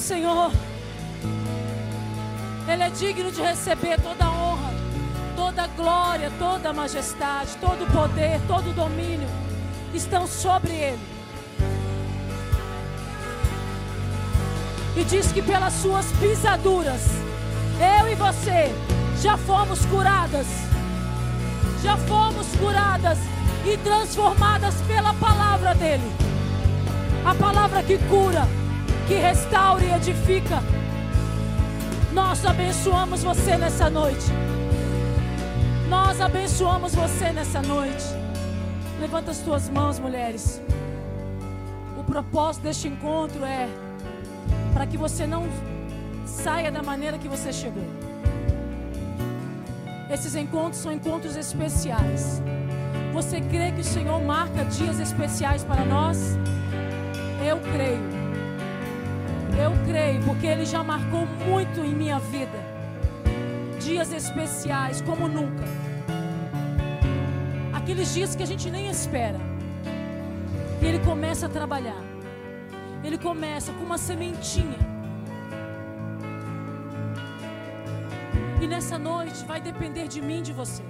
Senhor. 0.00 0.50
Ele 2.66 2.82
é 2.82 2.90
digno 2.90 3.30
de 3.30 3.42
receber 3.42 4.00
toda 4.00 4.24
a 4.24 4.30
honra, 4.30 4.70
toda 5.36 5.62
a 5.62 5.66
glória, 5.68 6.32
toda 6.38 6.70
a 6.70 6.72
majestade, 6.72 7.56
todo 7.60 7.84
o 7.84 7.92
poder, 7.92 8.40
todo 8.46 8.70
o 8.70 8.72
domínio 8.72 9.28
estão 9.94 10.26
sobre 10.26 10.72
ele. 10.72 11.00
E 14.96 15.04
diz 15.04 15.30
que 15.32 15.42
pelas 15.42 15.72
suas 15.74 16.06
pisaduras, 16.12 17.02
eu 18.00 18.08
e 18.08 18.14
você 18.14 18.72
já 19.22 19.36
fomos 19.36 19.84
curadas. 19.86 20.46
Já 21.82 21.96
fomos 21.96 22.46
curadas 22.58 23.18
e 23.64 23.76
transformadas 23.78 24.74
pela 24.86 25.14
palavra 25.14 25.74
dele. 25.74 26.10
A 27.24 27.34
palavra 27.34 27.82
que 27.82 27.98
cura, 28.08 28.46
que 29.10 29.16
restaura 29.16 29.84
e 29.84 29.92
edifica. 29.92 30.62
Nós 32.12 32.46
abençoamos 32.46 33.24
você 33.24 33.56
nessa 33.56 33.90
noite. 33.90 34.26
Nós 35.88 36.20
abençoamos 36.20 36.94
você 36.94 37.32
nessa 37.32 37.60
noite. 37.60 38.04
Levanta 39.00 39.32
as 39.32 39.38
tuas 39.38 39.68
mãos, 39.68 39.98
mulheres. 39.98 40.62
O 41.98 42.04
propósito 42.04 42.62
deste 42.62 42.86
encontro 42.86 43.44
é 43.44 43.68
para 44.72 44.86
que 44.86 44.96
você 44.96 45.26
não 45.26 45.42
saia 46.24 46.70
da 46.70 46.80
maneira 46.80 47.18
que 47.18 47.26
você 47.26 47.52
chegou. 47.52 47.88
Esses 50.08 50.36
encontros 50.36 50.80
são 50.80 50.92
encontros 50.92 51.34
especiais. 51.34 52.40
Você 53.12 53.40
crê 53.40 53.72
que 53.72 53.80
o 53.80 53.84
Senhor 53.84 54.22
marca 54.22 54.64
dias 54.66 55.00
especiais 55.00 55.64
para 55.64 55.84
nós? 55.84 56.38
Eu 57.44 57.58
creio. 57.72 58.19
Eu 59.62 59.72
creio, 59.86 60.22
porque 60.22 60.46
Ele 60.46 60.64
já 60.64 60.82
marcou 60.82 61.26
muito 61.26 61.80
em 61.80 61.94
minha 61.94 62.18
vida. 62.18 62.58
Dias 63.78 64.12
especiais 64.12 65.00
como 65.02 65.28
nunca. 65.28 65.64
Aqueles 67.72 68.14
dias 68.14 68.34
que 68.34 68.42
a 68.42 68.46
gente 68.46 68.70
nem 68.70 68.88
espera. 68.88 69.40
E 70.80 70.86
Ele 70.86 70.98
começa 71.00 71.46
a 71.46 71.48
trabalhar. 71.48 72.02
Ele 73.04 73.18
começa 73.18 73.72
com 73.72 73.84
uma 73.84 73.98
sementinha. 73.98 74.78
E 78.62 78.66
nessa 78.66 78.98
noite 78.98 79.44
vai 79.46 79.60
depender 79.60 80.06
de 80.08 80.20
mim, 80.20 80.42
de 80.42 80.52
você. 80.52 80.82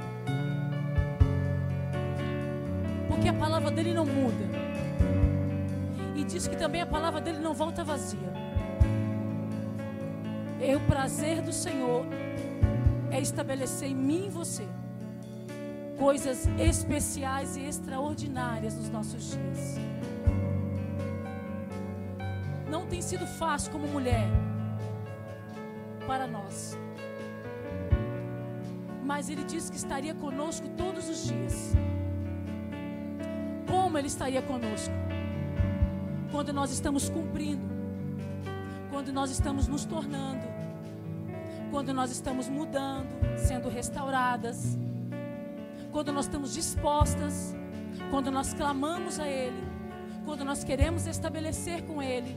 Porque 3.08 3.28
a 3.28 3.34
palavra 3.34 3.70
dele 3.70 3.94
não 3.94 4.06
muda. 4.06 4.44
E 6.16 6.24
diz 6.24 6.46
que 6.46 6.56
também 6.56 6.82
a 6.82 6.86
palavra 6.86 7.20
dele 7.20 7.38
não 7.38 7.54
volta 7.54 7.82
vazia. 7.82 8.49
E 10.60 10.74
o 10.76 10.80
prazer 10.80 11.40
do 11.40 11.52
Senhor 11.52 12.04
é 13.10 13.18
estabelecer 13.18 13.88
em 13.88 13.94
mim 13.94 14.26
e 14.26 14.30
você 14.30 14.66
coisas 15.98 16.46
especiais 16.58 17.56
e 17.56 17.64
extraordinárias 17.64 18.74
nos 18.74 18.88
nossos 18.88 19.30
dias. 19.32 19.76
Não 22.70 22.86
tem 22.86 23.02
sido 23.02 23.26
fácil 23.26 23.72
como 23.72 23.86
mulher 23.86 24.28
para 26.06 26.26
nós. 26.26 26.78
Mas 29.04 29.28
Ele 29.28 29.44
disse 29.44 29.70
que 29.70 29.76
estaria 29.76 30.14
conosco 30.14 30.68
todos 30.76 31.08
os 31.08 31.26
dias. 31.26 31.72
Como 33.66 33.98
Ele 33.98 34.06
estaria 34.06 34.40
conosco? 34.40 34.94
Quando 36.30 36.52
nós 36.52 36.70
estamos 36.70 37.08
cumprindo, 37.08 37.68
quando 38.90 39.12
nós 39.12 39.30
estamos 39.30 39.68
nos 39.68 39.84
tornando, 39.84 40.49
quando 41.70 41.94
nós 41.94 42.10
estamos 42.10 42.48
mudando, 42.48 43.08
sendo 43.36 43.68
restauradas 43.68 44.78
quando 45.90 46.12
nós 46.12 46.26
estamos 46.26 46.54
dispostas, 46.54 47.54
quando 48.10 48.30
nós 48.30 48.54
clamamos 48.54 49.18
a 49.18 49.28
Ele, 49.28 49.62
quando 50.24 50.44
nós 50.44 50.62
queremos 50.62 51.06
estabelecer 51.06 51.82
com 51.82 52.02
Ele, 52.02 52.36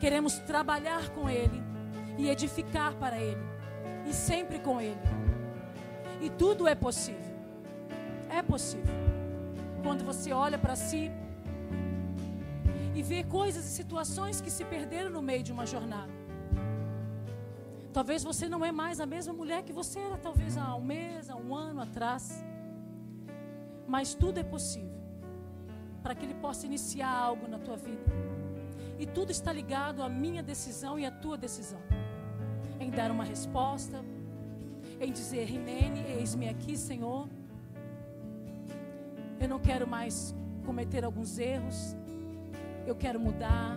queremos 0.00 0.38
trabalhar 0.38 1.10
com 1.10 1.28
Ele 1.28 1.62
e 2.18 2.28
edificar 2.28 2.94
para 2.94 3.18
Ele, 3.18 3.42
e 4.08 4.12
sempre 4.12 4.58
com 4.58 4.80
Ele. 4.80 5.00
E 6.20 6.28
tudo 6.28 6.66
é 6.66 6.74
possível. 6.74 7.30
É 8.28 8.42
possível. 8.42 8.94
Quando 9.82 10.04
você 10.04 10.32
olha 10.32 10.58
para 10.58 10.76
si 10.76 11.10
e 12.94 13.02
vê 13.02 13.22
coisas 13.24 13.64
e 13.64 13.68
situações 13.68 14.40
que 14.40 14.50
se 14.50 14.64
perderam 14.64 15.10
no 15.10 15.22
meio 15.22 15.42
de 15.42 15.52
uma 15.52 15.64
jornada. 15.64 16.19
Talvez 17.92 18.22
você 18.22 18.48
não 18.48 18.64
é 18.64 18.70
mais 18.70 19.00
a 19.00 19.06
mesma 19.06 19.32
mulher 19.32 19.62
que 19.64 19.72
você 19.72 19.98
era, 19.98 20.16
talvez 20.16 20.56
há 20.56 20.74
um 20.76 20.84
mês, 20.84 21.28
há 21.28 21.36
um 21.36 21.54
ano 21.54 21.80
atrás. 21.80 22.44
Mas 23.86 24.14
tudo 24.14 24.38
é 24.38 24.44
possível 24.44 25.00
para 26.02 26.14
que 26.14 26.24
Ele 26.24 26.34
possa 26.34 26.66
iniciar 26.66 27.10
algo 27.10 27.48
na 27.48 27.58
tua 27.58 27.76
vida. 27.76 28.04
E 28.98 29.06
tudo 29.06 29.30
está 29.30 29.52
ligado 29.52 30.02
à 30.02 30.08
minha 30.08 30.42
decisão 30.42 30.98
e 30.98 31.04
à 31.04 31.10
tua 31.10 31.36
decisão. 31.36 31.80
Em 32.78 32.90
dar 32.90 33.10
uma 33.10 33.24
resposta, 33.24 34.04
em 35.00 35.12
dizer, 35.12 35.44
Rimene, 35.44 36.00
eis-me 36.18 36.48
aqui, 36.48 36.76
Senhor. 36.76 37.28
Eu 39.40 39.48
não 39.48 39.58
quero 39.58 39.86
mais 39.86 40.34
cometer 40.64 41.04
alguns 41.04 41.38
erros. 41.38 41.96
Eu 42.86 42.94
quero 42.94 43.18
mudar. 43.18 43.76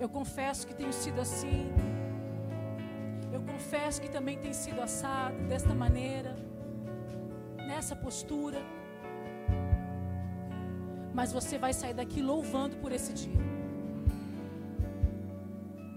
Eu 0.00 0.08
confesso 0.08 0.66
que 0.66 0.74
tenho 0.74 0.92
sido 0.92 1.20
assim. 1.20 1.70
Eu 3.42 3.52
confesso 3.52 4.00
que 4.00 4.10
também 4.10 4.38
tem 4.38 4.52
sido 4.52 4.80
assado 4.80 5.36
desta 5.48 5.74
maneira, 5.74 6.36
nessa 7.56 7.94
postura. 7.96 8.58
Mas 11.12 11.32
você 11.32 11.58
vai 11.58 11.72
sair 11.72 11.94
daqui 11.94 12.22
louvando 12.22 12.76
por 12.76 12.92
esse 12.92 13.12
dia. 13.12 13.40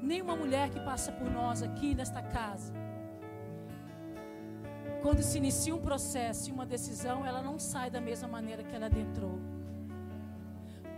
Nenhuma 0.01 0.35
mulher 0.35 0.69
que 0.69 0.79
passa 0.79 1.11
por 1.11 1.29
nós 1.29 1.61
aqui 1.63 1.95
nesta 1.95 2.21
casa, 2.21 2.73
quando 5.01 5.21
se 5.21 5.37
inicia 5.37 5.73
um 5.75 5.81
processo 5.81 6.49
e 6.49 6.51
uma 6.51 6.65
decisão, 6.65 7.25
ela 7.25 7.41
não 7.41 7.57
sai 7.59 7.89
da 7.89 8.01
mesma 8.01 8.27
maneira 8.27 8.63
que 8.63 8.75
ela 8.75 8.87
adentrou. 8.87 9.39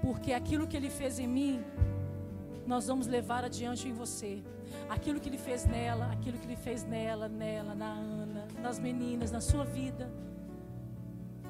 Porque 0.02 0.32
aquilo 0.34 0.68
que 0.68 0.78
ele 0.78 0.90
fez 0.90 1.20
em 1.20 1.28
mim, 1.28 1.64
nós 2.66 2.88
vamos 2.88 3.08
levar 3.08 3.44
adiante 3.44 3.88
em 3.88 3.94
você. 3.94 4.44
Aquilo 4.90 5.20
que 5.20 5.30
Ele 5.30 5.38
fez 5.38 5.66
nela, 5.66 6.12
aquilo 6.12 6.38
que 6.38 6.46
Ele 6.46 6.56
fez 6.56 6.84
nela, 6.84 7.28
nela, 7.28 7.76
na 7.76 7.92
Ana, 7.94 8.48
nas 8.62 8.80
meninas, 8.80 9.32
na 9.32 9.42
sua 9.42 9.64
vida. 9.64 10.10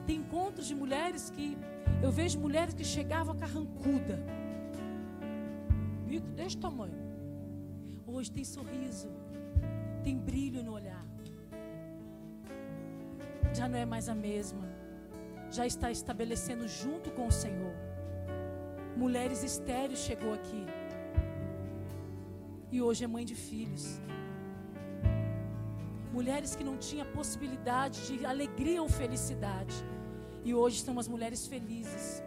Tem 0.05 0.17
encontros 0.17 0.67
de 0.67 0.75
mulheres 0.75 1.29
que 1.29 1.57
eu 2.01 2.11
vejo 2.11 2.39
mulheres 2.39 2.73
que 2.73 2.83
chegavam 2.83 3.35
carrancuda, 3.35 4.19
bico 6.05 6.27
deste 6.27 6.59
tamanho. 6.59 6.97
Hoje 8.05 8.31
tem 8.31 8.43
sorriso, 8.43 9.09
tem 10.03 10.17
brilho 10.17 10.63
no 10.63 10.73
olhar. 10.73 11.05
Já 13.53 13.67
não 13.67 13.77
é 13.77 13.85
mais 13.85 14.07
a 14.07 14.15
mesma. 14.15 14.65
Já 15.49 15.65
está 15.65 15.89
estabelecendo 15.91 16.67
junto 16.67 17.09
com 17.11 17.27
o 17.27 17.31
Senhor. 17.31 17.75
Mulheres 18.95 19.43
estéreis 19.43 19.99
chegou 19.99 20.33
aqui 20.33 20.65
e 22.71 22.81
hoje 22.81 23.03
é 23.03 23.07
mãe 23.07 23.25
de 23.25 23.35
filhos. 23.35 23.99
Mulheres 26.11 26.55
que 26.55 26.63
não 26.63 26.77
tinham 26.77 27.05
possibilidade 27.07 27.97
de 28.07 28.25
alegria 28.25 28.81
ou 28.81 28.89
felicidade. 28.89 29.75
E 30.43 30.53
hoje 30.53 30.77
estão 30.77 30.97
as 30.99 31.07
mulheres 31.07 31.45
felizes. 31.47 32.23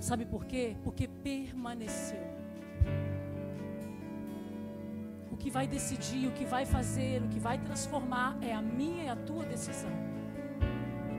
Sabe 0.00 0.24
por 0.24 0.44
quê? 0.44 0.76
Porque 0.82 1.08
permaneceu. 1.08 2.22
O 5.30 5.36
que 5.36 5.50
vai 5.50 5.66
decidir, 5.66 6.26
o 6.28 6.32
que 6.32 6.44
vai 6.44 6.64
fazer, 6.64 7.22
o 7.22 7.28
que 7.28 7.38
vai 7.38 7.58
transformar 7.58 8.38
é 8.42 8.52
a 8.54 8.62
minha 8.62 9.04
e 9.04 9.08
a 9.08 9.16
tua 9.16 9.44
decisão. 9.44 9.90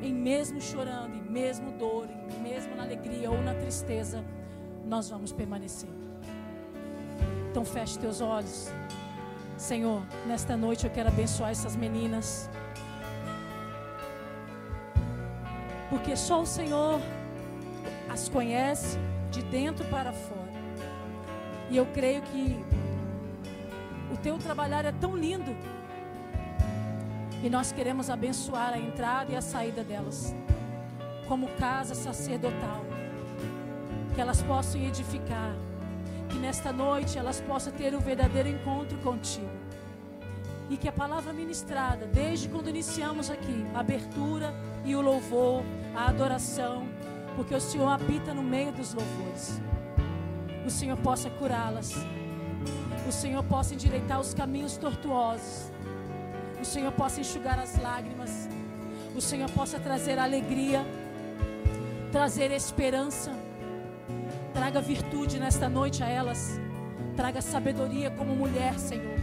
Em 0.01 0.13
mesmo 0.13 0.59
chorando, 0.59 1.15
em 1.15 1.29
mesmo 1.29 1.71
dor, 1.77 2.07
em 2.09 2.39
mesmo 2.41 2.75
na 2.75 2.83
alegria 2.83 3.29
ou 3.29 3.41
na 3.41 3.53
tristeza, 3.53 4.23
nós 4.85 5.09
vamos 5.09 5.31
permanecer. 5.31 6.00
Então 7.51 7.65
feche 7.65 7.99
teus 7.99 8.21
olhos. 8.21 8.71
Senhor, 9.57 10.01
nesta 10.25 10.55
noite 10.55 10.85
eu 10.85 10.89
quero 10.89 11.09
abençoar 11.09 11.51
essas 11.51 11.75
meninas. 11.75 12.49
Porque 15.89 16.15
só 16.15 16.41
o 16.41 16.45
Senhor 16.45 17.01
as 18.09 18.29
conhece 18.29 18.97
de 19.31 19.41
dentro 19.41 19.83
para 19.89 20.13
fora. 20.13 20.39
E 21.69 21.75
eu 21.75 21.85
creio 21.87 22.21
que 22.21 22.57
o 24.13 24.15
teu 24.15 24.37
trabalhar 24.37 24.85
é 24.85 24.93
tão 24.93 25.17
lindo. 25.17 25.53
E 27.43 27.49
nós 27.49 27.73
queremos 27.73 28.09
abençoar 28.09 28.75
a 28.75 28.79
entrada 28.79 29.33
e 29.33 29.35
a 29.35 29.41
saída 29.41 29.83
delas, 29.83 30.33
como 31.27 31.49
casa 31.59 31.95
sacerdotal. 31.95 32.85
Que 34.15 34.21
elas 34.21 34.41
possam 34.41 34.79
edificar 34.79 35.53
que 36.31 36.39
nesta 36.39 36.71
noite 36.71 37.17
elas 37.17 37.41
possam 37.41 37.73
ter 37.73 37.93
um 37.93 37.99
verdadeiro 37.99 38.49
encontro 38.49 38.97
contigo. 38.99 39.49
E 40.69 40.77
que 40.77 40.87
a 40.87 40.91
palavra 40.91 41.33
ministrada, 41.33 42.05
desde 42.05 42.47
quando 42.47 42.69
iniciamos 42.69 43.29
aqui, 43.29 43.65
a 43.75 43.81
abertura 43.81 44.53
e 44.85 44.95
o 44.95 45.01
louvor, 45.01 45.63
a 45.95 46.07
adoração, 46.07 46.87
porque 47.35 47.53
o 47.53 47.59
Senhor 47.59 47.89
habita 47.89 48.33
no 48.33 48.41
meio 48.41 48.71
dos 48.71 48.93
louvores. 48.93 49.61
O 50.65 50.69
Senhor 50.69 50.97
possa 50.97 51.29
curá-las. 51.29 51.93
O 53.07 53.11
Senhor 53.11 53.43
possa 53.43 53.73
endireitar 53.73 54.19
os 54.19 54.33
caminhos 54.33 54.77
tortuosos. 54.77 55.71
O 56.61 56.65
Senhor 56.65 56.91
possa 56.91 57.19
enxugar 57.19 57.59
as 57.59 57.77
lágrimas. 57.81 58.47
O 59.15 59.19
Senhor 59.19 59.49
possa 59.51 59.79
trazer 59.79 60.17
alegria, 60.17 60.85
trazer 62.11 62.51
esperança. 62.51 63.40
Traga 64.61 64.79
virtude 64.79 65.39
nesta 65.39 65.67
noite 65.67 66.03
a 66.03 66.07
elas. 66.07 66.61
Traga 67.15 67.41
sabedoria 67.41 68.11
como 68.11 68.35
mulher, 68.35 68.77
Senhor. 68.77 69.17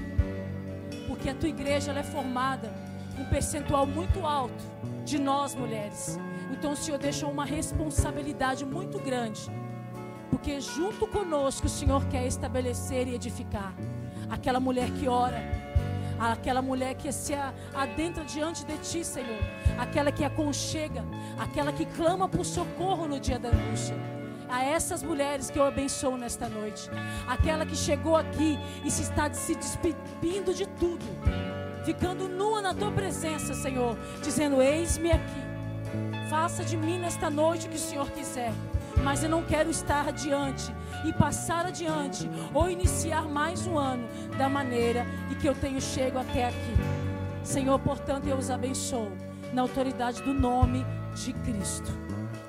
Porque 1.06 1.30
a 1.30 1.34
tua 1.34 1.48
igreja 1.48 1.92
é 1.92 2.02
formada 2.02 2.68
um 3.16 3.24
percentual 3.24 3.86
muito 3.86 4.26
alto 4.26 4.64
de 5.04 5.16
nós 5.16 5.54
mulheres. 5.54 6.18
Então 6.50 6.72
o 6.72 6.76
Senhor 6.76 6.98
deixou 6.98 7.30
uma 7.30 7.44
responsabilidade 7.44 8.64
muito 8.64 8.98
grande. 8.98 9.48
Porque 10.28 10.60
junto 10.60 11.06
conosco 11.06 11.68
o 11.68 11.70
Senhor 11.70 12.04
quer 12.06 12.26
estabelecer 12.26 13.06
e 13.06 13.14
edificar 13.14 13.72
aquela 14.28 14.58
mulher 14.58 14.90
que 14.90 15.06
ora, 15.06 15.40
aquela 16.18 16.60
mulher 16.60 16.96
que 16.96 17.12
se 17.12 17.34
adentra 17.72 18.24
diante 18.24 18.66
de 18.66 18.76
ti, 18.78 19.04
Senhor, 19.04 19.38
aquela 19.78 20.10
que 20.10 20.24
aconchega, 20.24 21.04
aquela 21.38 21.72
que 21.72 21.86
clama 21.86 22.28
por 22.28 22.44
socorro 22.44 23.06
no 23.06 23.20
dia 23.20 23.38
da 23.38 23.50
angústia. 23.50 24.17
A 24.48 24.64
essas 24.64 25.02
mulheres 25.02 25.50
que 25.50 25.58
eu 25.58 25.64
abençoo 25.64 26.16
nesta 26.16 26.48
noite, 26.48 26.90
aquela 27.26 27.66
que 27.66 27.76
chegou 27.76 28.16
aqui 28.16 28.58
e 28.84 28.90
se 28.90 29.02
está 29.02 29.32
se 29.32 29.54
despedindo 29.54 30.54
de 30.54 30.66
tudo, 30.66 31.04
ficando 31.84 32.28
nua 32.28 32.62
na 32.62 32.74
tua 32.74 32.90
presença, 32.90 33.54
Senhor, 33.54 33.96
dizendo: 34.22 34.62
Eis-me 34.62 35.12
aqui, 35.12 35.42
faça 36.30 36.64
de 36.64 36.76
mim 36.76 36.98
nesta 36.98 37.28
noite 37.28 37.66
o 37.66 37.70
que 37.70 37.76
o 37.76 37.80
Senhor 37.80 38.10
quiser 38.10 38.52
mas 39.02 39.22
eu 39.22 39.28
não 39.28 39.42
quero 39.42 39.70
estar 39.70 40.08
adiante 40.08 40.74
e 41.04 41.12
passar 41.12 41.66
adiante 41.66 42.28
ou 42.52 42.68
iniciar 42.68 43.22
mais 43.22 43.66
um 43.66 43.78
ano 43.78 44.08
da 44.36 44.48
maneira 44.48 45.06
em 45.30 45.34
que 45.34 45.48
eu 45.48 45.54
tenho 45.54 45.80
chego 45.80 46.18
até 46.18 46.46
aqui. 46.46 46.74
Senhor, 47.42 47.78
portanto, 47.78 48.26
eu 48.26 48.36
os 48.36 48.50
abençoo 48.50 49.10
na 49.52 49.62
autoridade 49.62 50.22
do 50.22 50.34
nome 50.34 50.84
de 51.14 51.32
Cristo. 51.32 51.90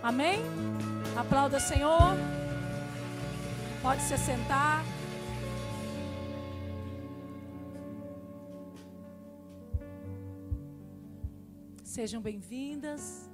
Amém? 0.04 0.40
Aplauda, 1.20 1.60
Senhor. 1.60 2.16
Pode 3.82 4.02
se 4.04 4.18
sentar. 4.18 4.86
Sejam 11.84 12.22
bem-vindas. 12.22 13.30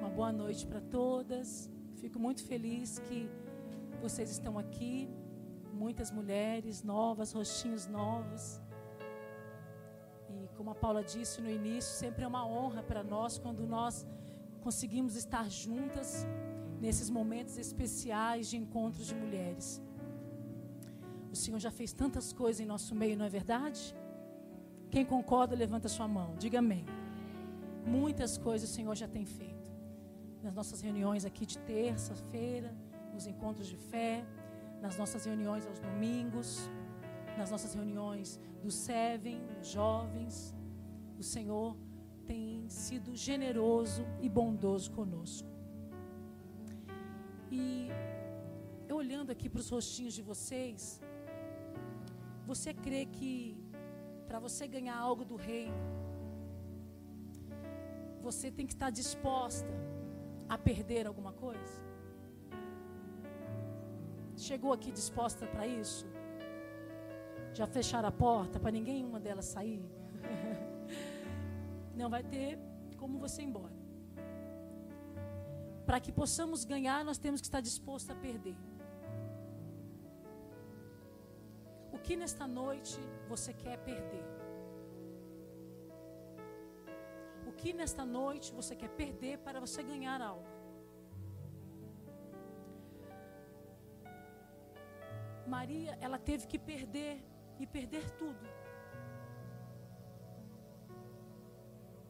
Uma 0.00 0.08
boa 0.08 0.32
noite 0.32 0.66
para 0.66 0.80
todas. 0.80 1.70
Fico 2.00 2.18
muito 2.18 2.42
feliz 2.44 2.98
que 2.98 3.30
vocês 4.02 4.28
estão 4.28 4.58
aqui, 4.58 5.08
muitas 5.72 6.10
mulheres 6.10 6.82
novas, 6.82 7.32
rostinhos 7.32 7.86
novos. 7.86 8.60
E 10.28 10.48
como 10.56 10.70
a 10.70 10.74
Paula 10.74 11.04
disse 11.04 11.40
no 11.40 11.48
início, 11.48 11.92
sempre 12.04 12.24
é 12.24 12.26
uma 12.26 12.44
honra 12.44 12.82
para 12.82 13.04
nós 13.04 13.38
quando 13.38 13.64
nós 13.64 14.04
conseguimos 14.60 15.14
estar 15.14 15.48
juntas 15.48 16.26
nesses 16.86 17.10
momentos 17.18 17.54
especiais 17.58 18.48
de 18.50 18.56
encontros 18.62 19.06
de 19.10 19.14
mulheres. 19.22 19.82
O 21.34 21.36
Senhor 21.42 21.58
já 21.66 21.72
fez 21.78 21.92
tantas 21.92 22.26
coisas 22.32 22.60
em 22.60 22.68
nosso 22.74 22.94
meio, 22.94 23.18
não 23.18 23.26
é 23.30 23.32
verdade? 23.40 23.82
Quem 24.94 25.04
concorda, 25.04 25.62
levanta 25.64 25.88
sua 25.88 26.06
mão. 26.06 26.28
Diga 26.42 26.60
amém. 26.60 26.84
Muitas 27.84 28.38
coisas 28.38 28.70
o 28.70 28.72
Senhor 28.72 28.94
já 28.94 29.08
tem 29.16 29.26
feito 29.26 29.68
nas 30.44 30.54
nossas 30.54 30.80
reuniões 30.80 31.24
aqui 31.24 31.44
de 31.44 31.58
terça-feira, 31.58 32.72
nos 33.12 33.26
encontros 33.26 33.66
de 33.66 33.76
fé, 33.76 34.24
nas 34.80 34.96
nossas 34.96 35.24
reuniões 35.24 35.66
aos 35.66 35.80
domingos, 35.80 36.70
nas 37.36 37.50
nossas 37.50 37.74
reuniões 37.74 38.38
do 38.62 38.70
Seven, 38.70 39.40
jovens. 39.60 40.54
O 41.18 41.24
Senhor 41.34 41.76
tem 42.28 42.68
sido 42.68 43.16
generoso 43.16 44.06
e 44.20 44.28
bondoso 44.28 44.92
conosco. 44.92 45.55
E 47.50 47.90
eu 48.88 48.96
olhando 48.96 49.30
aqui 49.30 49.48
para 49.48 49.60
os 49.60 49.68
rostinhos 49.68 50.14
de 50.14 50.22
vocês, 50.22 51.00
você 52.44 52.72
crê 52.74 53.06
que 53.06 53.56
para 54.26 54.38
você 54.38 54.66
ganhar 54.66 54.96
algo 54.96 55.24
do 55.24 55.36
reino, 55.36 55.74
você 58.20 58.50
tem 58.50 58.66
que 58.66 58.72
estar 58.72 58.90
disposta 58.90 59.72
a 60.48 60.58
perder 60.58 61.06
alguma 61.06 61.32
coisa? 61.32 61.80
Chegou 64.36 64.72
aqui 64.72 64.90
disposta 64.90 65.46
para 65.46 65.66
isso? 65.66 66.06
Já 67.54 67.66
fecharam 67.66 68.08
a 68.08 68.12
porta 68.12 68.58
para 68.58 68.70
ninguém 68.70 69.04
uma 69.04 69.20
delas 69.20 69.46
sair? 69.46 69.84
Não 71.96 72.10
vai 72.10 72.22
ter 72.22 72.58
como 72.96 73.18
você 73.18 73.42
ir 73.42 73.46
embora. 73.46 73.75
Para 75.86 76.00
que 76.00 76.12
possamos 76.12 76.64
ganhar, 76.64 77.04
nós 77.04 77.18
temos 77.18 77.40
que 77.40 77.46
estar 77.46 77.60
disposto 77.60 78.10
a 78.10 78.14
perder. 78.14 78.56
O 81.92 81.98
que 81.98 82.16
nesta 82.16 82.46
noite 82.46 82.98
você 83.28 83.52
quer 83.52 83.78
perder? 83.78 84.36
que 87.60 87.72
nesta 87.80 88.04
noite 88.04 88.52
você 88.58 88.74
quer 88.80 88.90
perder 89.02 89.34
para 89.46 89.58
você 89.64 89.82
ganhar 89.92 90.20
algo. 90.20 90.50
Maria, 95.54 95.92
ela 96.06 96.18
teve 96.30 96.44
que 96.50 96.58
perder 96.58 97.14
e 97.58 97.66
perder 97.66 98.04
tudo. 98.22 98.46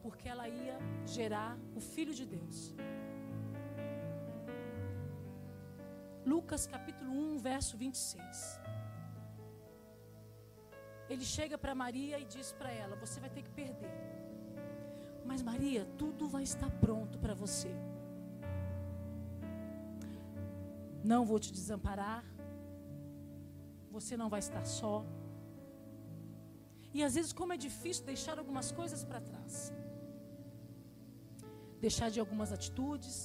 Porque 0.03 0.27
ela 0.33 0.47
ia 0.49 0.77
gerar 1.05 1.57
o 1.75 1.81
Filho 1.93 2.13
de 2.19 2.25
Deus. 2.25 2.59
Lucas 6.31 6.63
capítulo 6.67 7.11
1, 7.11 7.37
verso 7.51 7.73
26. 7.77 8.59
Ele 11.09 11.25
chega 11.35 11.57
para 11.57 11.73
Maria 11.83 12.19
e 12.19 12.25
diz 12.25 12.47
para 12.59 12.71
ela: 12.81 12.95
Você 13.03 13.17
vai 13.23 13.29
ter 13.35 13.43
que 13.45 13.53
perder. 13.61 13.95
Mas 15.29 15.41
Maria, 15.41 15.83
tudo 16.01 16.27
vai 16.35 16.43
estar 16.43 16.69
pronto 16.85 17.17
para 17.23 17.33
você. 17.43 17.71
Não 21.11 21.21
vou 21.29 21.39
te 21.45 21.51
desamparar. 21.59 22.23
Você 23.95 24.15
não 24.21 24.29
vai 24.33 24.41
estar 24.47 24.65
só. 24.65 25.05
E 26.93 27.03
às 27.07 27.15
vezes, 27.15 27.31
como 27.39 27.53
é 27.53 27.57
difícil 27.69 28.03
deixar 28.13 28.37
algumas 28.37 28.69
coisas 28.71 29.03
para 29.09 29.21
trás. 29.29 29.55
Deixar 31.79 32.09
de 32.09 32.19
algumas 32.19 32.51
atitudes, 32.51 33.15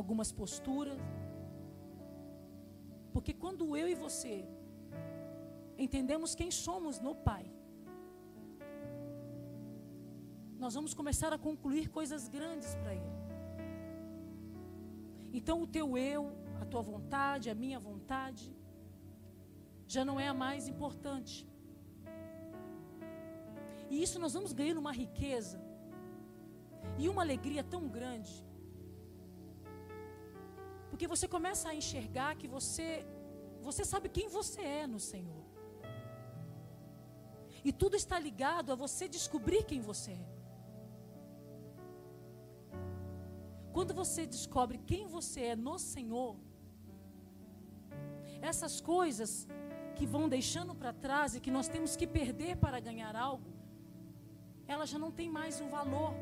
algumas 0.00 0.30
posturas. 0.30 1.00
Porque 3.12 3.32
quando 3.32 3.76
eu 3.76 3.88
e 3.88 3.94
você 3.94 4.34
entendemos 5.84 6.34
quem 6.40 6.50
somos 6.50 7.00
no 7.06 7.14
Pai, 7.14 7.44
nós 10.58 10.74
vamos 10.74 10.92
começar 11.00 11.32
a 11.32 11.38
concluir 11.38 11.88
coisas 11.88 12.28
grandes 12.28 12.74
para 12.76 12.94
Ele. 12.94 13.16
Então, 15.32 15.56
o 15.62 15.66
teu 15.66 15.98
eu, 15.98 16.32
a 16.62 16.64
tua 16.64 16.82
vontade, 16.82 17.50
a 17.50 17.54
minha 17.54 17.78
vontade, 17.78 18.44
já 19.86 20.04
não 20.04 20.18
é 20.18 20.28
a 20.28 20.34
mais 20.34 20.66
importante. 20.66 21.46
E 23.90 24.02
isso 24.02 24.18
nós 24.18 24.32
vamos 24.32 24.52
ganhando 24.52 24.78
uma 24.78 24.92
riqueza 24.92 25.60
e 26.98 27.08
uma 27.08 27.22
alegria 27.22 27.62
tão 27.62 27.86
grande. 27.86 28.45
Porque 30.96 31.14
você 31.14 31.28
começa 31.28 31.64
a 31.68 31.74
enxergar 31.80 32.28
que 32.40 32.48
você 32.48 32.86
você 33.66 33.82
sabe 33.90 34.06
quem 34.16 34.28
você 34.36 34.62
é 34.82 34.86
no 34.92 35.00
Senhor. 35.08 35.42
E 37.68 37.70
tudo 37.80 37.96
está 38.02 38.18
ligado 38.26 38.72
a 38.74 38.76
você 38.82 39.04
descobrir 39.16 39.62
quem 39.70 39.80
você 39.88 40.12
é. 40.12 40.28
Quando 43.74 43.92
você 44.00 44.22
descobre 44.36 44.78
quem 44.90 45.02
você 45.16 45.42
é 45.52 45.56
no 45.66 45.76
Senhor, 45.78 46.34
essas 48.50 48.80
coisas 48.92 49.46
que 49.96 50.06
vão 50.14 50.26
deixando 50.36 50.74
para 50.74 50.94
trás 51.06 51.34
e 51.34 51.42
que 51.46 51.56
nós 51.58 51.68
temos 51.74 51.94
que 51.94 52.06
perder 52.06 52.56
para 52.64 52.80
ganhar 52.88 53.14
algo, 53.14 53.50
elas 54.66 54.88
já 54.94 54.98
não 55.04 55.12
têm 55.20 55.28
mais 55.40 55.60
um 55.60 55.68
valor. 55.78 56.14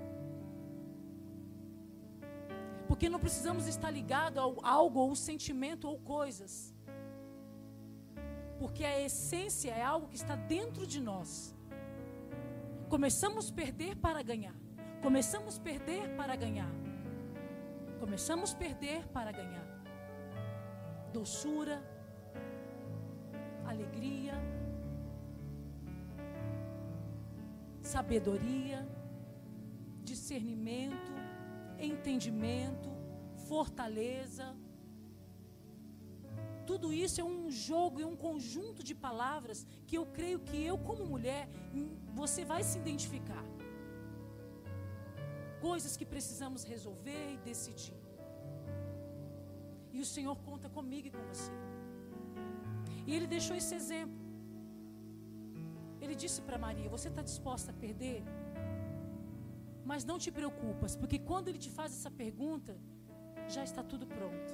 Porque 3.05 3.13
não 3.13 3.21
precisamos 3.21 3.67
estar 3.67 3.91
ligados 3.91 4.43
a 4.63 4.71
algo 4.71 4.99
ou 4.99 5.15
sentimento 5.15 5.87
ou 5.87 5.99
coisas. 5.99 6.75
Porque 8.59 8.83
a 8.83 8.99
essência 8.99 9.73
é 9.73 9.83
algo 9.83 10.09
que 10.09 10.17
está 10.17 10.35
dentro 10.35 10.87
de 10.87 11.01
nós. 11.03 11.55
Começamos 12.89 13.51
perder 13.51 13.95
para 13.97 14.23
ganhar. 14.23 14.55
Começamos 15.03 15.59
perder 15.59 16.17
para 16.17 16.35
ganhar. 16.35 16.71
Começamos 18.01 18.55
perder 18.55 19.07
para 19.09 19.31
ganhar. 19.33 19.69
Doçura, 21.13 21.85
alegria, 23.67 24.33
sabedoria, 27.83 28.89
discernimento, 30.03 31.13
entendimento, 31.79 32.94
fortaleza. 33.55 34.47
Tudo 36.71 36.87
isso 37.05 37.17
é 37.23 37.27
um 37.33 37.43
jogo 37.67 37.97
e 38.03 38.05
um 38.13 38.17
conjunto 38.27 38.81
de 38.89 38.95
palavras 39.07 39.59
que 39.89 39.97
eu 39.99 40.05
creio 40.17 40.39
que 40.49 40.59
eu, 40.71 40.77
como 40.89 41.11
mulher, 41.15 41.43
você 42.21 42.43
vai 42.53 42.63
se 42.69 42.77
identificar. 42.83 43.45
Coisas 45.69 45.93
que 45.99 46.07
precisamos 46.15 46.63
resolver 46.73 47.23
e 47.35 47.37
decidir. 47.51 48.01
E 49.97 50.01
o 50.05 50.09
Senhor 50.15 50.37
conta 50.49 50.69
comigo 50.79 51.07
e 51.09 51.15
com 51.17 51.25
você. 51.33 51.53
E 53.07 53.11
Ele 53.17 53.29
deixou 53.37 53.57
esse 53.61 53.75
exemplo. 53.81 54.23
Ele 56.03 56.17
disse 56.23 56.41
para 56.47 56.59
Maria: 56.67 56.89
Você 56.97 57.09
está 57.13 57.23
disposta 57.31 57.71
a 57.75 57.77
perder? 57.85 58.19
Mas 59.91 60.03
não 60.11 60.19
te 60.25 60.31
preocupas, 60.39 60.93
porque 61.01 61.19
quando 61.31 61.49
Ele 61.51 61.63
te 61.67 61.73
faz 61.79 61.91
essa 61.99 62.11
pergunta, 62.25 62.75
já 63.49 63.63
está 63.63 63.83
tudo 63.83 64.07
pronto. 64.07 64.53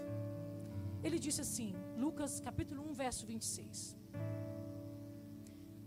Ele 1.03 1.19
disse 1.19 1.41
assim, 1.41 1.75
Lucas 1.97 2.41
capítulo 2.41 2.83
1, 2.91 2.93
verso 2.93 3.27
26. 3.27 3.97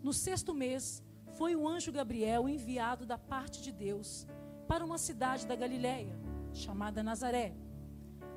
No 0.02 0.12
sexto 0.12 0.54
mês, 0.54 1.04
foi 1.38 1.56
o 1.56 1.68
anjo 1.68 1.92
Gabriel 1.92 2.48
enviado 2.48 3.06
da 3.06 3.18
parte 3.18 3.62
de 3.62 3.72
Deus 3.72 4.28
para 4.68 4.86
uma 4.86 4.98
cidade 4.98 5.46
da 5.46 5.56
Galiléia, 5.56 6.16
chamada 6.52 7.04
Nazaré, 7.04 7.54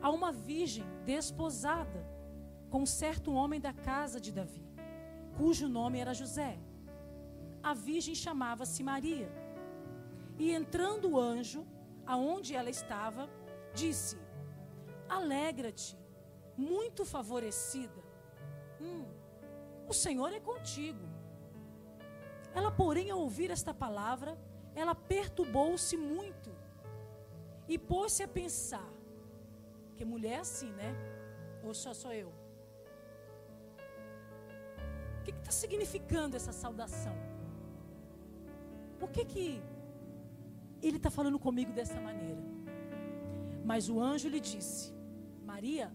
a 0.03 0.11
uma 0.11 0.33
virgem 0.33 0.85
desposada 1.05 2.07
com 2.71 2.85
certo 2.85 3.33
homem 3.33 3.61
da 3.61 3.73
casa 3.73 4.21
de 4.21 4.33
Davi, 4.33 4.67
cujo 5.37 5.69
nome 5.69 5.99
era 5.99 6.15
José. 6.15 6.59
A 7.63 7.75
virgem 7.75 8.15
chamava-se 8.15 8.83
Maria. 8.83 9.31
E 10.39 10.53
entrando 10.53 11.11
o 11.11 11.21
anjo, 11.21 11.67
aonde 12.07 12.55
ela 12.55 12.71
estava, 12.71 13.29
disse: 13.75 14.17
Alegra-te, 15.09 15.97
muito 16.57 17.05
favorecida. 17.05 18.03
Hum, 18.81 19.05
o 19.89 19.93
Senhor 19.93 20.33
é 20.33 20.41
contigo. 20.41 21.07
Ela, 22.55 22.71
porém, 22.71 23.11
ao 23.11 23.21
ouvir 23.21 23.51
esta 23.51 23.73
palavra, 23.75 24.39
ela 24.75 24.95
perturbou-se 24.95 25.97
muito 25.97 26.51
e 27.69 27.79
pôs-se 27.79 28.23
a 28.23 28.29
pensar: 28.29 28.89
que 29.97 30.05
mulher 30.05 30.39
é 30.39 30.41
assim, 30.41 30.71
né? 30.73 30.95
Ou 31.63 31.75
só 31.75 31.93
sou 31.93 32.13
eu? 32.13 32.33
O 35.21 35.25
que 35.25 35.31
está 35.31 35.51
significando 35.51 36.37
essa 36.37 36.53
saudação? 36.53 37.17
Por 38.99 39.11
que, 39.11 39.25
que 39.25 39.63
ele 40.83 40.97
está 40.97 41.11
falando 41.11 41.39
comigo 41.39 41.73
dessa 41.73 42.01
maneira? 42.01 42.43
Mas 43.65 43.89
o 43.89 44.01
anjo 44.01 44.29
lhe 44.29 44.41
disse: 44.41 44.96
Maria, 45.47 45.93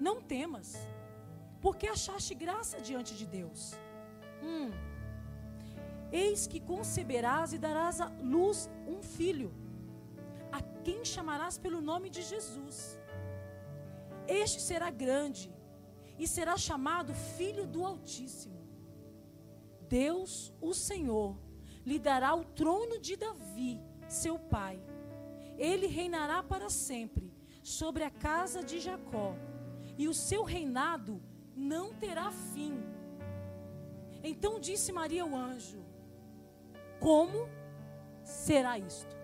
não 0.00 0.20
temas, 0.20 0.76
porque 1.60 1.86
achaste 1.86 2.34
graça 2.34 2.80
diante 2.80 3.14
de 3.14 3.26
Deus. 3.26 3.74
Hum. 4.42 4.70
Eis 6.10 6.46
que 6.46 6.58
conceberás 6.58 7.52
e 7.52 7.58
darás 7.58 8.00
à 8.00 8.08
luz 8.20 8.68
um 8.86 9.00
filho, 9.00 9.54
a 10.50 10.60
quem 10.82 11.04
chamarás 11.04 11.56
pelo 11.56 11.80
nome 11.80 12.10
de 12.10 12.22
Jesus. 12.22 12.98
Este 14.26 14.60
será 14.60 14.90
grande 14.90 15.54
e 16.18 16.26
será 16.26 16.56
chamado 16.56 17.14
Filho 17.14 17.66
do 17.66 17.84
Altíssimo. 17.84 18.60
Deus, 19.88 20.52
o 20.60 20.74
Senhor, 20.74 21.38
lhe 21.86 21.98
dará 21.98 22.34
o 22.34 22.44
trono 22.44 22.98
de 22.98 23.16
Davi, 23.16 23.80
seu 24.08 24.36
pai. 24.38 24.82
Ele 25.56 25.86
reinará 25.86 26.42
para 26.42 26.68
sempre 26.68 27.29
sobre 27.62 28.04
a 28.04 28.10
casa 28.10 28.62
de 28.62 28.80
Jacó, 28.80 29.34
e 29.96 30.08
o 30.08 30.14
seu 30.14 30.42
reinado 30.44 31.20
não 31.54 31.92
terá 31.94 32.30
fim. 32.30 32.82
Então 34.22 34.60
disse 34.60 34.92
Maria 34.92 35.22
ao 35.22 35.34
anjo: 35.34 35.84
Como 36.98 37.48
será 38.22 38.78
isto? 38.78 39.14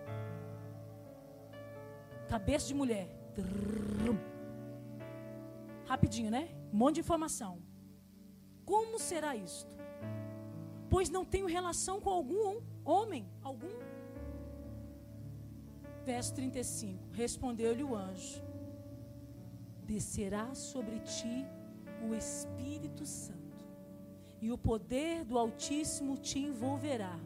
Cabeça 2.27 2.67
de 2.67 2.73
mulher. 2.73 3.09
Rapidinho, 5.85 6.29
né? 6.29 6.49
Um 6.73 6.77
monte 6.77 6.95
de 6.95 7.01
informação. 7.01 7.61
Como 8.65 8.99
será 8.99 9.35
isto? 9.35 9.77
Pois 10.89 11.09
não 11.09 11.23
tenho 11.23 11.47
relação 11.47 11.99
com 12.01 12.09
algum 12.09 12.61
homem, 12.83 13.29
algum 13.41 13.69
Verso 16.07 16.33
35: 16.35 17.09
Respondeu-lhe 17.11 17.83
o 17.83 17.93
anjo: 17.93 18.41
Descerá 19.83 20.55
sobre 20.55 20.99
ti 21.01 21.45
o 22.07 22.15
Espírito 22.15 23.05
Santo, 23.05 23.65
e 24.41 24.49
o 24.49 24.57
poder 24.57 25.25
do 25.25 25.37
Altíssimo 25.37 26.15
te 26.17 26.39
envolverá 26.39 27.19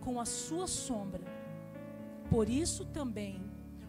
com 0.00 0.18
a 0.18 0.24
sua 0.24 0.66
sombra. 0.66 1.22
Por 2.28 2.48
isso 2.48 2.84
também 2.86 3.40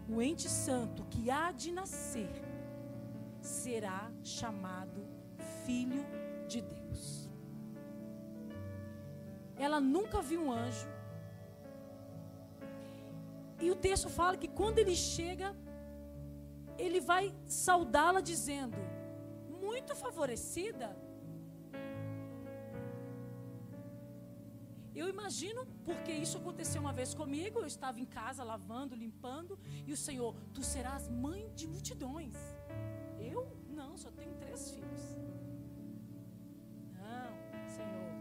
o 0.08 0.22
ente 0.22 0.48
santo 0.48 1.04
que 1.10 1.32
há 1.32 1.52
de 1.52 1.72
nascer 1.72 2.30
será 3.42 4.12
chamado 4.24 5.02
filho 5.66 6.06
de 6.48 6.62
Deus. 6.62 7.28
Ela 9.58 9.82
nunca 9.82 10.22
viu 10.22 10.42
um 10.42 10.52
anjo, 10.52 10.88
e 13.62 13.70
o 13.70 13.76
texto 13.76 14.10
fala 14.10 14.36
que 14.42 14.48
quando 14.48 14.80
ele 14.80 14.96
chega, 14.96 15.56
ele 16.78 17.00
vai 17.00 17.34
saudá-la 17.46 18.22
dizendo: 18.32 18.78
Muito 19.62 19.96
favorecida. 19.96 20.90
Eu 24.94 25.08
imagino, 25.08 25.66
porque 25.86 26.12
isso 26.12 26.38
aconteceu 26.38 26.82
uma 26.82 26.92
vez 26.92 27.14
comigo. 27.14 27.60
Eu 27.60 27.66
estava 27.66 28.00
em 28.00 28.06
casa 28.06 28.44
lavando, 28.44 28.94
limpando, 29.04 29.58
e 29.88 29.94
o 29.94 29.98
Senhor, 29.98 30.36
tu 30.54 30.64
serás 30.64 31.08
mãe 31.08 31.44
de 31.56 31.66
multidões. 31.68 32.36
Eu? 33.18 33.42
Não, 33.70 33.96
só 33.98 34.10
tenho 34.12 34.34
três 34.44 34.72
filhos. 34.72 35.04
Não, 37.06 37.32
Senhor, 37.78 38.12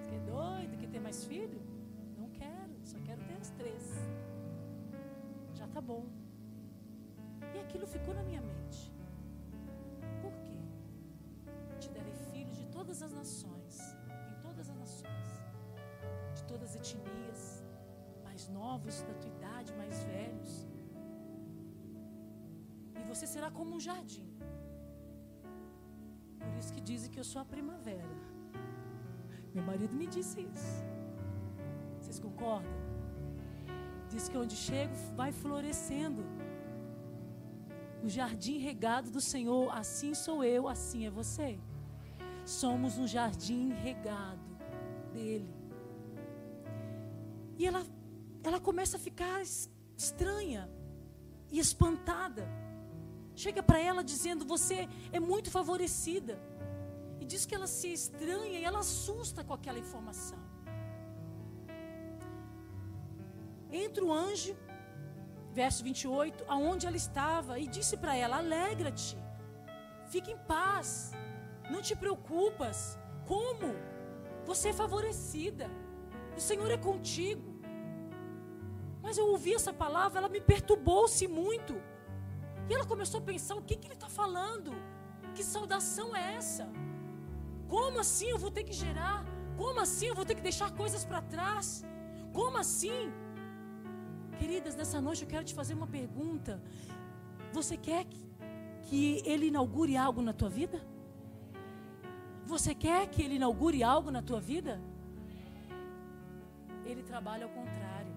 você 0.00 0.14
é 0.14 0.22
doido? 0.34 0.76
Quer 0.80 0.90
ter 0.94 1.00
mais 1.00 1.24
filho? 1.24 1.60
Não 2.16 2.28
quero, 2.30 2.74
só 2.82 2.98
quero 3.06 3.22
ter 3.28 3.38
os 3.40 3.50
três 3.50 3.84
tá 5.78 5.82
bom. 5.92 6.04
E 7.54 7.58
aquilo 7.64 7.86
ficou 7.86 8.12
na 8.18 8.22
minha 8.28 8.40
mente. 8.50 8.80
Por 10.22 10.32
quê? 10.44 10.58
Te 11.82 11.88
darei 11.96 12.16
filhos 12.32 12.56
de 12.62 12.66
todas 12.76 13.00
as 13.06 13.12
nações, 13.20 13.76
em 14.32 14.36
todas 14.46 14.68
as 14.72 14.76
nações, 14.84 15.28
de 16.34 16.42
todas 16.50 16.70
as 16.70 16.76
etnias, 16.80 17.42
mais 18.24 18.48
novos 18.48 19.02
da 19.02 19.14
tua 19.20 19.30
idade, 19.36 19.72
mais 19.82 20.02
velhos. 20.14 20.66
E 22.98 23.04
você 23.12 23.26
será 23.34 23.48
como 23.58 23.76
um 23.76 23.80
jardim. 23.88 24.28
Por 26.40 26.54
isso 26.60 26.72
que 26.72 26.80
dizem 26.80 27.10
que 27.12 27.20
eu 27.20 27.28
sou 27.32 27.40
a 27.40 27.44
primavera. 27.44 28.16
Meu 29.54 29.64
marido 29.70 29.94
me 29.94 30.08
disse 30.08 30.40
isso. 30.40 30.74
Vocês 32.00 32.18
concordam? 32.18 32.87
Diz 34.10 34.28
que 34.28 34.36
onde 34.36 34.56
chego 34.56 34.94
vai 35.14 35.32
florescendo. 35.32 36.24
O 38.02 38.08
jardim 38.08 38.58
regado 38.58 39.10
do 39.10 39.20
Senhor, 39.20 39.70
assim 39.76 40.14
sou 40.14 40.42
eu, 40.44 40.68
assim 40.68 41.06
é 41.06 41.10
você. 41.10 41.58
Somos 42.44 42.96
um 42.96 43.06
jardim 43.06 43.72
regado 43.72 44.48
dele. 45.12 45.52
E 47.58 47.66
ela, 47.66 47.84
ela 48.42 48.60
começa 48.60 48.96
a 48.96 49.00
ficar 49.00 49.42
estranha 49.96 50.70
e 51.50 51.58
espantada. 51.58 52.48
Chega 53.34 53.62
para 53.62 53.80
ela 53.80 54.02
dizendo: 54.02 54.44
Você 54.44 54.88
é 55.12 55.20
muito 55.20 55.50
favorecida. 55.50 56.40
E 57.20 57.24
diz 57.24 57.44
que 57.44 57.54
ela 57.54 57.66
se 57.66 57.92
estranha 57.92 58.60
e 58.60 58.64
ela 58.64 58.78
assusta 58.78 59.42
com 59.42 59.52
aquela 59.52 59.78
informação. 59.78 60.38
Entra 63.70 64.04
o 64.04 64.12
anjo, 64.12 64.56
verso 65.52 65.82
28, 65.84 66.44
aonde 66.48 66.86
ela 66.86 66.96
estava, 66.96 67.58
e 67.58 67.66
disse 67.66 67.96
para 67.96 68.16
ela: 68.16 68.38
Alegra-te, 68.38 69.18
fique 70.06 70.32
em 70.32 70.38
paz, 70.38 71.12
Não 71.70 71.82
te 71.82 71.94
preocupas. 71.94 72.98
Como? 73.26 73.74
Você 74.46 74.70
é 74.70 74.72
favorecida. 74.72 75.70
O 76.34 76.40
Senhor 76.40 76.70
é 76.70 76.78
contigo. 76.78 77.48
Mas 79.02 79.18
eu 79.18 79.26
ouvi 79.28 79.52
essa 79.54 79.72
palavra, 79.72 80.18
ela 80.18 80.28
me 80.28 80.40
perturbou-se 80.40 81.26
muito. 81.28 81.74
E 82.68 82.74
ela 82.74 82.86
começou 82.86 83.20
a 83.20 83.22
pensar: 83.22 83.54
o 83.56 83.62
que, 83.62 83.76
que 83.76 83.86
ele 83.86 83.94
está 83.94 84.08
falando? 84.08 84.72
Que 85.34 85.44
saudação 85.44 86.16
é 86.16 86.36
essa? 86.36 86.66
Como 87.68 88.00
assim 88.00 88.28
eu 88.30 88.38
vou 88.38 88.50
ter 88.50 88.64
que 88.64 88.72
gerar? 88.72 89.24
Como 89.56 89.78
assim 89.80 90.06
eu 90.06 90.14
vou 90.14 90.24
ter 90.24 90.34
que 90.34 90.40
deixar 90.40 90.70
coisas 90.72 91.04
para 91.04 91.20
trás? 91.20 91.84
Como 92.32 92.56
assim? 92.56 93.12
Queridas, 94.38 94.74
nessa 94.80 95.00
noite 95.00 95.22
eu 95.22 95.28
quero 95.28 95.44
te 95.44 95.54
fazer 95.54 95.74
uma 95.74 95.86
pergunta. 95.86 96.60
Você 97.52 97.76
quer 97.76 98.06
que 98.88 99.22
ele 99.24 99.46
inaugure 99.46 99.96
algo 99.96 100.22
na 100.22 100.32
tua 100.32 100.48
vida? 100.48 100.80
Você 102.46 102.74
quer 102.74 103.08
que 103.08 103.22
ele 103.22 103.34
inaugure 103.34 103.82
algo 103.82 104.10
na 104.10 104.22
tua 104.22 104.40
vida? 104.40 104.80
Ele 106.84 107.02
trabalha 107.02 107.44
ao 107.44 107.50
contrário. 107.50 108.14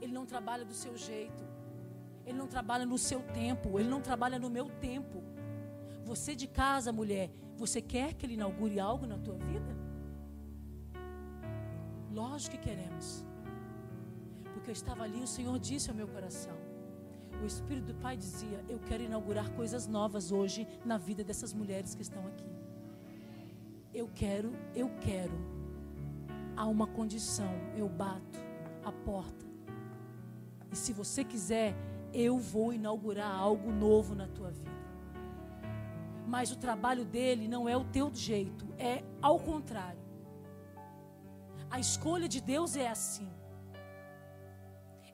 Ele 0.00 0.12
não 0.12 0.26
trabalha 0.26 0.64
do 0.64 0.74
seu 0.74 0.96
jeito. 0.96 1.42
Ele 2.26 2.38
não 2.38 2.46
trabalha 2.46 2.86
no 2.86 2.98
seu 2.98 3.20
tempo. 3.42 3.78
Ele 3.78 3.88
não 3.88 4.00
trabalha 4.00 4.38
no 4.38 4.50
meu 4.50 4.68
tempo. 4.88 5.22
Você 6.04 6.34
de 6.34 6.46
casa, 6.46 6.92
mulher, 6.92 7.30
você 7.56 7.80
quer 7.80 8.12
que 8.14 8.26
ele 8.26 8.34
inaugure 8.34 8.78
algo 8.78 9.06
na 9.06 9.18
tua 9.18 9.36
vida? 9.36 9.74
Lógico 12.12 12.56
que 12.56 12.62
queremos. 12.68 13.24
Porque 14.64 14.70
eu 14.70 14.80
estava 14.82 15.04
ali, 15.04 15.22
o 15.22 15.26
Senhor 15.26 15.58
disse 15.58 15.90
ao 15.90 15.94
meu 15.94 16.08
coração. 16.08 16.56
O 17.42 17.44
Espírito 17.44 17.88
do 17.92 17.94
Pai 17.96 18.16
dizia: 18.16 18.64
Eu 18.66 18.78
quero 18.78 19.02
inaugurar 19.02 19.50
coisas 19.50 19.86
novas 19.86 20.32
hoje 20.32 20.66
na 20.86 20.96
vida 20.96 21.22
dessas 21.22 21.52
mulheres 21.52 21.94
que 21.94 22.00
estão 22.00 22.26
aqui. 22.28 22.50
Eu 23.92 24.08
quero, 24.14 24.54
eu 24.74 24.90
quero. 25.02 25.34
Há 26.56 26.64
uma 26.64 26.86
condição, 26.86 27.52
eu 27.76 27.86
bato 27.90 28.38
a 28.82 28.90
porta. 28.90 29.44
E 30.72 30.76
se 30.76 30.94
você 30.94 31.22
quiser, 31.22 31.76
eu 32.10 32.38
vou 32.38 32.72
inaugurar 32.72 33.38
algo 33.38 33.70
novo 33.70 34.14
na 34.14 34.28
tua 34.28 34.50
vida. 34.50 34.80
Mas 36.26 36.50
o 36.50 36.56
trabalho 36.56 37.04
dele 37.04 37.46
não 37.48 37.68
é 37.68 37.76
o 37.76 37.84
teu 37.84 38.10
jeito, 38.14 38.66
é 38.78 39.04
ao 39.20 39.38
contrário. 39.38 40.00
A 41.70 41.78
escolha 41.78 42.26
de 42.26 42.40
Deus 42.40 42.76
é 42.76 42.88
assim. 42.88 43.30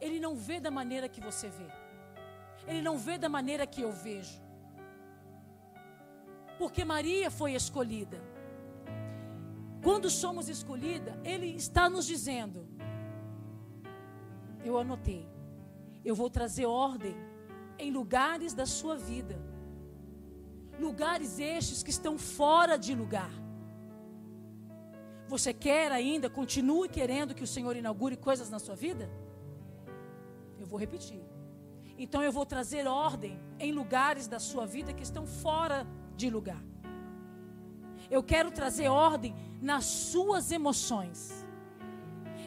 Ele 0.01 0.19
não 0.19 0.35
vê 0.35 0.59
da 0.61 0.71
maneira 0.71 1.09
que 1.09 1.21
você 1.21 1.49
vê. 1.49 1.71
Ele 2.67 2.83
não 2.83 2.97
vê 2.99 3.19
da 3.19 3.29
maneira 3.29 3.67
que 3.67 3.83
eu 3.83 3.93
vejo. 3.93 4.41
Porque 6.59 6.85
Maria 6.85 7.31
foi 7.31 7.53
escolhida. 7.55 8.21
Quando 9.83 10.11
somos 10.11 10.49
escolhida, 10.49 11.19
Ele 11.25 11.47
está 11.47 11.89
nos 11.89 12.07
dizendo: 12.07 12.67
Eu 14.65 14.79
anotei, 14.79 15.27
eu 16.05 16.15
vou 16.15 16.29
trazer 16.29 16.67
ordem 16.67 17.17
em 17.79 17.91
lugares 17.91 18.53
da 18.53 18.67
sua 18.67 18.97
vida, 18.97 19.41
lugares 20.79 21.39
estes 21.39 21.83
que 21.83 21.91
estão 21.91 22.19
fora 22.19 22.77
de 22.77 22.95
lugar. 22.95 23.33
Você 25.29 25.55
quer 25.55 25.93
ainda, 25.93 26.29
continue 26.29 26.89
querendo 26.89 27.35
que 27.35 27.45
o 27.45 27.47
Senhor 27.47 27.75
inaugure 27.77 28.17
coisas 28.17 28.51
na 28.51 28.59
sua 28.59 28.75
vida? 28.75 29.09
Eu 30.61 30.67
vou 30.67 30.79
repetir. 30.79 31.23
Então 31.99 32.23
eu 32.23 32.31
vou 32.31 32.45
trazer 32.45 32.87
ordem 32.87 33.41
em 33.59 33.73
lugares 33.73 34.27
da 34.29 34.39
sua 34.39 34.67
vida 34.67 34.93
que 34.93 35.03
estão 35.03 35.27
fora 35.27 35.87
de 36.17 36.29
lugar. 36.29 36.63
Eu 38.11 38.23
quero 38.23 38.51
trazer 38.51 38.89
ordem 38.89 39.35
nas 39.61 39.85
suas 39.85 40.51
emoções. 40.51 41.47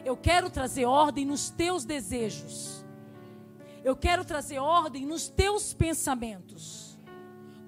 Eu 0.04 0.16
quero 0.16 0.48
trazer 0.48 0.84
ordem 0.84 1.24
nos 1.24 1.50
teus 1.50 1.84
desejos. 1.84 2.84
Eu 3.82 3.96
quero 3.96 4.24
trazer 4.24 4.58
ordem 4.58 5.04
nos 5.04 5.28
teus 5.28 5.74
pensamentos. 5.74 6.98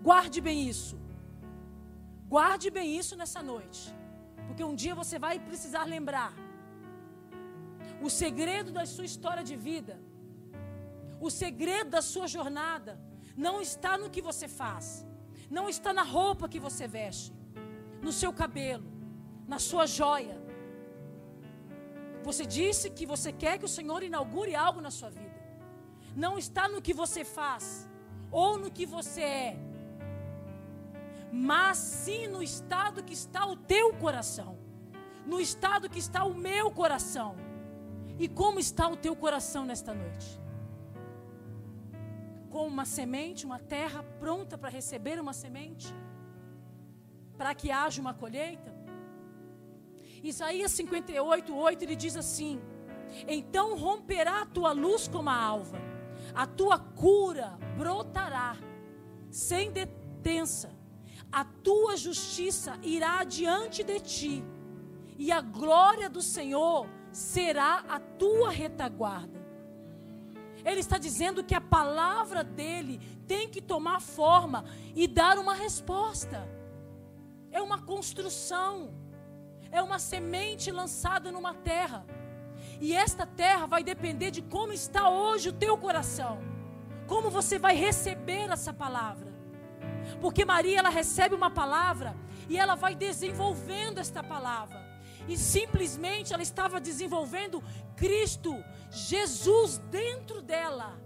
Guarde 0.02 0.40
bem 0.40 0.68
isso. 0.68 0.96
Guarde 2.28 2.70
bem 2.70 2.96
isso 2.96 3.16
nessa 3.16 3.42
noite. 3.42 3.94
Porque 4.46 4.62
um 4.62 4.74
dia 4.74 4.94
você 4.94 5.18
vai 5.18 5.38
precisar 5.38 5.84
lembrar. 5.84 6.32
O 8.00 8.10
segredo 8.10 8.70
da 8.70 8.84
sua 8.86 9.04
história 9.04 9.42
de 9.42 9.56
vida 9.56 9.98
o 11.20 11.30
segredo 11.30 11.90
da 11.90 12.02
sua 12.02 12.26
jornada 12.26 13.00
não 13.36 13.60
está 13.60 13.96
no 13.98 14.10
que 14.10 14.22
você 14.22 14.48
faz, 14.48 15.06
não 15.50 15.68
está 15.68 15.92
na 15.92 16.02
roupa 16.02 16.48
que 16.48 16.58
você 16.58 16.86
veste, 16.86 17.32
no 18.02 18.12
seu 18.12 18.32
cabelo, 18.32 18.86
na 19.46 19.58
sua 19.58 19.86
joia. 19.86 20.40
Você 22.22 22.44
disse 22.44 22.90
que 22.90 23.06
você 23.06 23.32
quer 23.32 23.58
que 23.58 23.64
o 23.64 23.68
Senhor 23.68 24.02
inaugure 24.02 24.54
algo 24.54 24.80
na 24.80 24.90
sua 24.90 25.10
vida. 25.10 25.36
Não 26.14 26.36
está 26.38 26.68
no 26.68 26.82
que 26.82 26.92
você 26.92 27.24
faz 27.24 27.88
ou 28.30 28.58
no 28.58 28.70
que 28.70 28.84
você 28.84 29.20
é, 29.20 29.56
mas 31.30 31.76
sim 31.76 32.26
no 32.26 32.42
estado 32.42 33.04
que 33.04 33.12
está 33.12 33.46
o 33.46 33.56
teu 33.56 33.92
coração, 33.94 34.58
no 35.26 35.38
estado 35.40 35.88
que 35.88 35.98
está 35.98 36.24
o 36.24 36.34
meu 36.34 36.70
coração. 36.70 37.36
E 38.18 38.26
como 38.28 38.58
está 38.58 38.88
o 38.88 38.96
teu 38.96 39.14
coração 39.14 39.64
nesta 39.66 39.92
noite? 39.92 40.40
Com 42.56 42.66
uma 42.66 42.86
semente, 42.86 43.44
uma 43.44 43.58
terra 43.58 44.02
pronta 44.18 44.56
para 44.56 44.70
receber 44.70 45.20
uma 45.20 45.34
semente, 45.34 45.94
para 47.36 47.54
que 47.54 47.70
haja 47.70 48.00
uma 48.00 48.14
colheita. 48.14 48.74
Isaías 50.24 50.72
58, 50.72 51.54
8, 51.54 51.82
ele 51.82 51.94
diz 51.94 52.16
assim: 52.16 52.58
Então 53.28 53.76
romperá 53.76 54.40
a 54.40 54.46
tua 54.46 54.72
luz 54.72 55.06
como 55.06 55.28
a 55.28 55.34
alva, 55.34 55.78
a 56.34 56.46
tua 56.46 56.78
cura 56.78 57.58
brotará 57.76 58.56
sem 59.30 59.70
detença, 59.70 60.70
a 61.30 61.44
tua 61.44 61.94
justiça 61.94 62.78
irá 62.82 63.22
diante 63.22 63.84
de 63.84 64.00
ti, 64.00 64.44
e 65.18 65.30
a 65.30 65.42
glória 65.42 66.08
do 66.08 66.22
Senhor 66.22 66.88
será 67.12 67.84
a 67.86 68.00
tua 68.00 68.50
retaguarda. 68.50 69.35
Ele 70.66 70.80
está 70.80 70.98
dizendo 70.98 71.44
que 71.44 71.54
a 71.54 71.60
palavra 71.60 72.42
dele 72.42 73.00
tem 73.26 73.48
que 73.48 73.62
tomar 73.62 74.00
forma 74.00 74.64
e 74.96 75.06
dar 75.06 75.38
uma 75.38 75.54
resposta. 75.54 76.46
É 77.52 77.62
uma 77.62 77.80
construção, 77.80 78.92
é 79.70 79.80
uma 79.80 80.00
semente 80.00 80.72
lançada 80.72 81.30
numa 81.30 81.54
terra. 81.54 82.04
E 82.80 82.92
esta 82.92 83.24
terra 83.24 83.66
vai 83.66 83.84
depender 83.84 84.32
de 84.32 84.42
como 84.42 84.72
está 84.72 85.08
hoje 85.08 85.50
o 85.50 85.52
teu 85.52 85.78
coração. 85.78 86.40
Como 87.06 87.30
você 87.30 87.60
vai 87.60 87.76
receber 87.76 88.50
essa 88.50 88.72
palavra. 88.72 89.32
Porque 90.20 90.44
Maria 90.44 90.80
ela 90.80 90.88
recebe 90.88 91.34
uma 91.34 91.48
palavra 91.48 92.16
e 92.48 92.58
ela 92.58 92.74
vai 92.74 92.96
desenvolvendo 92.96 93.98
esta 93.98 94.20
palavra. 94.20 94.85
E 95.28 95.36
simplesmente 95.36 96.32
ela 96.32 96.42
estava 96.42 96.80
desenvolvendo 96.80 97.62
Cristo, 97.96 98.52
Jesus 98.90 99.78
dentro 99.78 100.40
dela. 100.40 101.00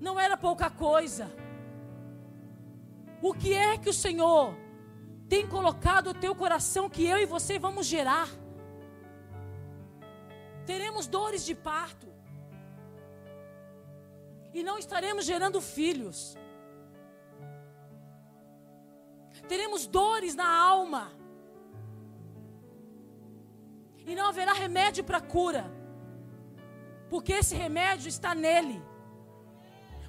Não 0.00 0.18
era 0.18 0.36
pouca 0.36 0.70
coisa. 0.70 1.30
O 3.20 3.34
que 3.34 3.52
é 3.54 3.76
que 3.78 3.88
o 3.88 3.94
Senhor 3.94 4.54
tem 5.28 5.46
colocado 5.46 6.12
no 6.12 6.20
teu 6.20 6.34
coração 6.34 6.88
que 6.88 7.04
eu 7.04 7.18
e 7.18 7.26
você 7.26 7.58
vamos 7.58 7.86
gerar? 7.86 8.28
Teremos 10.64 11.06
dores 11.06 11.44
de 11.44 11.54
parto. 11.54 12.06
E 14.52 14.62
não 14.62 14.78
estaremos 14.78 15.24
gerando 15.24 15.60
filhos. 15.60 16.36
Teremos 19.48 19.86
dores 19.86 20.34
na 20.34 20.48
alma 20.48 21.12
e 24.06 24.14
não 24.14 24.28
haverá 24.28 24.52
remédio 24.52 25.02
para 25.02 25.20
cura, 25.20 25.70
porque 27.10 27.32
esse 27.32 27.56
remédio 27.56 28.08
está 28.08 28.34
nele, 28.34 28.80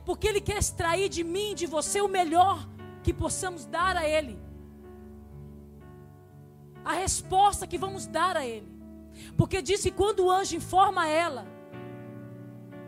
porque 0.05 0.27
ele 0.27 0.39
quer 0.39 0.57
extrair 0.57 1.09
de 1.09 1.23
mim, 1.23 1.55
de 1.55 1.65
você, 1.65 1.99
o 1.99 2.07
melhor 2.07 2.67
que 3.03 3.11
possamos 3.11 3.65
dar 3.65 3.97
a 3.97 4.07
ele, 4.07 4.39
a 6.85 6.93
resposta 6.93 7.65
que 7.65 7.77
vamos 7.77 8.05
dar 8.05 8.37
a 8.37 8.45
ele, 8.45 8.71
porque 9.35 9.61
disse 9.61 9.89
quando 9.89 10.25
o 10.25 10.31
anjo 10.31 10.55
informa 10.55 11.07
ela, 11.07 11.47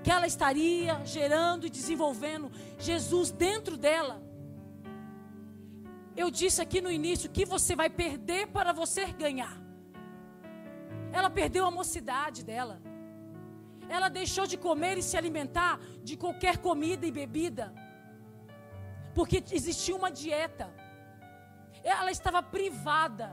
que 0.03 0.11
ela 0.11 0.27
estaria 0.27 1.03
gerando 1.03 1.65
e 1.65 1.69
desenvolvendo 1.69 2.51
Jesus 2.77 3.31
dentro 3.31 3.75
dela. 3.75 4.21
Eu 6.15 6.29
disse 6.29 6.61
aqui 6.61 6.81
no 6.81 6.91
início 6.91 7.29
que 7.29 7.45
você 7.45 7.75
vai 7.75 7.89
perder 7.89 8.47
para 8.47 8.71
você 8.71 9.07
ganhar. 9.07 9.68
Ela 11.11 11.29
perdeu 11.29 11.65
a 11.65 11.71
mocidade 11.71 12.43
dela. 12.43 12.81
Ela 13.87 14.09
deixou 14.09 14.45
de 14.45 14.57
comer 14.57 14.97
e 14.97 15.03
se 15.03 15.17
alimentar 15.17 15.79
de 16.03 16.15
qualquer 16.15 16.57
comida 16.57 17.05
e 17.05 17.11
bebida. 17.11 17.73
Porque 19.15 19.43
existia 19.51 19.95
uma 19.95 20.11
dieta. 20.11 20.67
ela 21.83 22.11
estava 22.11 22.41
privada 22.43 23.27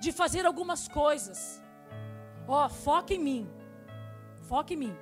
de 0.00 0.10
fazer 0.12 0.44
algumas 0.44 0.88
coisas. 0.88 1.62
Ó, 2.46 2.66
oh, 2.66 2.68
foca 2.68 3.14
em 3.14 3.18
mim. 3.18 3.50
Foca 4.48 4.74
em 4.74 4.76
mim. 4.76 4.96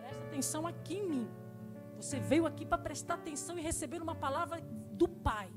Presta 0.00 0.24
atenção 0.24 0.66
aqui 0.66 0.94
em 0.94 1.08
mim. 1.08 1.28
Você 1.96 2.18
veio 2.18 2.46
aqui 2.46 2.64
para 2.66 2.78
prestar 2.78 3.14
atenção 3.14 3.58
e 3.58 3.62
receber 3.62 4.00
uma 4.02 4.14
palavra 4.14 4.60
do 4.92 5.08
Pai. 5.08 5.48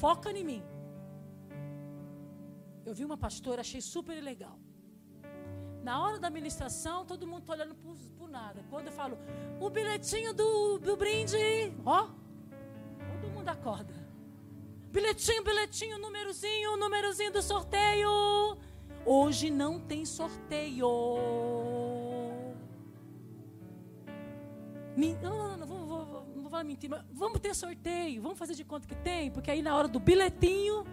Foca 0.00 0.30
em 0.30 0.44
mim. 0.44 0.62
Eu 2.86 2.94
vi 2.94 3.04
uma 3.04 3.16
pastora, 3.16 3.60
achei 3.62 3.80
super 3.80 4.20
legal. 4.22 4.58
Na 5.82 6.02
hora 6.02 6.18
da 6.18 6.30
ministração, 6.30 7.04
todo 7.04 7.26
mundo 7.26 7.40
está 7.40 7.52
olhando 7.54 7.74
por, 7.74 8.28
nada. 8.28 8.64
Quando 8.68 8.88
eu 8.88 8.92
falo, 8.92 9.16
o 9.60 9.70
bilhetinho 9.70 10.34
do, 10.34 10.78
do 10.78 10.96
brinde, 10.96 11.36
ó, 11.86 12.08
todo 13.20 13.30
mundo 13.32 13.48
acorda. 13.48 13.94
Bilhetinho, 14.90 15.44
bilhetinho, 15.44 15.98
númerozinho, 15.98 16.76
númerozinho 16.76 17.32
do 17.32 17.42
sorteio. 17.42 18.08
Hoje 19.06 19.50
não 19.50 19.78
tem 19.78 20.04
sorteio. 20.04 20.88
Não, 24.96 25.14
não, 25.22 25.48
não, 25.48 25.56
não, 25.58 25.66
vou, 25.66 26.26
não 26.34 26.42
vou 26.42 26.50
falar 26.50 26.64
mentira. 26.64 27.04
Vamos 27.12 27.40
ter 27.40 27.54
sorteio. 27.54 28.22
Vamos 28.22 28.38
fazer 28.38 28.54
de 28.54 28.64
conta 28.64 28.86
que 28.86 28.96
tem, 28.96 29.30
porque 29.30 29.50
aí 29.50 29.62
na 29.62 29.76
hora 29.76 29.86
do 29.86 30.00
bilhetinho, 30.00 30.84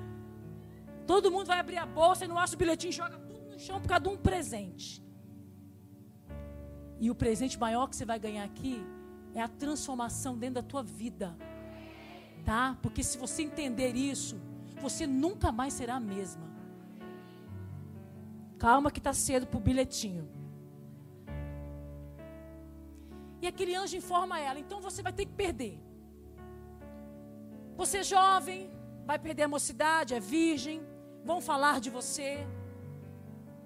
todo 1.11 1.29
mundo 1.29 1.47
vai 1.51 1.59
abrir 1.59 1.79
a 1.85 1.85
bolsa 1.85 2.23
e 2.23 2.27
não 2.31 2.37
acha 2.41 2.55
o 2.55 2.57
bilhetinho, 2.61 2.93
joga 2.93 3.17
tudo 3.29 3.43
no 3.51 3.59
chão 3.59 3.77
por 3.81 3.89
causa 3.91 4.03
de 4.05 4.09
um 4.11 4.17
presente. 4.27 5.03
E 7.03 7.11
o 7.13 7.15
presente 7.23 7.55
maior 7.63 7.85
que 7.89 7.95
você 7.97 8.05
vai 8.11 8.17
ganhar 8.25 8.45
aqui 8.51 8.75
é 9.39 9.41
a 9.41 9.49
transformação 9.63 10.37
dentro 10.41 10.57
da 10.59 10.63
tua 10.71 10.81
vida. 10.81 11.27
Tá? 12.45 12.77
Porque 12.81 13.03
se 13.03 13.17
você 13.23 13.41
entender 13.41 13.93
isso, 14.11 14.37
você 14.85 15.05
nunca 15.05 15.51
mais 15.51 15.73
será 15.73 15.95
a 15.95 15.99
mesma. 16.13 16.47
Calma 18.57 18.89
que 18.89 18.99
está 18.99 19.13
cedo 19.25 19.45
para 19.47 19.57
o 19.57 19.65
bilhetinho. 19.67 20.25
E 23.41 23.47
aquele 23.51 23.75
anjo 23.75 23.97
informa 23.97 24.39
ela: 24.39 24.59
então 24.65 24.79
você 24.79 25.01
vai 25.07 25.11
ter 25.11 25.25
que 25.25 25.35
perder. 25.43 25.75
Você 27.75 27.97
é 27.97 28.03
jovem, 28.03 28.71
vai 29.05 29.19
perder 29.19 29.43
a 29.43 29.53
mocidade, 29.57 30.13
é 30.13 30.21
virgem, 30.21 30.79
vão 31.23 31.39
falar 31.41 31.79
de 31.79 31.89
você, 31.89 32.45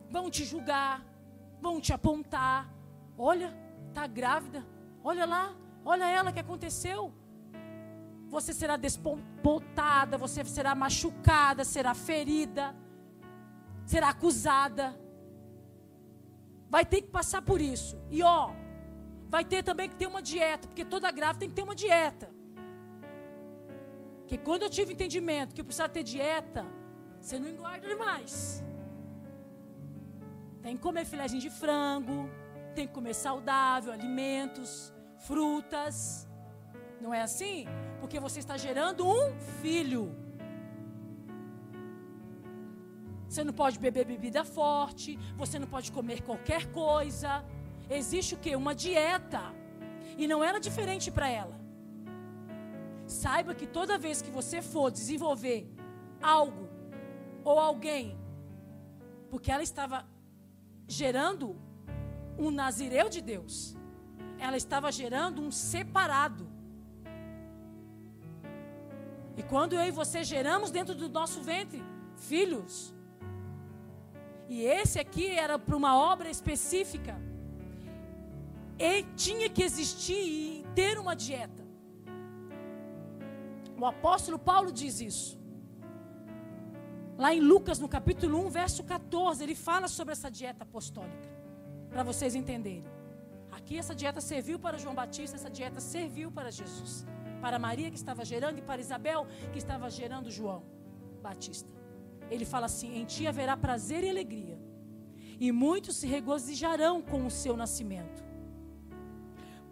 vão 0.09 0.29
te 0.29 0.43
julgar, 0.43 1.05
vão 1.61 1.79
te 1.81 1.91
apontar. 1.93 2.69
Olha, 3.17 3.53
está 3.89 4.05
grávida, 4.07 4.65
olha 5.03 5.25
lá, 5.25 5.55
olha 5.83 6.09
ela 6.09 6.31
que 6.31 6.39
aconteceu. 6.39 7.13
Você 8.29 8.53
será 8.53 8.75
despontada, 8.75 10.17
você 10.17 10.43
será 10.43 10.75
machucada, 10.75 11.63
será 11.63 11.93
ferida 11.93 12.75
será 13.85 14.09
acusada. 14.09 14.99
Vai 16.69 16.85
ter 16.85 17.01
que 17.01 17.09
passar 17.09 17.41
por 17.41 17.61
isso. 17.61 17.97
E 18.09 18.21
ó, 18.23 18.51
vai 19.29 19.45
ter 19.45 19.63
também 19.63 19.87
que 19.87 19.95
ter 19.95 20.07
uma 20.07 20.21
dieta, 20.21 20.67
porque 20.67 20.83
toda 20.83 21.11
grávida 21.11 21.39
tem 21.39 21.49
que 21.49 21.55
ter 21.55 21.63
uma 21.63 21.75
dieta. 21.75 22.29
Porque 24.19 24.37
quando 24.37 24.63
eu 24.63 24.69
tive 24.69 24.93
entendimento 24.93 25.53
que 25.53 25.61
eu 25.61 25.65
precisava 25.65 25.89
ter 25.89 26.03
dieta, 26.03 26.65
você 27.25 27.39
não 27.39 27.49
engorda 27.49 27.87
demais. 27.87 28.63
Tem 30.61 30.75
que 30.75 30.83
comer 30.87 31.05
filézinho 31.05 31.41
de 31.41 31.49
frango, 31.49 32.29
tem 32.75 32.85
que 32.87 32.93
comer 32.93 33.15
saudável, 33.15 33.91
alimentos, 33.91 34.93
frutas. 35.27 36.27
Não 37.01 37.11
é 37.11 37.21
assim? 37.23 37.65
Porque 37.99 38.19
você 38.19 38.37
está 38.43 38.57
gerando 38.57 39.07
um 39.07 39.33
filho. 39.61 40.03
Você 43.27 43.43
não 43.43 43.53
pode 43.53 43.79
beber 43.79 44.05
bebida 44.05 44.43
forte, 44.45 45.17
você 45.35 45.57
não 45.57 45.67
pode 45.67 45.91
comer 45.91 46.21
qualquer 46.21 46.71
coisa. 46.71 47.43
Existe 47.89 48.35
o 48.35 48.37
que? 48.37 48.55
Uma 48.55 48.75
dieta. 48.75 49.41
E 50.15 50.27
não 50.27 50.43
era 50.43 50.59
diferente 50.59 51.09
para 51.09 51.27
ela. 51.27 51.59
Saiba 53.07 53.55
que 53.55 53.65
toda 53.65 53.97
vez 53.97 54.21
que 54.21 54.29
você 54.29 54.61
for 54.61 54.91
desenvolver 54.91 55.67
algo 56.21 56.64
ou 57.45 57.59
alguém, 57.59 58.17
porque 59.29 59.51
ela 59.51 59.63
estava 59.63 60.05
gerando 60.87 61.55
um 62.37 62.51
nazireu 62.51 63.07
de 63.07 63.21
Deus, 63.21 63.77
ela 64.39 64.57
estava 64.57 64.91
gerando 64.91 65.41
um 65.41 65.51
separado. 65.51 66.45
E 69.37 69.43
quando 69.43 69.73
eu 69.73 69.83
e 69.83 69.91
você 69.91 70.23
geramos 70.23 70.71
dentro 70.71 70.95
do 70.95 71.07
nosso 71.07 71.41
ventre 71.41 71.83
filhos, 72.17 72.93
e 74.47 74.63
esse 74.63 74.99
aqui 74.99 75.27
era 75.29 75.57
para 75.57 75.75
uma 75.75 75.97
obra 75.97 76.29
específica. 76.29 77.15
E 78.77 79.03
tinha 79.15 79.49
que 79.49 79.63
existir 79.63 80.13
e 80.13 80.65
ter 80.75 80.97
uma 80.99 81.15
dieta. 81.15 81.63
O 83.77 83.85
apóstolo 83.85 84.37
Paulo 84.37 84.71
diz 84.71 84.99
isso. 84.99 85.44
Lá 87.17 87.33
em 87.33 87.39
Lucas, 87.39 87.79
no 87.79 87.87
capítulo 87.87 88.45
1, 88.45 88.49
verso 88.49 88.83
14, 88.83 89.41
ele 89.43 89.55
fala 89.55 89.87
sobre 89.87 90.11
essa 90.11 90.29
dieta 90.29 90.63
apostólica. 90.63 91.29
Para 91.89 92.03
vocês 92.03 92.35
entenderem. 92.35 92.83
Aqui 93.51 93.77
essa 93.77 93.95
dieta 93.95 94.19
serviu 94.19 94.59
para 94.59 94.77
João 94.77 94.93
Batista, 94.93 95.37
essa 95.37 95.49
dieta 95.49 95.79
serviu 95.79 96.29
para 96.29 96.51
Jesus. 96.51 97.05
Para 97.39 97.57
Maria 97.57 97.89
que 97.89 97.95
estava 97.95 98.25
gerando 98.25 98.57
e 98.57 98.61
para 98.61 98.81
Isabel 98.81 99.25
que 99.53 99.57
estava 99.57 99.89
gerando 99.89 100.29
João 100.29 100.63
Batista. 101.23 101.69
Ele 102.29 102.43
fala 102.43 102.65
assim: 102.65 102.97
Em 102.99 103.05
ti 103.05 103.25
haverá 103.27 103.55
prazer 103.55 104.03
e 104.03 104.09
alegria, 104.09 104.59
e 105.39 105.51
muitos 105.51 105.95
se 105.95 106.07
regozijarão 106.07 107.01
com 107.01 107.25
o 107.25 107.31
seu 107.31 107.55
nascimento, 107.55 108.23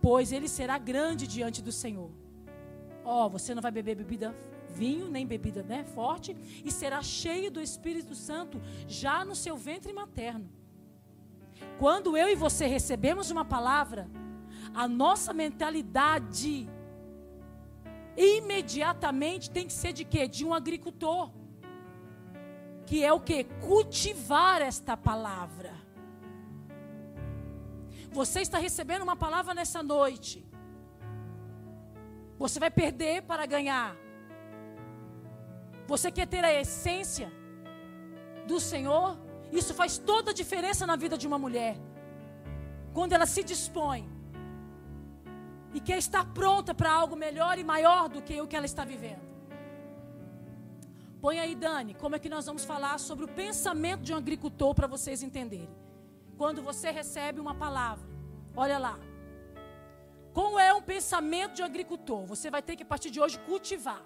pois 0.02 0.32
ele 0.32 0.48
será 0.48 0.78
grande 0.78 1.28
diante 1.28 1.62
do 1.62 1.72
Senhor. 1.72 2.12
Ó, 3.04 3.26
oh, 3.26 3.30
você 3.30 3.54
não 3.54 3.62
vai 3.62 3.72
beber 3.72 3.96
bebida 3.96 4.34
vinho, 4.82 5.08
nem 5.16 5.26
bebida 5.34 5.62
né, 5.64 5.84
forte, 5.98 6.36
e 6.68 6.72
será 6.80 7.02
cheio 7.02 7.50
do 7.56 7.62
Espírito 7.70 8.14
Santo 8.28 8.62
já 8.88 9.18
no 9.30 9.36
seu 9.36 9.56
ventre 9.56 9.92
materno. 10.02 10.48
Quando 11.82 12.18
eu 12.22 12.28
e 12.30 12.36
você 12.46 12.66
recebemos 12.78 13.32
uma 13.36 13.46
palavra, 13.56 14.10
a 14.74 14.88
nossa 14.88 15.32
mentalidade 15.34 16.70
imediatamente 18.16 19.50
tem 19.56 19.66
que 19.68 19.74
ser 19.82 19.94
de 19.94 20.06
quê? 20.06 20.28
De 20.28 20.44
um 20.46 20.54
agricultor 20.54 21.32
que 22.86 23.04
é 23.04 23.12
o 23.12 23.20
que? 23.20 23.44
Cultivar 23.44 24.62
esta 24.62 24.96
palavra. 24.96 25.72
Você 28.12 28.42
está 28.42 28.58
recebendo 28.58 29.02
uma 29.02 29.16
palavra 29.16 29.54
nessa 29.54 29.82
noite. 29.82 30.46
Você 32.38 32.60
vai 32.60 32.70
perder 32.70 33.24
para 33.24 33.46
ganhar. 33.46 33.96
Você 35.88 36.12
quer 36.12 36.28
ter 36.28 36.44
a 36.44 36.54
essência 36.54 37.32
do 38.48 38.60
Senhor? 38.60 39.18
Isso 39.52 39.74
faz 39.74 39.98
toda 39.98 40.32
a 40.32 40.34
diferença 40.34 40.88
na 40.88 40.96
vida 40.96 41.18
de 41.18 41.28
uma 41.28 41.38
mulher. 41.38 41.78
Quando 42.94 43.14
ela 43.14 43.26
se 43.26 43.44
dispõe 43.44 44.10
e 45.74 45.80
quer 45.80 45.98
estar 45.98 46.26
pronta 46.34 46.74
para 46.74 46.92
algo 46.92 47.16
melhor 47.16 47.58
e 47.58 47.64
maior 47.64 48.08
do 48.08 48.22
que 48.22 48.40
o 48.40 48.48
que 48.48 48.56
ela 48.56 48.66
está 48.66 48.86
vivendo. 48.86 49.22
Põe 51.20 51.40
aí, 51.40 51.56
Dani, 51.56 51.94
como 51.94 52.16
é 52.16 52.20
que 52.20 52.30
nós 52.30 52.46
vamos 52.46 52.66
falar 52.66 53.00
sobre 53.00 53.26
o 53.26 53.28
pensamento 53.28 54.02
de 54.02 54.14
um 54.14 54.18
agricultor 54.18 54.76
para 54.76 54.88
vocês 54.88 55.24
entenderem. 55.24 55.74
Quando 56.38 56.62
você 56.62 56.92
recebe 56.92 57.40
uma 57.40 57.56
palavra, 57.56 58.08
olha 58.56 58.78
lá. 58.78 59.00
Como 60.34 60.60
é 60.60 60.74
um 60.74 60.82
pensamento 60.82 61.54
de 61.54 61.62
um 61.62 61.66
agricultor? 61.66 62.26
Você 62.26 62.50
vai 62.52 62.62
ter 62.62 62.76
que, 62.76 62.84
a 62.84 62.86
partir 62.86 63.10
de 63.10 63.22
hoje, 63.22 63.40
cultivar. 63.40 64.04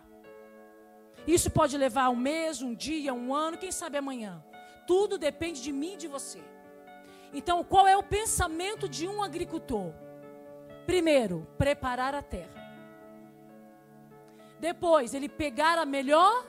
Isso 1.28 1.52
pode 1.52 1.78
levar 1.78 2.10
um 2.10 2.16
mês, 2.16 2.62
um 2.62 2.74
dia, 2.74 3.14
um 3.14 3.36
ano, 3.36 3.58
quem 3.58 3.72
sabe 3.72 3.98
amanhã. 3.98 4.44
Tudo 4.88 5.18
depende 5.18 5.62
de 5.62 5.74
mim 5.74 5.94
e 5.94 5.98
de 5.98 6.08
você. 6.08 6.42
Então, 7.34 7.64
qual 7.64 7.86
é 7.86 7.98
o 7.98 8.02
pensamento 8.02 8.88
de 8.88 9.06
um 9.08 9.22
agricultor? 9.22 9.94
Primeiro, 10.86 11.46
preparar 11.58 12.16
a 12.16 12.22
terra. 12.22 12.56
Depois, 14.58 15.14
ele 15.14 15.28
pegar 15.28 15.78
a 15.78 15.86
melhor 15.86 16.46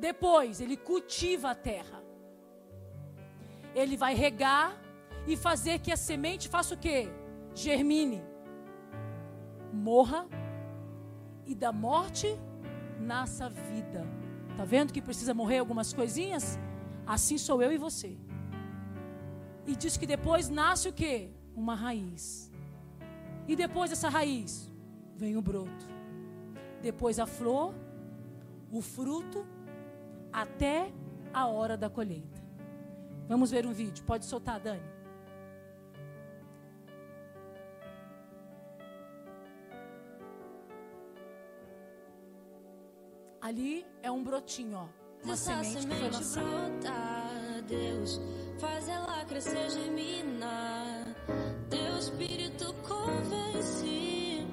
depois, 0.00 0.62
ele 0.62 0.78
cultiva 0.78 1.50
a 1.50 1.54
terra. 1.54 2.02
Ele 3.74 3.98
vai 3.98 4.14
regar 4.14 4.80
e 5.26 5.36
fazer 5.36 5.78
que 5.78 5.92
a 5.92 5.96
semente 5.96 6.48
faça 6.48 6.74
o 6.74 6.78
quê? 6.78 7.08
Germine. 7.54 8.24
Morra 9.72 10.26
e 11.50 11.54
da 11.54 11.72
morte 11.72 12.28
nasça 13.00 13.48
vida. 13.50 14.06
Tá 14.56 14.64
vendo 14.64 14.92
que 14.92 15.02
precisa 15.02 15.34
morrer 15.34 15.58
algumas 15.58 15.92
coisinhas? 15.92 16.56
Assim 17.04 17.36
sou 17.36 17.60
eu 17.60 17.72
e 17.72 17.78
você. 17.78 18.16
E 19.66 19.74
diz 19.74 19.96
que 19.96 20.06
depois 20.06 20.48
nasce 20.48 20.88
o 20.88 20.92
quê? 20.92 21.30
Uma 21.54 21.74
raiz. 21.74 22.52
E 23.48 23.56
depois 23.56 23.90
dessa 23.90 24.08
raiz 24.08 24.70
vem 25.16 25.36
o 25.36 25.42
broto. 25.42 25.86
depois 26.80 27.18
a 27.18 27.26
flor, 27.26 27.74
o 28.70 28.80
fruto, 28.80 29.46
até 30.32 30.90
a 31.32 31.46
hora 31.46 31.76
da 31.76 31.90
colheita. 31.90 32.40
Vamos 33.28 33.50
ver 33.50 33.66
um 33.66 33.72
vídeo. 33.72 34.02
Pode 34.04 34.24
soltar, 34.24 34.58
Dani. 34.60 34.89
Ali 43.40 43.86
é 44.02 44.10
um 44.10 44.22
brotinho, 44.22 44.76
ó. 44.76 44.88
Uma 45.24 45.32
Essa 45.32 45.62
semente 45.64 45.86
que 45.86 45.94
foi 45.94 46.12
semente 46.12 46.34
brotar, 46.34 47.62
Deus, 47.66 48.20
faz 48.58 48.88
ela 48.88 49.24
crescer, 49.24 49.70
germinar. 49.70 51.04
Teu 51.68 51.98
espírito 51.98 52.74
convence. 52.86 54.46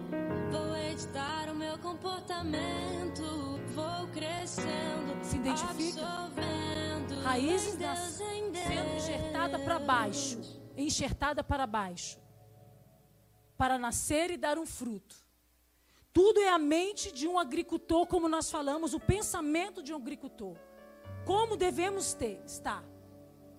Vou 0.52 0.76
editar 0.78 1.50
o 1.50 1.56
meu 1.56 1.78
comportamento. 1.80 3.24
Vou 3.76 4.08
crescendo, 4.14 5.24
Se 5.24 5.36
identifica? 5.36 6.08
Raízes 7.24 7.76
Deus, 7.76 8.00
sendo 8.00 8.58
enxertada 8.96 9.60
para 9.60 9.80
baixo, 9.80 10.40
enxertada 10.78 11.44
para 11.44 11.68
baixo, 11.68 12.18
para 13.58 13.78
nascer 13.78 14.32
e 14.32 14.38
dar 14.38 14.58
um 14.58 14.66
fruto. 14.66 15.27
Tudo 16.18 16.40
é 16.40 16.50
a 16.50 16.58
mente 16.58 17.12
de 17.12 17.28
um 17.28 17.38
agricultor, 17.38 18.08
como 18.08 18.28
nós 18.28 18.50
falamos, 18.50 18.96
o 18.96 19.00
pensamento 19.00 19.84
de 19.84 19.94
um 19.94 19.98
agricultor. 19.98 20.56
Como 21.24 21.56
devemos 21.56 22.16
ter, 22.16 22.42
estar? 22.44 22.84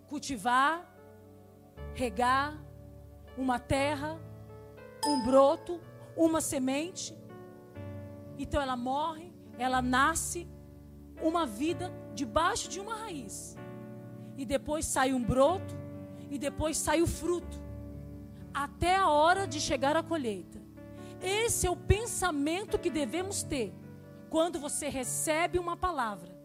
Cultivar, 0.08 0.84
regar 1.94 2.60
uma 3.36 3.60
terra, 3.60 4.20
um 5.06 5.24
broto, 5.24 5.80
uma 6.16 6.40
semente. 6.40 7.16
Então 8.36 8.60
ela 8.60 8.76
morre, 8.76 9.32
ela 9.56 9.80
nasce, 9.80 10.48
uma 11.22 11.46
vida 11.46 11.92
debaixo 12.12 12.68
de 12.68 12.80
uma 12.80 12.96
raiz 12.96 13.56
e 14.36 14.44
depois 14.44 14.84
sai 14.84 15.12
um 15.12 15.22
broto, 15.22 15.76
e 16.28 16.36
depois 16.36 16.76
sai 16.76 17.02
o 17.02 17.06
fruto, 17.06 17.62
até 18.52 18.96
a 18.96 19.08
hora 19.08 19.46
de 19.46 19.60
chegar 19.60 19.96
à 19.96 20.02
colheita. 20.02 20.67
Esse 21.20 21.66
é 21.66 21.70
o 21.70 21.76
pensamento 21.76 22.78
que 22.78 22.90
devemos 22.90 23.42
ter 23.42 23.72
quando 24.30 24.58
você 24.58 24.88
recebe 24.88 25.58
uma 25.58 25.76
palavra. 25.76 26.36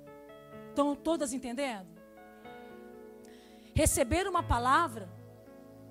Estão 0.70 0.96
todas 0.96 1.34
entendendo? 1.34 1.88
Receber 3.76 4.28
uma 4.28 4.42
palavra, 4.42 5.10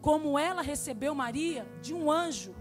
como 0.01 0.39
ela 0.39 0.63
recebeu 0.63 1.15
Maria, 1.15 1.67
de 1.81 1.95
um 1.95 2.11
anjo, 2.11 2.55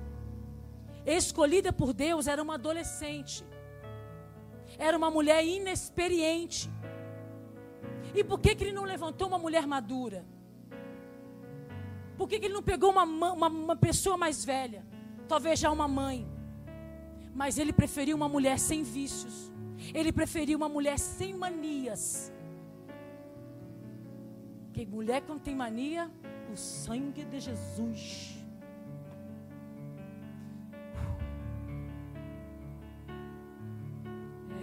escolhida 1.06 1.74
por 1.74 1.94
Deus, 1.94 2.28
era 2.28 2.42
uma 2.42 2.56
adolescente, 2.56 3.44
era 4.78 4.96
uma 4.98 5.10
mulher 5.10 5.44
inexperiente. 5.44 6.70
E 8.14 8.24
por 8.24 8.40
que, 8.40 8.54
que 8.56 8.64
ele 8.64 8.74
não 8.74 8.84
levantou 8.84 9.28
uma 9.28 9.38
mulher 9.40 9.66
madura? 9.66 10.26
Por 12.18 12.28
que, 12.28 12.40
que 12.40 12.46
ele 12.46 12.54
não 12.54 12.62
pegou 12.62 12.92
uma, 12.92 13.06
ma- 13.06 13.32
uma, 13.32 13.48
uma 13.48 13.76
pessoa 13.76 14.18
mais 14.18 14.44
velha? 14.46 14.86
Talvez 15.32 15.58
já 15.58 15.72
uma 15.72 15.88
mãe. 15.88 16.28
Mas 17.34 17.58
ele 17.58 17.72
preferiu 17.72 18.17
uma 18.17 18.28
mulher 18.28 18.60
sem 18.60 18.84
vícios. 18.84 19.50
Ele 19.94 20.12
preferiu 20.12 20.58
uma 20.58 20.67
mulher 20.67 21.00
sem 21.00 21.34
manias. 21.34 22.34
Que 24.74 24.86
mulher 24.86 25.22
que 25.22 25.30
não 25.30 25.39
tem 25.39 25.56
mania, 25.56 26.12
o 26.52 26.58
sangue 26.58 27.24
de 27.24 27.39
Jesus. 27.39 28.36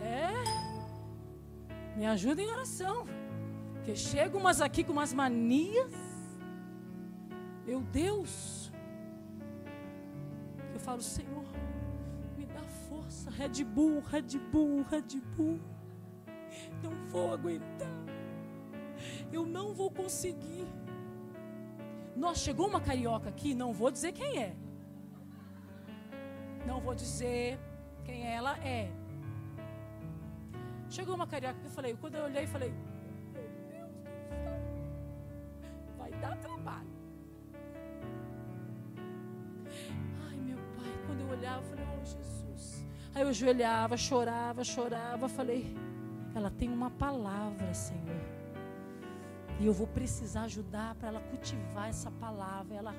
É. 0.02 0.34
Me 1.96 2.04
ajuda 2.04 2.42
em 2.42 2.50
oração. 2.58 3.06
Porque 3.72 3.96
chegam 3.96 4.38
umas 4.38 4.60
aqui 4.60 4.84
com 4.84 4.92
umas 4.92 5.14
manias. 5.14 5.94
Meu 7.64 7.80
Deus. 7.80 8.57
Falo, 10.88 11.02
Senhor, 11.02 11.44
me 12.34 12.46
dá 12.46 12.62
força. 12.88 13.30
Red 13.30 13.62
Bull, 13.62 14.00
Red 14.00 14.38
Bull, 14.50 14.82
Red 14.84 15.20
Bull. 15.36 15.60
Não 16.82 16.94
vou 17.08 17.30
aguentar. 17.34 17.92
Eu 19.30 19.44
não 19.44 19.74
vou 19.74 19.90
conseguir. 19.90 20.66
Nós 22.16 22.38
chegou 22.38 22.66
uma 22.66 22.80
carioca 22.80 23.28
aqui, 23.28 23.52
não 23.52 23.70
vou 23.70 23.90
dizer 23.90 24.12
quem 24.12 24.38
é. 24.42 24.56
Não 26.66 26.80
vou 26.80 26.94
dizer 26.94 27.58
quem 28.02 28.26
ela 28.26 28.56
é. 28.60 28.90
Chegou 30.88 31.14
uma 31.16 31.26
carioca 31.26 31.60
que 31.60 31.66
eu 31.66 31.70
falei, 31.70 31.94
quando 31.96 32.14
eu 32.14 32.24
olhei, 32.24 32.46
falei, 32.46 32.72
meu 33.34 33.46
Deus 33.70 33.90
do 33.90 34.08
céu, 34.40 34.58
vai 35.98 36.10
dar 36.12 36.34
trabalho. 36.38 36.57
Olhava, 41.48 41.62
falei, 41.62 41.86
oh 41.86 42.04
Jesus. 42.04 42.84
Aí 43.14 43.22
eu 43.22 43.28
ajoelhava, 43.28 43.96
chorava, 43.96 44.64
chorava, 44.64 45.28
falei, 45.28 45.74
ela 46.34 46.50
tem 46.50 46.68
uma 46.68 46.90
palavra, 46.90 47.72
Senhor. 47.72 48.20
E 49.60 49.66
eu 49.66 49.72
vou 49.72 49.86
precisar 49.86 50.42
ajudar 50.42 50.94
para 50.96 51.08
ela 51.08 51.20
cultivar 51.20 51.88
essa 51.88 52.10
palavra. 52.12 52.76
Ela, 52.76 52.94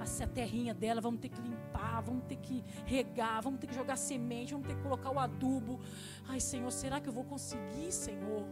a 0.00 0.26
terrinha 0.26 0.74
dela, 0.74 1.00
vamos 1.00 1.20
ter 1.20 1.28
que 1.28 1.40
limpar, 1.40 2.00
vamos 2.02 2.24
ter 2.24 2.36
que 2.36 2.64
regar, 2.84 3.40
vamos 3.42 3.60
ter 3.60 3.68
que 3.68 3.74
jogar 3.74 3.96
semente, 3.96 4.52
vamos 4.52 4.66
ter 4.66 4.74
que 4.74 4.82
colocar 4.82 5.10
o 5.10 5.18
adubo. 5.20 5.78
Ai, 6.26 6.40
Senhor, 6.40 6.70
será 6.72 7.00
que 7.00 7.08
eu 7.08 7.12
vou 7.12 7.24
conseguir, 7.24 7.92
Senhor? 7.92 8.44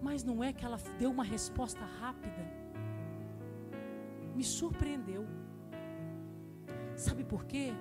Mas 0.00 0.22
não 0.22 0.42
é 0.44 0.52
que 0.52 0.64
ela 0.64 0.78
deu 0.98 1.10
uma 1.10 1.24
resposta 1.24 1.84
rápida. 2.00 2.46
Me 4.36 4.44
surpreendeu. 4.44 5.26
Sabe 7.00 7.24
por 7.24 7.44
quê? 7.44 7.72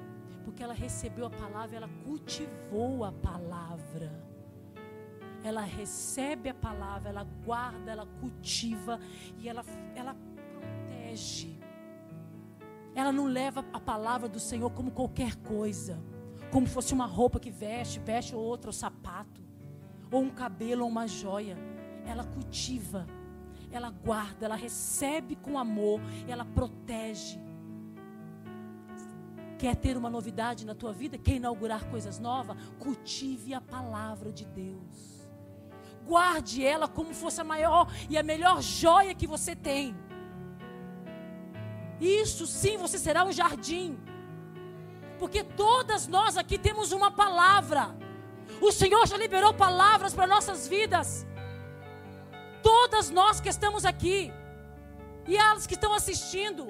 Porque 0.44 0.64
ela 0.64 0.74
recebeu 0.74 1.26
a 1.26 1.30
palavra, 1.30 1.76
ela 1.76 1.90
cultivou 2.06 3.04
a 3.04 3.12
palavra 3.12 4.30
ela 5.44 5.62
recebe 5.62 6.50
a 6.50 6.54
palavra, 6.54 7.10
ela 7.10 7.26
guarda, 7.46 7.92
ela 7.92 8.06
cultiva 8.20 9.00
e 9.38 9.48
ela, 9.48 9.64
ela 9.96 10.16
protege. 10.54 11.58
Ela 12.94 13.12
não 13.12 13.26
leva 13.26 13.66
a 13.72 13.80
palavra 13.80 14.28
do 14.28 14.40
Senhor 14.40 14.70
como 14.72 14.92
qualquer 14.92 15.36
coisa, 15.38 16.00
como 16.52 16.68
fosse 16.68 16.94
uma 16.94 17.06
roupa 17.06 17.40
que 17.40 17.52
veste, 17.52 18.00
veste 18.00 18.36
outra, 18.36 18.70
o 18.70 18.74
sapato, 18.74 19.42
ou 20.12 20.24
um 20.24 20.30
cabelo, 20.30 20.84
ou 20.84 20.90
uma 20.90 21.08
joia. 21.08 21.58
Ela 22.06 22.24
cultiva, 22.24 23.08
ela 23.72 23.90
guarda, 23.90 24.46
ela 24.46 24.56
recebe 24.56 25.36
com 25.36 25.58
amor, 25.58 26.02
ela 26.28 26.44
protege. 26.44 27.40
Quer 29.60 29.76
ter 29.76 29.96
uma 29.96 30.10
novidade 30.10 30.66
na 30.66 30.74
tua 30.74 30.92
vida? 30.92 31.18
Quer 31.18 31.36
inaugurar 31.36 31.86
coisas 31.90 32.18
novas? 32.18 32.58
Cultive 32.80 33.54
a 33.54 33.62
palavra 33.62 34.32
de 34.32 34.46
Deus 34.46 35.20
guarde 36.10 36.66
ela 36.66 36.88
como 36.88 37.14
fosse 37.14 37.40
a 37.40 37.44
maior 37.44 37.86
e 38.10 38.18
a 38.18 38.24
melhor 38.24 38.62
joia 38.64 39.14
que 39.14 39.28
você 39.28 39.56
tem. 39.56 39.96
Isso 42.02 42.48
sim, 42.48 42.78
você 42.78 42.98
será 42.98 43.24
um 43.24 43.32
jardim. 43.32 44.00
Porque 45.20 45.44
todas 45.44 46.08
nós 46.08 46.36
aqui 46.36 46.58
temos 46.58 46.92
uma 46.92 47.12
palavra. 47.12 47.96
O 48.60 48.72
Senhor 48.72 49.06
já 49.06 49.18
liberou 49.18 49.54
palavras 49.54 50.14
para 50.16 50.26
nossas 50.26 50.68
vidas. 50.68 51.28
Todas 52.64 53.10
nós 53.10 53.40
que 53.40 53.50
estamos 53.50 53.86
aqui 53.86 54.34
e 55.28 55.38
elas 55.38 55.68
que 55.68 55.76
estão 55.76 55.94
assistindo, 55.94 56.68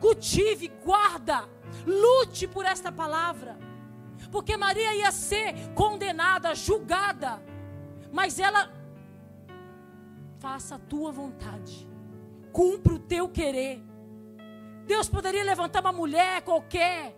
cultive, 0.00 0.68
guarda, 0.84 1.48
lute 1.86 2.46
por 2.46 2.64
esta 2.64 2.90
palavra. 2.90 3.58
Porque 4.30 4.56
Maria 4.56 4.94
ia 4.94 5.10
ser 5.10 5.54
condenada, 5.74 6.54
julgada, 6.54 7.42
mas 8.12 8.38
ela 8.38 8.70
faça 10.38 10.76
a 10.76 10.78
tua 10.78 11.10
vontade, 11.12 11.88
cumpra 12.52 12.94
o 12.94 12.98
teu 12.98 13.28
querer. 13.28 13.82
Deus 14.86 15.08
poderia 15.08 15.44
levantar 15.44 15.80
uma 15.80 15.92
mulher 15.92 16.42
qualquer, 16.42 17.16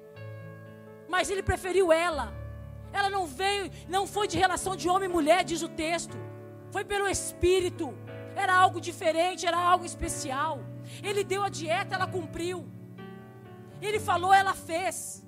mas 1.09 1.31
ele 1.31 1.43
preferiu 1.43 1.93
ela. 1.93 2.33
Ela 2.93 3.09
não 3.09 3.27
veio, 3.27 3.71
não 3.89 4.07
foi 4.07 4.29
de 4.29 4.39
relação 4.39 4.77
de 4.77 4.89
homem 4.89 5.09
e 5.09 5.13
mulher, 5.13 5.45
diz 5.45 5.63
o 5.63 5.69
texto. 5.69 6.17
Foi 6.71 6.85
pelo 6.85 7.09
Espírito. 7.09 7.97
Era 8.35 8.55
algo 8.55 8.81
diferente, 8.81 9.47
era 9.47 9.59
algo 9.59 9.85
especial. 9.85 10.61
Ele 11.03 11.25
deu 11.25 11.43
a 11.43 11.49
dieta, 11.49 11.95
ela 11.95 12.07
cumpriu. 12.07 12.67
Ele 13.87 13.99
falou, 13.99 14.33
ela 14.33 14.55
fez. 14.55 15.23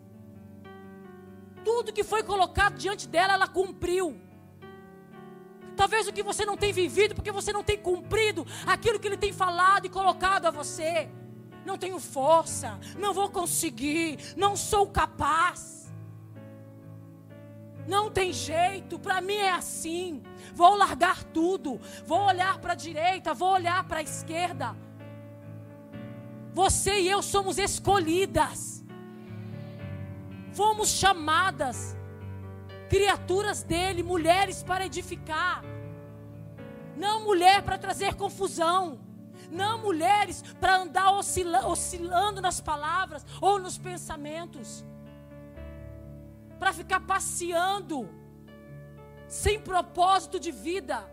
Tudo 1.65 1.93
que 1.93 2.05
foi 2.05 2.23
colocado 2.23 2.77
diante 2.77 3.09
dela, 3.09 3.35
ela 3.35 3.49
cumpriu. 3.49 4.21
Talvez 5.77 6.07
o 6.07 6.13
que 6.13 6.23
você 6.23 6.45
não 6.47 6.57
tem 6.57 6.73
vivido, 6.73 7.15
porque 7.15 7.33
você 7.33 7.53
não 7.53 7.65
tem 7.65 7.77
cumprido 7.77 8.47
aquilo 8.67 9.01
que 9.01 9.09
Ele 9.09 9.17
tem 9.17 9.33
falado 9.33 9.87
e 9.87 9.89
colocado 9.89 10.47
a 10.47 10.51
você. 10.51 11.11
Não 11.65 11.77
tenho 11.79 11.99
força, 11.99 12.79
não 12.97 13.13
vou 13.13 13.31
conseguir, 13.31 14.19
não 14.37 14.57
sou 14.57 14.87
capaz. 14.87 15.93
Não 17.87 18.11
tem 18.11 18.33
jeito, 18.33 18.99
para 18.99 19.21
mim 19.21 19.37
é 19.37 19.51
assim. 19.51 20.23
Vou 20.55 20.77
largar 20.77 21.25
tudo, 21.25 21.81
vou 22.07 22.21
olhar 22.21 22.59
para 22.59 22.73
a 22.73 22.77
direita, 22.77 23.35
vou 23.35 23.53
olhar 23.53 23.83
para 23.85 23.99
a 23.99 24.03
esquerda. 24.03 24.77
Você 26.55 27.01
e 27.01 27.11
eu 27.11 27.21
somos 27.21 27.59
escolhidas. 27.59 28.85
Fomos 30.53 30.89
chamadas, 30.89 31.97
criaturas 32.89 33.65
dele, 33.65 34.05
mulheres 34.05 34.63
para 34.63 34.87
edificar. 34.87 35.65
Não 36.97 37.25
mulher 37.25 37.63
para 37.63 37.77
trazer 37.77 38.15
confusão. 38.15 39.01
Não 39.51 39.79
mulheres 39.83 40.43
para 40.61 40.77
andar 40.77 41.11
oscila 41.11 41.67
oscilando 41.67 42.41
nas 42.41 42.61
palavras 42.61 43.27
ou 43.41 43.59
nos 43.59 43.77
pensamentos 43.77 44.85
para 46.59 46.73
ficar 46.73 47.01
passeando, 47.01 48.09
sem 49.29 49.61
propósito 49.61 50.41
de 50.41 50.51
vida. 50.51 51.05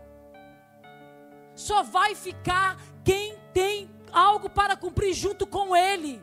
Só 1.54 1.82
vai 1.82 2.14
ficar 2.14 2.80
quem 3.04 3.36
tem 3.52 3.90
algo 4.12 4.48
para 4.50 4.76
cumprir 4.76 5.14
junto 5.14 5.46
com 5.46 5.74
Ele. 5.74 6.20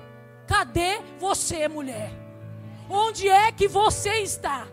Cadê 0.47 0.99
você, 1.19 1.67
mulher? 1.67 2.11
Onde 2.89 3.27
é 3.27 3.51
que 3.51 3.67
você 3.67 4.21
está? 4.21 4.67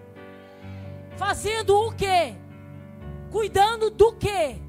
Fazendo 1.17 1.77
o 1.77 1.95
quê? 1.95 2.37
Cuidando 3.31 3.91
do 3.91 4.13
quê? 4.13 4.61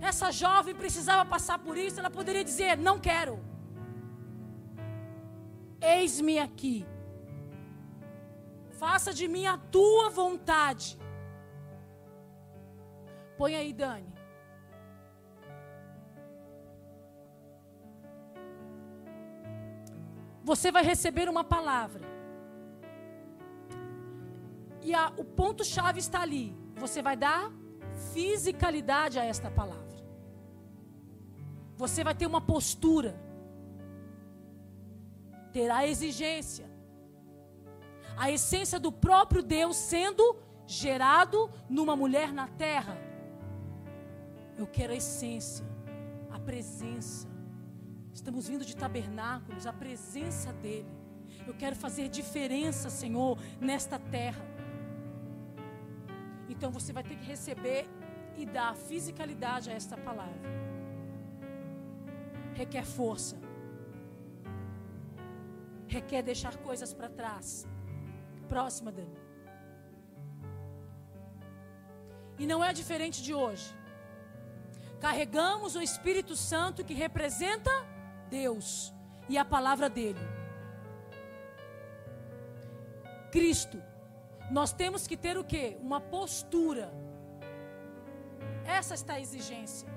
Essa 0.00 0.30
jovem 0.30 0.74
precisava 0.74 1.24
passar 1.24 1.58
por 1.58 1.76
isso, 1.76 1.98
ela 1.98 2.10
poderia 2.10 2.44
dizer: 2.44 2.76
Não 2.76 2.98
quero. 2.98 3.38
Eis-me 5.80 6.38
aqui. 6.38 6.86
Faça 8.70 9.14
de 9.14 9.26
mim 9.28 9.46
a 9.46 9.56
tua 9.56 10.10
vontade. 10.10 10.98
Põe 13.38 13.54
aí, 13.54 13.72
Dani. 13.72 14.13
Você 20.44 20.70
vai 20.70 20.84
receber 20.84 21.28
uma 21.28 21.42
palavra. 21.42 22.02
E 24.82 24.94
a, 24.94 25.12
o 25.16 25.24
ponto-chave 25.24 25.98
está 25.98 26.20
ali. 26.20 26.54
Você 26.76 27.00
vai 27.00 27.16
dar 27.16 27.50
fisicalidade 28.12 29.18
a 29.18 29.24
esta 29.24 29.50
palavra. 29.50 29.82
Você 31.76 32.04
vai 32.04 32.14
ter 32.14 32.26
uma 32.26 32.40
postura 32.40 33.24
terá 35.54 35.86
exigência. 35.86 36.66
A 38.16 38.30
essência 38.30 38.78
do 38.78 38.90
próprio 38.90 39.40
Deus 39.40 39.76
sendo 39.76 40.36
gerado 40.66 41.50
numa 41.68 41.94
mulher 41.94 42.32
na 42.32 42.48
terra. 42.48 42.98
Eu 44.58 44.66
quero 44.66 44.92
a 44.92 44.96
essência, 44.96 45.64
a 46.30 46.38
presença. 46.38 47.33
Estamos 48.24 48.48
vindo 48.48 48.64
de 48.64 48.74
tabernáculos, 48.74 49.66
a 49.66 49.72
presença 49.72 50.50
dEle. 50.50 50.88
Eu 51.46 51.52
quero 51.52 51.76
fazer 51.76 52.08
diferença, 52.08 52.88
Senhor, 52.88 53.38
nesta 53.60 53.98
terra. 53.98 54.42
Então 56.48 56.70
você 56.70 56.90
vai 56.90 57.02
ter 57.02 57.16
que 57.16 57.26
receber 57.26 57.86
e 58.34 58.46
dar 58.46 58.74
fisicalidade 58.76 59.68
a 59.68 59.74
esta 59.74 59.94
palavra. 59.98 60.40
Requer 62.54 62.86
força 62.86 63.36
requer 65.86 66.22
deixar 66.22 66.56
coisas 66.56 66.94
para 66.94 67.10
trás. 67.20 67.66
Próxima, 68.48 68.90
Dani. 68.90 69.18
E 72.38 72.46
não 72.46 72.64
é 72.64 72.72
diferente 72.72 73.22
de 73.22 73.34
hoje. 73.34 73.66
Carregamos 74.98 75.76
o 75.76 75.82
Espírito 75.82 76.34
Santo 76.34 76.82
que 76.82 76.94
representa 76.94 77.70
Deus 78.30 78.92
e 79.28 79.38
a 79.38 79.44
palavra 79.44 79.88
dele. 79.88 80.20
Cristo. 83.30 83.82
Nós 84.50 84.72
temos 84.72 85.06
que 85.06 85.16
ter 85.16 85.36
o 85.36 85.44
que? 85.44 85.76
Uma 85.80 86.00
postura. 86.00 86.92
Essa 88.64 88.94
está 88.94 89.14
a 89.14 89.20
exigência. 89.20 89.88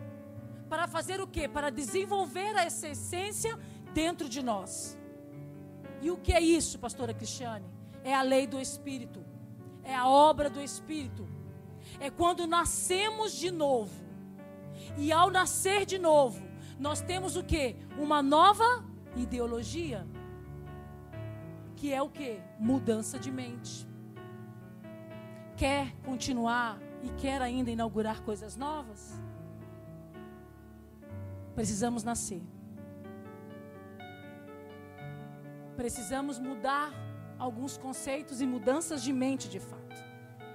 Para 0.70 0.88
fazer 0.88 1.22
o 1.22 1.28
que? 1.28 1.48
Para 1.48 1.70
desenvolver 1.70 2.56
essa 2.56 2.88
essência 2.88 3.58
dentro 3.94 4.28
de 4.28 4.42
nós. 4.42 4.98
E 6.02 6.10
o 6.10 6.18
que 6.18 6.34
é 6.34 6.42
isso, 6.42 6.80
pastora 6.80 7.13
Cristiane? 7.13 7.66
É 8.04 8.13
a 8.13 8.22
lei 8.22 8.48
do 8.48 8.60
Espírito. 8.60 9.24
É 9.84 9.96
a 9.96 10.08
obra 10.08 10.50
do 10.50 10.62
Espírito. 10.62 11.28
É 12.00 12.10
quando 12.10 12.48
nascemos 12.48 13.34
de 13.34 13.52
novo. 13.52 14.06
E 14.98 15.12
ao 15.12 15.30
nascer 15.30 15.86
de 15.86 15.98
novo, 15.98 16.47
nós 16.80 17.02
temos 17.02 17.36
o 17.36 17.44
que? 17.44 17.76
Uma 17.98 18.22
nova 18.22 18.84
ideologia. 19.16 20.06
Que 21.76 21.94
é 21.94 22.02
o 22.02 22.10
que? 22.10 22.40
Mudança 22.60 23.20
de 23.20 23.32
mente. 23.32 23.88
Quer 25.56 25.96
continuar 26.04 26.80
e 27.02 27.10
quer 27.10 27.42
ainda 27.42 27.72
inaugurar 27.72 28.22
coisas 28.22 28.56
novas? 28.56 29.20
Precisamos 31.56 32.04
nascer. 32.04 32.44
precisamos 35.78 36.40
mudar 36.40 36.92
alguns 37.38 37.78
conceitos 37.78 38.42
e 38.42 38.48
mudanças 38.48 39.04
de 39.04 39.13
mente 39.13 39.48
de 39.48 39.60
fato. 39.60 40.04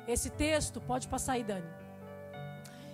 Esse 0.06 0.28
texto, 0.28 0.80
pode 0.80 1.06
passar 1.06 1.34
aí, 1.34 1.44
Dani. 1.44 1.81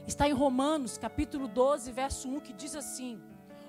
Está 0.09 0.27
em 0.27 0.33
Romanos, 0.33 0.97
capítulo 0.97 1.47
12, 1.47 1.93
verso 1.93 2.31
1, 2.31 2.41
que 2.41 2.55
diz 2.55 2.75
assim: 2.75 3.21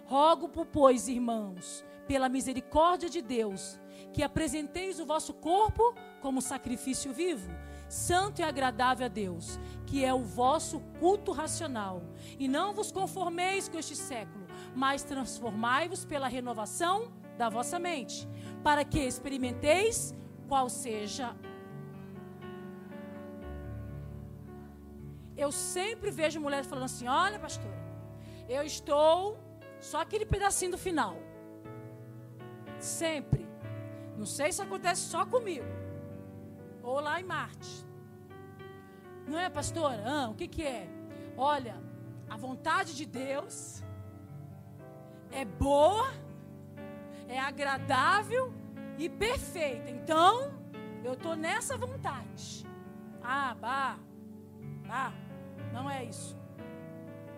Rogo, 0.06 0.47
pois, 0.47 1.10
irmãos, 1.10 1.84
pela 2.08 2.30
misericórdia 2.30 3.10
de 3.10 3.21
Deus, 3.21 3.78
que 4.13 4.23
apresenteis 4.23 5.02
o 5.02 5.06
vosso 5.06 5.34
corpo 5.34 5.93
como 6.21 6.41
sacrifício 6.41 7.12
vivo, 7.12 7.52
santo 7.89 8.39
e 8.39 8.43
agradável 8.45 9.08
a 9.08 9.10
Deus, 9.10 9.60
que 9.86 10.06
é 10.06 10.13
o 10.13 10.23
vosso 10.23 10.80
culto 10.97 11.34
racional. 11.34 12.02
E 12.39 12.47
não 12.47 12.73
vos 12.73 12.89
conformeis 12.89 13.67
com 13.67 13.78
este 13.78 13.97
século, 13.97 14.47
mas 14.73 15.04
transformai-vos 15.04 16.06
pela 16.06 16.30
renovação 16.30 17.12
da 17.38 17.49
vossa 17.49 17.78
mente, 17.78 18.25
para 18.63 18.86
que 18.86 18.99
experimenteis 18.99 20.15
qual 20.47 20.69
seja. 20.69 21.36
Eu 25.44 25.52
sempre 25.54 26.12
vejo 26.12 26.42
mulheres 26.46 26.68
falando 26.68 26.90
assim: 26.92 27.08
olha, 27.08 27.40
pastora, 27.40 27.80
eu 28.56 28.64
estou 28.64 29.40
só 29.90 30.02
aquele 30.02 30.26
pedacinho 30.26 30.72
do 30.72 30.78
final. 30.78 31.16
Sempre. 32.78 33.48
Não 34.18 34.26
sei 34.26 34.52
se 34.52 34.62
acontece 34.62 35.04
só 35.14 35.26
comigo. 35.26 35.72
Ou 36.84 37.00
lá 37.00 37.22
em 37.22 37.24
Marte. 37.24 37.74
Não 39.26 39.40
é, 39.40 39.50
pastora? 39.50 40.04
Ah, 40.06 40.30
o 40.30 40.36
que, 40.36 40.48
que 40.56 40.64
é? 40.64 40.90
Olha, 41.38 41.76
a 42.30 42.36
vontade 42.36 42.96
de 43.00 43.06
Deus 43.06 43.82
é 45.32 45.46
boa, 45.46 46.08
é 47.30 47.40
agradável 47.40 48.54
e 48.98 49.08
perfeita. 49.08 49.90
Então, 49.90 50.52
eu 51.04 51.14
estou 51.14 51.36
nessa 51.36 51.78
vontade. 51.78 52.66
Ah, 53.24 53.56
bah, 53.56 53.98
bah, 54.86 55.14
não 55.74 55.89
é 55.89 56.03
isso. 56.03 56.36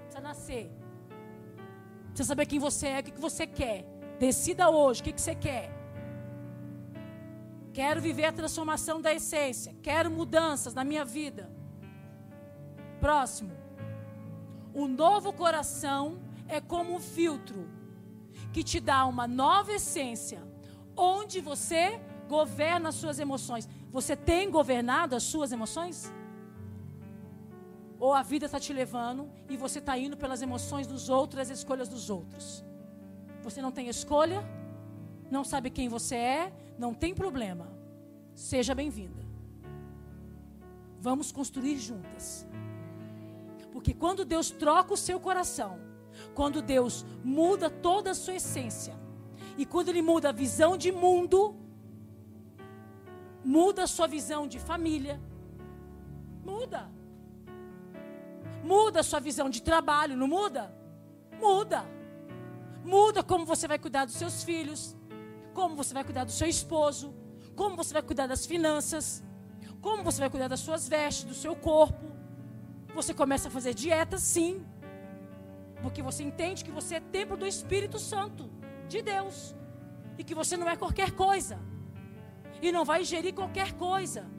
Precisa 0.04 0.22
nascer. 0.22 0.72
Precisa 2.08 2.28
saber 2.28 2.46
quem 2.46 2.60
você 2.60 2.88
é, 2.88 3.00
o 3.00 3.04
que, 3.04 3.20
você 3.20 3.48
quer. 3.48 3.86
Decida 4.20 4.70
hoje 4.70 5.02
o 5.02 5.04
que, 5.04 5.14
que 5.14 5.22
você 5.22 5.36
quer. 5.36 5.72
Quero 7.74 8.02
viver 8.02 8.26
a 8.26 8.34
transformação 8.34 9.02
da 9.02 9.14
essência. 9.14 9.76
Quero 9.82 10.12
mudanças 10.12 10.74
na 10.74 10.84
minha 10.84 11.06
vida. 11.06 11.50
Próximo. 13.00 13.52
O 14.74 14.88
novo 14.88 15.34
coração 15.34 16.20
é 16.48 16.60
como 16.60 16.96
um 16.96 17.00
filtro 17.00 17.70
que 18.54 18.64
te 18.64 18.80
dá 18.80 19.06
uma 19.06 19.28
nova 19.28 19.72
essência 19.72 20.42
onde 20.96 21.40
você 21.40 22.00
governa 22.28 22.90
as 22.90 22.96
suas 22.96 23.20
emoções. 23.20 23.68
Você 23.92 24.16
tem 24.16 24.50
governado 24.50 25.16
as 25.16 25.24
suas 25.24 25.52
emoções? 25.52 26.12
Ou 28.02 28.14
a 28.14 28.24
vida 28.24 28.48
está 28.48 28.60
te 28.60 28.74
levando 28.74 29.30
e 29.48 29.56
você 29.56 29.80
está 29.80 29.98
indo 30.06 30.18
pelas 30.18 30.42
emoções 30.42 30.88
dos 30.88 31.08
outros, 31.08 31.40
as 31.40 31.50
escolhas 31.50 31.88
dos 31.88 32.10
outros? 32.10 32.66
Você 33.44 33.62
não 33.62 33.72
tem 33.72 33.88
escolha, 33.88 34.44
não 35.30 35.44
sabe 35.44 35.70
quem 35.70 35.88
você 35.88 36.16
é, 36.16 36.54
não 36.78 36.94
tem 36.94 37.14
problema. 37.14 37.68
Seja 38.34 38.74
bem-vinda. 38.76 39.24
Vamos 41.00 41.32
construir 41.32 41.78
juntas. 41.78 42.46
Porque 43.72 43.94
quando 43.94 44.26
Deus 44.26 44.50
troca 44.50 44.94
o 44.94 44.98
seu 45.08 45.20
coração, 45.20 45.80
quando 46.34 46.62
Deus 46.62 47.06
muda 47.24 47.70
toda 47.70 48.12
a 48.12 48.16
sua 48.16 48.34
essência, 48.34 48.96
e 49.58 49.66
quando 49.66 49.90
ele 49.90 50.02
muda 50.02 50.30
a 50.30 50.34
visão 50.34 50.76
de 50.76 50.92
mundo, 50.92 51.56
Muda 53.44 53.84
a 53.84 53.88
sua 53.88 54.08
visão 54.08 54.48
de 54.48 54.60
família. 54.60 55.20
Muda. 56.44 56.90
Muda 58.64 59.00
a 59.00 59.04
sua 59.04 59.20
visão 59.20 59.50
de 59.50 59.62
trabalho, 59.62 60.16
não 60.16 60.28
muda? 60.28 60.74
Muda. 61.40 61.86
Muda 62.84 63.24
como 63.24 63.46
você 63.46 63.68
vai 63.68 63.80
cuidar 63.80 64.06
dos 64.06 64.16
seus 64.16 64.44
filhos, 64.44 64.96
como 65.54 65.76
você 65.76 65.94
vai 65.94 66.04
cuidar 66.04 66.24
do 66.24 66.32
seu 66.32 66.48
esposo, 66.48 67.14
como 67.56 67.76
você 67.76 67.94
vai 67.94 68.02
cuidar 68.02 68.28
das 68.28 68.46
finanças, 68.46 69.24
como 69.82 70.04
você 70.04 70.20
vai 70.20 70.30
cuidar 70.30 70.48
das 70.48 70.60
suas 70.60 70.88
vestes, 70.88 71.26
do 71.26 71.34
seu 71.34 71.56
corpo. 71.56 72.06
Você 72.94 73.14
começa 73.14 73.48
a 73.48 73.52
fazer 73.52 73.74
dieta, 73.74 74.18
sim. 74.18 74.66
Porque 75.82 76.02
você 76.02 76.24
entende 76.24 76.64
que 76.64 76.72
você 76.72 76.96
é 76.96 77.00
templo 77.00 77.36
do 77.36 77.48
Espírito 77.48 77.98
Santo, 77.98 78.50
de 78.88 79.02
Deus. 79.02 79.56
E 80.18 80.24
que 80.24 80.36
você 80.36 80.56
não 80.56 80.70
é 80.70 80.76
qualquer 80.76 81.12
coisa. 81.12 81.60
E 82.62 82.72
não 82.72 82.86
vai 82.86 83.02
ingerir 83.02 83.34
qualquer 83.34 83.74
coisa. 83.74 84.30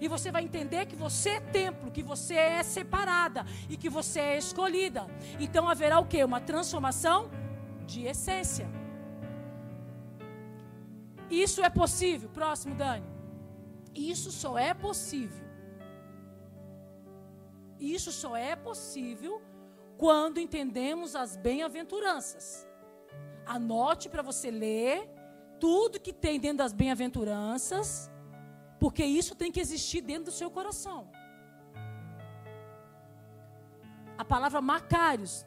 E 0.00 0.08
você 0.08 0.30
vai 0.30 0.42
entender 0.42 0.86
que 0.86 0.96
você 0.96 1.30
é 1.30 1.40
templo, 1.40 1.90
que 1.90 2.02
você 2.02 2.34
é 2.34 2.62
separada 2.62 3.44
e 3.68 3.76
que 3.76 3.88
você 3.88 4.20
é 4.20 4.38
escolhida. 4.38 5.06
Então 5.38 5.68
haverá 5.68 5.98
o 5.98 6.06
que? 6.06 6.22
Uma 6.22 6.40
transformação 6.40 7.30
de 7.86 8.04
essência. 8.04 8.68
Isso 11.30 11.62
é 11.62 11.70
possível. 11.70 12.28
Próximo, 12.28 12.74
Dani. 12.74 13.06
Isso 13.94 14.30
só 14.30 14.58
é 14.58 14.74
possível. 14.74 15.44
Isso 17.78 18.10
só 18.12 18.36
é 18.36 18.56
possível 18.56 19.42
quando 19.96 20.40
entendemos 20.40 21.14
as 21.14 21.36
bem-aventuranças. 21.36 22.66
Anote 23.46 24.08
para 24.08 24.22
você 24.22 24.50
ler 24.50 25.08
tudo 25.60 26.00
que 26.00 26.12
tem 26.12 26.40
dentro 26.40 26.58
das 26.58 26.72
bem-aventuranças, 26.72 28.10
porque 28.84 29.02
isso 29.02 29.34
tem 29.34 29.50
que 29.50 29.60
existir 29.60 30.02
dentro 30.02 30.24
do 30.24 30.30
seu 30.30 30.50
coração. 30.50 31.08
A 34.18 34.22
palavra 34.32 34.60
Macários, 34.60 35.46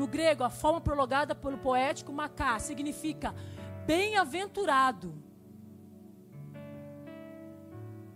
no 0.00 0.06
grego, 0.06 0.44
a 0.44 0.50
forma 0.50 0.80
prolongada 0.80 1.34
pelo 1.34 1.58
poético 1.58 2.12
Macá, 2.12 2.56
significa 2.60 3.34
bem-aventurado. 3.84 5.20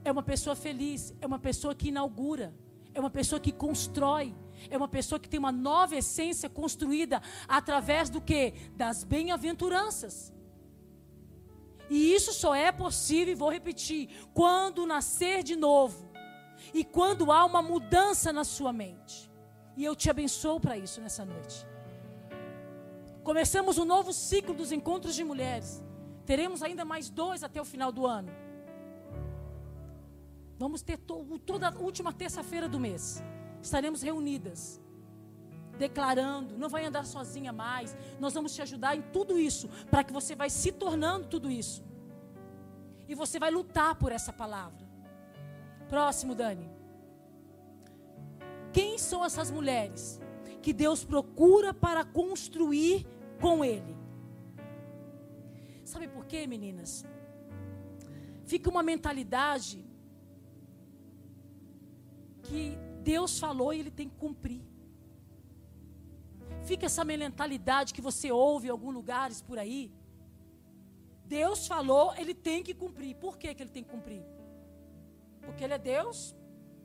É 0.05 0.13
uma 0.13 0.23
pessoa 0.23 0.55
feliz, 0.55 1.13
é 1.21 1.27
uma 1.27 1.41
pessoa 1.41 1.75
que 1.75 1.89
inaugura, 1.89 2.55
é 2.95 3.01
uma 3.01 3.11
pessoa 3.11 3.41
que 3.41 3.51
constrói, 3.51 4.33
é 4.71 4.77
uma 4.77 4.87
pessoa 4.97 5.19
que 5.19 5.29
tem 5.29 5.41
uma 5.41 5.51
nova 5.51 5.97
essência 5.97 6.49
construída 6.49 7.21
através 7.49 8.09
do 8.09 8.21
que? 8.21 8.55
Das 8.77 9.03
bem-aventuranças. 9.03 10.33
E 11.91 12.15
isso 12.15 12.33
só 12.33 12.55
é 12.55 12.71
possível, 12.71 13.33
e 13.33 13.35
vou 13.35 13.51
repetir, 13.51 14.09
quando 14.33 14.87
nascer 14.87 15.43
de 15.43 15.57
novo. 15.57 16.09
E 16.73 16.85
quando 16.85 17.33
há 17.33 17.45
uma 17.45 17.61
mudança 17.61 18.33
na 18.33 18.45
sua 18.45 18.73
mente. 18.73 19.31
E 19.77 19.85
eu 19.85 19.97
te 19.97 20.09
abençoo 20.09 20.61
para 20.61 20.79
isso 20.79 21.01
nessa 21.01 21.25
noite. 21.25 21.67
Começamos 23.25 23.77
um 23.77 23.85
novo 23.85 24.13
ciclo 24.13 24.55
dos 24.55 24.73
encontros 24.73 25.15
de 25.15 25.25
mulheres. 25.25 25.83
Teremos 26.25 26.63
ainda 26.63 26.85
mais 26.85 27.11
dois 27.11 27.43
até 27.43 27.61
o 27.61 27.65
final 27.65 27.91
do 27.91 28.07
ano. 28.07 28.33
Vamos 30.57 30.81
ter 30.83 30.97
to 30.99 31.39
toda 31.45 31.69
a 31.69 31.79
última 31.79 32.13
terça-feira 32.13 32.69
do 32.69 32.79
mês 32.79 33.23
estaremos 33.63 34.03
reunidas, 34.03 34.81
declarando, 35.81 36.59
não 36.59 36.69
vai 36.69 36.85
andar 36.85 37.05
sozinha 37.05 37.53
mais. 37.53 37.97
Nós 38.21 38.35
vamos 38.35 38.55
te 38.55 38.61
ajudar 38.63 38.95
em 38.95 39.03
tudo 39.17 39.39
isso, 39.39 39.67
para 39.91 40.05
que 40.05 40.13
você 40.13 40.37
vai 40.37 40.51
se 40.51 40.71
tornando 40.71 41.27
tudo 41.27 41.51
isso. 41.51 41.83
E 43.09 43.15
você 43.15 43.39
vai 43.45 43.51
lutar 43.51 43.95
por 43.97 44.13
essa 44.13 44.33
palavra. 44.33 44.85
Próximo, 45.89 46.35
Dani. 46.35 46.69
Quem 48.73 48.99
são 48.99 49.25
essas 49.25 49.51
mulheres 49.51 50.21
que 50.63 50.73
Deus 50.73 51.03
procura 51.03 51.73
para 51.73 52.05
construir 52.05 53.07
com 53.41 53.65
Ele? 53.65 53.97
Sabe 55.93 56.07
por 56.07 56.25
quê, 56.27 56.47
meninas? 56.47 57.05
Fica 58.45 58.71
uma 58.71 58.83
mentalidade 58.83 59.85
que 62.43 62.79
Deus 63.03 63.41
falou 63.41 63.73
e 63.73 63.81
ele 63.81 63.91
tem 63.91 64.09
que 64.09 64.17
cumprir. 64.17 64.70
Fica 66.65 66.87
essa 66.87 67.05
mentalidade 67.05 67.93
que 67.95 68.01
você 68.01 68.31
ouve 68.31 68.69
em 68.69 68.71
alguns 68.71 68.95
lugares 68.95 69.41
por 69.43 69.59
aí. 69.59 69.93
Deus 71.27 71.67
falou, 71.67 72.15
ele 72.17 72.35
tem 72.35 72.63
que 72.63 72.75
cumprir. 72.75 73.15
Por 73.17 73.39
que, 73.39 73.55
que 73.55 73.63
ele 73.63 73.71
tem 73.71 73.85
que 73.85 73.91
cumprir? 73.91 74.25
Porque 75.43 75.65
ele 75.65 75.75
é 75.75 75.79
Deus 75.79 76.35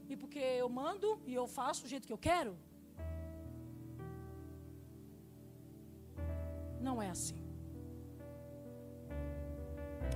e 0.08 0.16
porque 0.16 0.40
eu 0.40 0.70
mando 0.70 1.20
e 1.26 1.34
eu 1.34 1.48
faço 1.48 1.84
do 1.84 1.90
jeito 1.90 2.08
que 2.08 2.14
eu 2.14 2.18
quero? 2.18 2.56
Não 6.80 7.02
é 7.02 7.10
assim. 7.10 7.44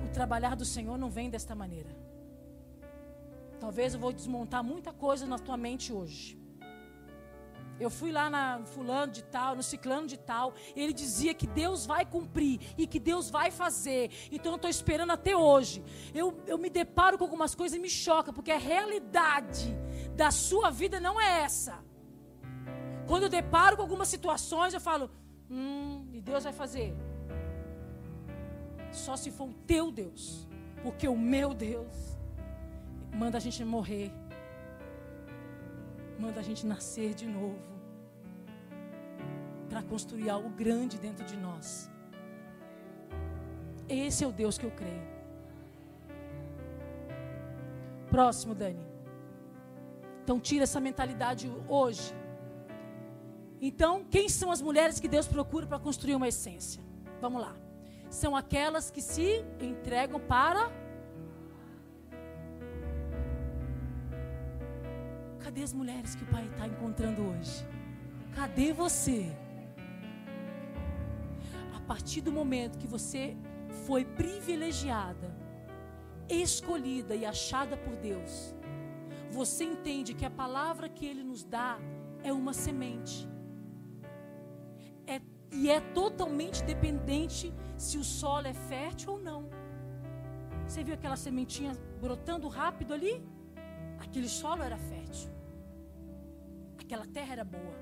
O 0.04 0.08
trabalhar 0.12 0.54
do 0.54 0.64
Senhor 0.64 0.96
não 0.96 1.10
vem 1.10 1.28
desta 1.28 1.54
maneira. 1.54 1.90
Talvez 3.58 3.92
eu 3.92 4.00
vou 4.00 4.12
desmontar 4.12 4.64
muita 4.64 4.92
coisa 4.92 5.26
na 5.26 5.38
tua 5.38 5.56
mente 5.56 5.92
hoje. 5.92 6.39
Eu 7.80 7.88
fui 7.88 8.12
lá 8.12 8.28
na 8.28 8.60
fulano 8.64 9.10
de 9.10 9.24
tal, 9.24 9.56
no 9.56 9.62
ciclano 9.62 10.06
de 10.06 10.18
tal, 10.18 10.52
ele 10.76 10.92
dizia 10.92 11.32
que 11.32 11.46
Deus 11.46 11.86
vai 11.86 12.04
cumprir 12.04 12.60
e 12.76 12.86
que 12.86 13.00
Deus 13.00 13.30
vai 13.30 13.50
fazer. 13.50 14.10
Então 14.30 14.52
eu 14.52 14.56
estou 14.56 14.70
esperando 14.70 15.12
até 15.12 15.34
hoje. 15.34 15.82
Eu, 16.14 16.38
eu 16.46 16.58
me 16.58 16.68
deparo 16.68 17.16
com 17.16 17.24
algumas 17.24 17.54
coisas 17.54 17.76
e 17.78 17.80
me 17.80 17.88
choca, 17.88 18.34
porque 18.34 18.52
a 18.52 18.58
realidade 18.58 19.74
da 20.14 20.30
sua 20.30 20.70
vida 20.70 21.00
não 21.00 21.18
é 21.18 21.40
essa. 21.40 21.82
Quando 23.08 23.24
eu 23.24 23.28
deparo 23.30 23.76
com 23.76 23.82
algumas 23.82 24.08
situações, 24.08 24.74
eu 24.74 24.80
falo, 24.80 25.10
hum, 25.50 26.06
e 26.12 26.20
Deus 26.20 26.44
vai 26.44 26.52
fazer. 26.52 26.94
Só 28.92 29.16
se 29.16 29.30
for 29.30 29.48
o 29.48 29.54
teu 29.72 29.90
Deus, 29.90 30.46
porque 30.82 31.08
o 31.08 31.16
meu 31.16 31.54
Deus 31.54 31.94
manda 33.12 33.38
a 33.38 33.40
gente 33.40 33.64
morrer, 33.64 34.12
manda 36.18 36.40
a 36.40 36.42
gente 36.42 36.66
nascer 36.66 37.14
de 37.14 37.26
novo, 37.26 37.69
para 39.70 39.82
construir 39.82 40.28
algo 40.28 40.50
grande 40.50 40.98
dentro 40.98 41.24
de 41.24 41.36
nós. 41.36 41.90
Esse 43.88 44.24
é 44.24 44.26
o 44.26 44.32
Deus 44.32 44.58
que 44.58 44.66
eu 44.66 44.70
creio. 44.72 45.08
Próximo, 48.10 48.54
Dani. 48.54 48.86
Então 50.22 50.38
tira 50.38 50.64
essa 50.64 50.80
mentalidade 50.80 51.50
hoje. 51.68 52.14
Então, 53.60 54.04
quem 54.10 54.28
são 54.28 54.50
as 54.50 54.60
mulheres 54.60 54.98
que 54.98 55.08
Deus 55.08 55.26
procura 55.28 55.66
para 55.66 55.78
construir 55.78 56.14
uma 56.14 56.28
essência? 56.28 56.82
Vamos 57.20 57.40
lá. 57.40 57.54
São 58.08 58.34
aquelas 58.34 58.90
que 58.90 59.00
se 59.00 59.44
entregam 59.60 60.18
para 60.18 60.70
Cadê 65.50 65.62
as 65.64 65.72
mulheres 65.72 66.14
que 66.14 66.22
o 66.22 66.26
Pai 66.26 66.46
está 66.46 66.66
encontrando 66.66 67.22
hoje? 67.22 67.66
Cadê 68.36 68.72
você? 68.72 69.36
Partir 71.90 72.20
do 72.20 72.30
momento 72.30 72.78
que 72.78 72.86
você 72.86 73.36
foi 73.84 74.04
privilegiada, 74.04 75.28
escolhida 76.28 77.16
e 77.16 77.26
achada 77.26 77.76
por 77.76 77.96
Deus, 77.96 78.54
você 79.32 79.64
entende 79.64 80.14
que 80.14 80.24
a 80.24 80.30
palavra 80.30 80.88
que 80.88 81.04
Ele 81.04 81.24
nos 81.24 81.42
dá 81.42 81.80
é 82.22 82.32
uma 82.32 82.52
semente. 82.52 83.28
É, 85.04 85.20
e 85.50 85.68
é 85.68 85.80
totalmente 85.80 86.62
dependente 86.62 87.52
se 87.76 87.98
o 87.98 88.04
solo 88.04 88.46
é 88.46 88.54
fértil 88.54 89.14
ou 89.14 89.18
não. 89.18 89.50
Você 90.68 90.84
viu 90.84 90.94
aquela 90.94 91.16
sementinha 91.16 91.72
brotando 92.00 92.46
rápido 92.46 92.94
ali? 92.94 93.20
Aquele 93.98 94.28
solo 94.28 94.62
era 94.62 94.78
fértil. 94.78 95.32
Aquela 96.78 97.04
terra 97.04 97.32
era 97.32 97.44
boa. 97.44 97.74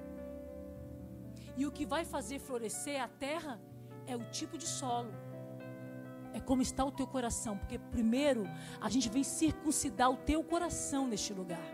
E 1.59 1.66
o 1.66 1.70
que 1.70 1.84
vai 1.84 2.06
fazer 2.06 2.38
florescer 2.38 3.02
a 3.02 3.09
terra 3.09 3.61
é 4.09 4.16
o 4.16 4.24
tipo 4.30 4.56
de 4.56 4.66
solo. 4.66 5.12
É 6.32 6.40
como 6.40 6.62
está 6.62 6.84
o 6.84 6.90
teu 6.90 7.06
coração. 7.06 7.56
Porque 7.56 7.78
primeiro 7.78 8.44
a 8.80 8.88
gente 8.88 9.09
vem 9.09 9.22
circuncidar 9.22 10.11
o 10.11 10.16
teu 10.16 10.42
coração 10.42 11.06
neste 11.06 11.32
lugar. 11.32 11.68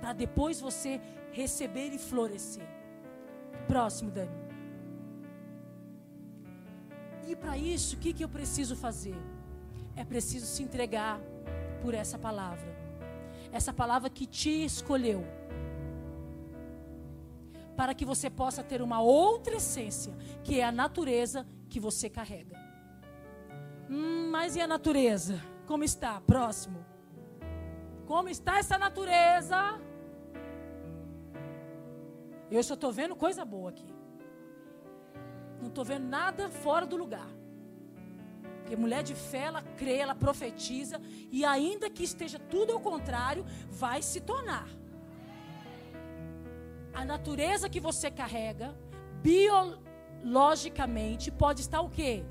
Para 0.00 0.12
depois 0.12 0.60
você 0.60 1.00
receber 1.32 1.90
e 1.92 1.98
florescer. 1.98 2.68
Próximo, 3.66 4.10
Dani. 4.10 4.42
E 7.26 7.36
para 7.36 7.56
isso, 7.56 7.96
o 7.96 7.98
que, 7.98 8.12
que 8.12 8.24
eu 8.24 8.28
preciso 8.28 8.76
fazer? 8.76 9.16
É 9.96 10.04
preciso 10.04 10.46
se 10.46 10.62
entregar 10.62 11.20
por 11.80 11.94
essa 11.94 12.18
palavra. 12.18 12.70
Essa 13.52 13.72
palavra 13.72 14.10
que 14.10 14.26
te 14.26 14.64
escolheu 14.64 15.24
para 17.82 17.94
que 17.94 18.04
você 18.04 18.30
possa 18.30 18.62
ter 18.62 18.80
uma 18.80 19.00
outra 19.00 19.56
essência, 19.56 20.14
que 20.44 20.60
é 20.60 20.64
a 20.64 20.70
natureza 20.70 21.44
que 21.68 21.80
você 21.80 22.08
carrega. 22.08 22.56
Hum, 23.90 24.30
mas 24.30 24.54
e 24.54 24.60
a 24.60 24.68
natureza? 24.68 25.36
como 25.66 25.84
está. 25.84 26.20
Próximo. 26.20 26.84
Como 28.06 28.28
está 28.28 28.58
essa 28.58 28.76
natureza? 28.76 29.58
Eu 32.50 32.62
só 32.62 32.74
estou 32.74 32.92
vendo 32.92 33.16
coisa 33.16 33.42
boa 33.44 33.70
aqui. 33.70 33.92
Não 35.60 35.68
estou 35.68 35.84
vendo 35.84 36.06
nada 36.18 36.50
fora 36.50 36.84
do 36.84 36.96
lugar. 36.96 37.30
Porque 38.58 38.76
mulher 38.76 39.02
de 39.02 39.14
fé, 39.14 39.44
ela 39.50 39.62
crê, 39.62 39.96
ela 39.96 40.14
profetiza. 40.14 41.00
E 41.30 41.44
ainda 41.44 41.88
que 41.88 42.04
esteja 42.04 42.38
tudo 42.38 42.74
ao 42.74 42.80
contrário, 42.80 43.46
vai 43.70 44.02
se 44.02 44.20
tornar. 44.20 44.68
A 46.92 47.04
natureza 47.04 47.68
que 47.68 47.80
você 47.80 48.10
carrega, 48.10 48.74
biologicamente, 49.22 51.30
pode 51.30 51.60
estar 51.60 51.80
o 51.80 51.88
quê? 51.88 52.24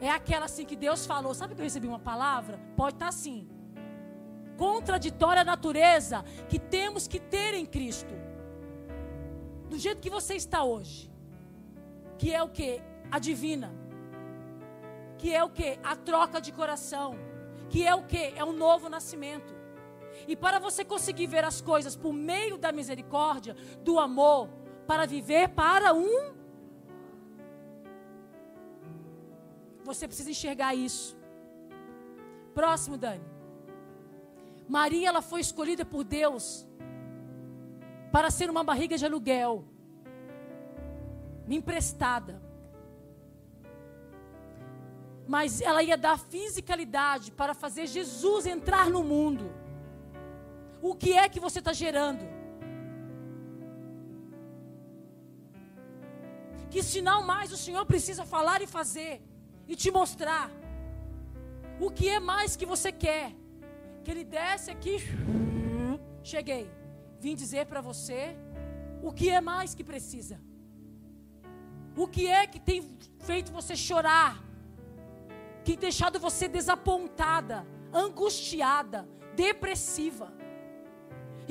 É 0.00 0.10
aquela 0.10 0.46
assim 0.46 0.64
que 0.64 0.76
Deus 0.76 1.06
falou. 1.06 1.34
Sabe 1.34 1.54
que 1.54 1.60
eu 1.60 1.64
recebi 1.64 1.86
uma 1.86 1.98
palavra? 1.98 2.58
Pode 2.76 2.96
estar 2.96 3.08
assim. 3.08 3.48
Contraditória 4.56 5.42
à 5.42 5.44
natureza 5.44 6.24
que 6.48 6.58
temos 6.58 7.06
que 7.08 7.18
ter 7.18 7.54
em 7.54 7.66
Cristo. 7.66 8.14
Do 9.68 9.78
jeito 9.78 10.00
que 10.00 10.10
você 10.10 10.34
está 10.34 10.64
hoje 10.64 11.10
que 12.20 12.34
é 12.34 12.42
o 12.42 12.50
que? 12.50 12.82
A 13.10 13.18
divina. 13.18 13.72
Que 15.16 15.34
é 15.34 15.42
o 15.42 15.48
que? 15.48 15.78
A 15.82 15.96
troca 15.96 16.38
de 16.38 16.52
coração. 16.52 17.16
Que 17.70 17.86
é 17.86 17.94
o 17.94 18.02
que? 18.02 18.34
É 18.36 18.44
um 18.44 18.52
novo 18.52 18.90
nascimento. 18.90 19.54
E 20.26 20.36
para 20.36 20.58
você 20.58 20.84
conseguir 20.84 21.26
ver 21.26 21.44
as 21.44 21.60
coisas 21.60 21.96
por 21.96 22.12
meio 22.12 22.56
da 22.58 22.72
misericórdia, 22.72 23.54
do 23.82 23.98
amor, 23.98 24.48
para 24.86 25.06
viver 25.06 25.48
para 25.50 25.92
um. 25.94 26.32
Você 29.84 30.06
precisa 30.06 30.30
enxergar 30.30 30.74
isso. 30.74 31.16
Próximo, 32.54 32.96
Dani. 32.96 33.24
Maria, 34.68 35.08
ela 35.08 35.22
foi 35.22 35.40
escolhida 35.40 35.84
por 35.84 36.04
Deus 36.04 36.66
para 38.12 38.30
ser 38.30 38.50
uma 38.50 38.62
barriga 38.62 38.96
de 38.96 39.04
aluguel 39.04 39.64
me 41.50 41.56
emprestada. 41.56 42.40
Mas 45.26 45.60
ela 45.60 45.82
ia 45.82 45.96
dar 45.96 46.16
fisicalidade 46.16 47.32
para 47.32 47.54
fazer 47.54 47.88
Jesus 47.88 48.46
entrar 48.46 48.88
no 48.88 49.02
mundo. 49.02 49.52
O 50.82 50.94
que 50.94 51.12
é 51.12 51.28
que 51.28 51.40
você 51.40 51.58
está 51.58 51.72
gerando? 51.72 52.24
Que 56.70 56.82
sinal 56.82 57.22
mais 57.22 57.52
o 57.52 57.56
Senhor 57.56 57.84
precisa 57.84 58.24
falar 58.24 58.62
e 58.62 58.66
fazer 58.66 59.20
e 59.66 59.74
te 59.74 59.90
mostrar? 59.90 60.50
O 61.80 61.90
que 61.90 62.08
é 62.08 62.20
mais 62.20 62.56
que 62.56 62.64
você 62.64 62.92
quer? 62.92 63.34
Que 64.04 64.10
Ele 64.10 64.24
desce 64.24 64.70
aqui, 64.70 64.96
cheguei, 66.22 66.70
vim 67.18 67.34
dizer 67.34 67.66
para 67.66 67.80
você 67.80 68.36
o 69.02 69.12
que 69.12 69.28
é 69.30 69.40
mais 69.40 69.74
que 69.74 69.82
precisa. 69.82 70.40
O 71.96 72.06
que 72.06 72.26
é 72.26 72.46
que 72.46 72.60
tem 72.60 72.96
feito 73.18 73.52
você 73.52 73.74
chorar? 73.74 74.42
Que 75.64 75.72
tem 75.72 75.80
deixado 75.80 76.18
você 76.20 76.48
desapontada, 76.48 77.66
angustiada, 77.92 79.08
depressiva? 79.34 80.39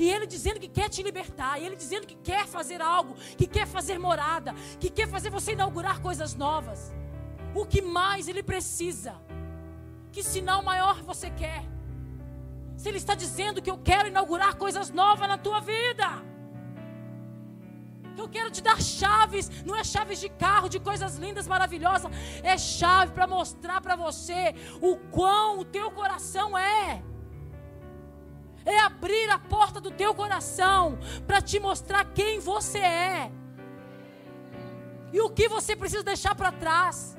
E 0.02 0.10
ele 0.10 0.26
dizendo 0.34 0.58
que 0.58 0.70
quer 0.76 0.88
te 0.88 1.02
libertar, 1.02 1.60
e 1.60 1.66
ele 1.66 1.76
dizendo 1.76 2.06
que 2.10 2.14
quer 2.28 2.46
fazer 2.46 2.80
algo, 2.80 3.12
que 3.38 3.46
quer 3.46 3.66
fazer 3.66 3.98
morada, 3.98 4.54
que 4.82 4.88
quer 4.88 5.06
fazer 5.14 5.28
você 5.28 5.52
inaugurar 5.52 6.00
coisas 6.00 6.34
novas. 6.34 6.90
O 7.54 7.66
que 7.66 7.82
mais 7.82 8.26
ele 8.26 8.42
precisa? 8.42 9.12
Que 10.10 10.22
sinal 10.22 10.62
maior 10.62 11.02
você 11.02 11.28
quer? 11.42 11.62
Se 12.78 12.88
ele 12.88 12.96
está 12.96 13.14
dizendo 13.14 13.60
que 13.60 13.70
eu 13.70 13.76
quero 13.76 14.08
inaugurar 14.08 14.56
coisas 14.56 14.88
novas 14.88 15.28
na 15.28 15.36
tua 15.36 15.60
vida. 15.60 16.08
Eu 18.16 18.26
quero 18.26 18.50
te 18.50 18.62
dar 18.62 18.80
chaves, 18.80 19.50
não 19.66 19.76
é 19.76 19.84
chaves 19.84 20.18
de 20.18 20.30
carro, 20.30 20.70
de 20.70 20.80
coisas 20.80 21.16
lindas, 21.16 21.46
maravilhosas, 21.46 22.10
é 22.42 22.56
chave 22.56 23.12
para 23.12 23.26
mostrar 23.26 23.82
para 23.82 23.96
você 23.96 24.54
o 24.80 24.96
quão 24.96 25.58
o 25.58 25.64
teu 25.64 25.90
coração 25.90 26.56
é. 26.56 27.09
É 28.64 28.78
abrir 28.80 29.28
a 29.30 29.38
porta 29.38 29.80
do 29.80 29.90
teu 29.90 30.14
coração 30.14 30.98
para 31.26 31.40
te 31.40 31.58
mostrar 31.58 32.04
quem 32.12 32.38
você 32.38 32.78
é. 32.78 33.32
E 35.12 35.20
o 35.20 35.30
que 35.30 35.48
você 35.48 35.74
precisa 35.74 36.02
deixar 36.02 36.34
para 36.34 36.52
trás. 36.52 37.16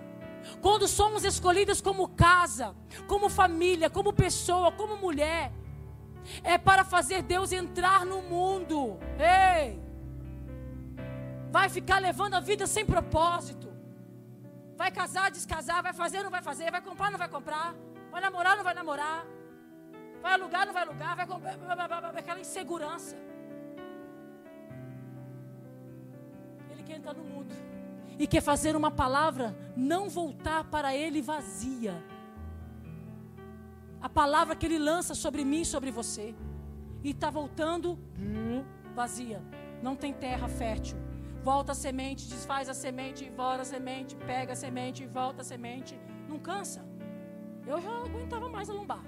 Quando 0.62 0.88
somos 0.88 1.24
escolhidas 1.24 1.82
como 1.82 2.08
casa, 2.10 2.76
como 3.08 3.30
família, 3.30 3.90
como 3.90 4.14
pessoa, 4.14 4.72
como 4.72 4.98
mulher, 4.98 5.52
é 6.44 6.58
para 6.58 6.84
fazer 6.84 7.22
Deus 7.24 7.52
entrar 7.52 8.06
no 8.06 8.22
mundo. 8.22 9.00
Ei! 9.20 9.92
vai 11.52 11.68
ficar 11.68 12.00
levando 12.00 12.36
a 12.36 12.40
vida 12.40 12.66
sem 12.66 12.86
propósito. 12.86 13.70
Vai 14.78 14.90
casar, 14.90 15.30
descasar, 15.30 15.84
vai 15.84 15.94
fazer, 15.94 16.24
não 16.24 16.32
vai 16.32 16.42
fazer, 16.42 16.72
vai 16.72 16.82
comprar, 16.82 17.12
não 17.12 17.20
vai 17.20 17.28
comprar, 17.28 17.76
vai 18.10 18.22
namorar, 18.22 18.56
não 18.56 18.64
vai 18.64 18.74
namorar, 18.74 19.26
vai 20.22 20.34
alugar, 20.34 20.66
não 20.66 20.74
vai 20.74 20.84
alugar, 20.84 21.16
vai 21.16 21.28
comprar, 21.28 22.16
aquela 22.18 22.40
insegurança. 22.40 23.16
Ele 26.70 26.84
quer 26.84 26.98
entrar 26.98 27.14
no 27.14 27.24
mundo 27.24 27.54
e 28.18 28.28
quer 28.28 28.42
fazer 28.42 28.76
uma 28.76 28.92
palavra 28.92 29.56
não 29.76 30.10
voltar 30.10 30.64
para 30.66 30.96
ele 30.96 31.22
vazia. 31.22 32.04
A 34.02 34.10
palavra 34.10 34.56
que 34.56 34.66
ele 34.66 34.80
lança 34.80 35.14
sobre 35.14 35.44
mim, 35.44 35.64
sobre 35.64 35.92
você, 35.92 36.36
e 37.04 37.12
está 37.12 37.30
voltando 37.30 37.98
vazia. 38.96 39.42
Não 39.82 39.96
tem 39.96 40.14
terra 40.14 40.48
fértil 40.48 40.98
volta 41.44 41.72
a 41.72 41.76
semente, 41.76 42.28
desfaz 42.28 42.70
a 42.70 42.74
semente, 42.74 43.30
volta 43.36 43.62
a 43.62 43.66
semente, 43.66 44.16
pega 44.16 44.54
a 44.54 44.56
semente, 44.56 45.06
volta 45.08 45.42
a 45.42 45.44
semente. 45.44 46.00
Não 46.30 46.40
cansa. 46.40 46.86
Eu 47.66 47.82
já 47.82 47.90
aguentava 47.90 48.48
mais 48.50 48.70
a 48.70 48.74
lombar. 48.74 49.04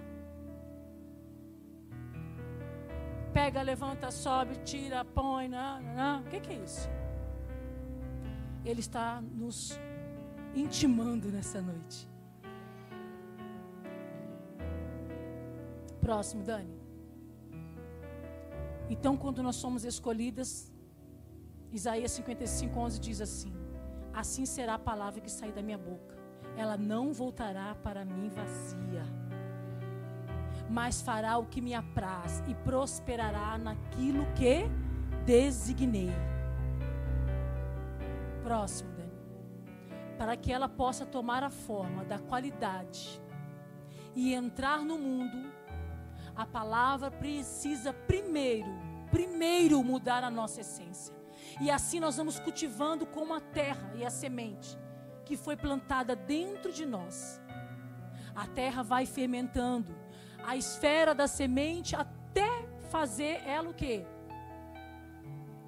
Pega, 3.33 3.61
levanta, 3.61 4.11
sobe, 4.11 4.55
tira, 4.63 5.03
põe. 5.03 5.47
Não, 5.47 5.81
não, 5.81 5.95
não. 5.95 6.21
O 6.21 6.25
que, 6.25 6.39
que 6.39 6.51
é 6.51 6.55
isso? 6.55 6.87
Ele 8.63 8.79
está 8.79 9.19
nos 9.21 9.77
intimando 10.53 11.29
nessa 11.29 11.59
noite. 11.61 12.07
Próximo, 15.99 16.43
Dani. 16.43 16.77
Então, 18.89 19.17
quando 19.17 19.41
nós 19.41 19.55
somos 19.55 19.83
escolhidas, 19.83 20.71
Isaías 21.71 22.11
55, 22.11 22.79
11 22.79 22.99
diz 22.99 23.19
assim: 23.19 23.53
Assim 24.13 24.45
será 24.45 24.75
a 24.75 24.79
palavra 24.79 25.19
que 25.19 25.31
sair 25.31 25.51
da 25.51 25.63
minha 25.63 25.77
boca. 25.77 26.15
Ela 26.55 26.77
não 26.77 27.11
voltará 27.11 27.73
para 27.73 28.05
mim 28.05 28.29
vazia, 28.29 29.03
mas 30.69 31.01
fará 31.01 31.37
o 31.37 31.45
que 31.45 31.61
me 31.61 31.73
apraz 31.73 32.43
e 32.47 32.55
prosperará 32.55 33.57
naquilo 33.57 34.25
que 34.33 34.69
designei. 35.25 36.11
Próximo, 38.43 38.91
Dani. 38.93 39.11
Para 40.17 40.35
que 40.37 40.51
ela 40.51 40.69
possa 40.69 41.05
tomar 41.05 41.43
a 41.43 41.49
forma 41.49 42.03
da 42.03 42.19
qualidade 42.19 43.21
e 44.15 44.33
entrar 44.33 44.79
no 44.79 44.97
mundo, 44.97 45.51
a 46.35 46.45
palavra 46.45 47.11
precisa 47.11 47.93
primeiro, 47.93 48.69
primeiro 49.11 49.83
mudar 49.83 50.23
a 50.23 50.29
nossa 50.29 50.61
essência. 50.61 51.15
E 51.61 51.69
assim 51.69 51.99
nós 51.99 52.17
vamos 52.17 52.39
cultivando 52.39 53.05
como 53.05 53.33
a 53.33 53.39
terra 53.39 53.93
e 53.95 54.05
a 54.05 54.09
semente 54.09 54.77
que 55.25 55.37
foi 55.37 55.55
plantada 55.55 56.15
dentro 56.15 56.71
de 56.71 56.85
nós. 56.85 57.41
A 58.35 58.47
terra 58.47 58.83
vai 58.83 59.05
fermentando 59.05 59.95
a 60.45 60.55
esfera 60.55 61.13
da 61.15 61.27
semente 61.27 61.95
até 61.95 62.49
fazer 62.89 63.41
ela 63.45 63.69
o 63.69 63.73
quê? 63.73 64.05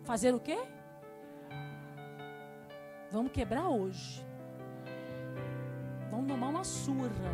Fazer 0.03 0.33
o 0.33 0.39
quê? 0.39 0.57
Vamos 3.11 3.31
quebrar 3.31 3.69
hoje. 3.69 4.25
Vamos 6.11 6.27
tomar 6.27 6.49
uma 6.49 6.63
surra. 6.63 7.31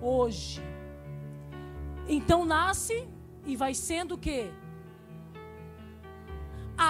Hoje. 0.00 0.60
Então 2.08 2.44
nasce 2.44 3.08
e 3.46 3.56
vai 3.56 3.74
sendo 3.74 4.14
o 4.14 4.18
quê? 4.18 4.50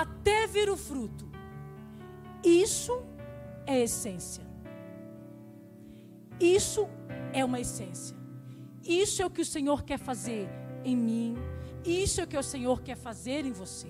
até 0.01 0.47
vir 0.47 0.71
o 0.71 0.77
fruto. 0.77 1.29
Isso 2.43 3.03
é 3.67 3.83
essência. 3.83 4.45
Isso 6.41 6.89
é 7.33 7.45
uma 7.45 7.61
essência. 7.61 8.17
Isso 8.85 9.23
é 9.23 9.27
o 9.27 9.31
que 9.31 9.41
o 9.41 9.45
Senhor 9.45 9.83
quer 9.83 9.99
fazer 9.99 10.49
em 10.85 10.97
mim. 10.97 11.37
Isso 11.85 12.21
é 12.21 12.25
o 12.25 12.27
que 12.27 12.37
o 12.37 12.43
Senhor 12.43 12.83
quer 12.83 12.97
fazer 12.97 13.45
em 13.45 13.53
você. 13.53 13.89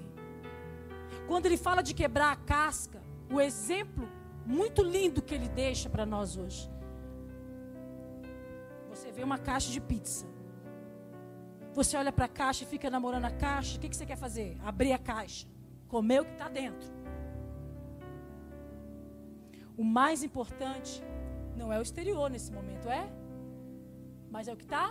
Quando 1.27 1.47
ele 1.47 1.57
fala 1.57 1.83
de 1.83 1.95
quebrar 1.95 2.33
a 2.33 2.37
casca, 2.37 3.01
o 3.31 3.41
exemplo 3.41 4.09
muito 4.45 4.83
lindo 4.83 5.23
que 5.23 5.35
ele 5.35 5.49
deixa 5.49 5.89
para 5.89 6.05
nós 6.05 6.37
hoje. 6.37 6.71
vê 9.15 9.23
uma 9.23 9.39
caixa 9.39 9.71
de 9.71 9.81
pizza. 9.81 10.27
Você 11.75 11.97
olha 11.97 12.13
para 12.13 12.25
a 12.25 12.29
caixa 12.29 12.65
e 12.65 12.67
fica 12.67 12.91
namorando 12.91 13.27
a 13.27 13.31
caixa. 13.31 13.77
O 13.77 13.81
que, 13.81 13.89
que 13.89 13.97
você 13.97 14.07
quer 14.07 14.17
fazer? 14.17 14.59
Abrir 14.65 14.93
a 14.93 14.99
caixa. 14.99 15.47
Comer 15.89 16.21
o 16.21 16.25
que 16.25 16.33
está 16.33 16.49
dentro. 16.49 16.91
O 19.77 19.85
mais 19.85 20.23
importante 20.23 21.03
não 21.57 21.73
é 21.73 21.79
o 21.79 21.83
exterior 21.83 22.31
nesse 22.31 22.53
momento, 22.53 22.89
é? 22.89 23.11
Mas 24.35 24.49
é 24.49 24.53
o 24.53 24.57
que 24.57 24.65
está. 24.65 24.87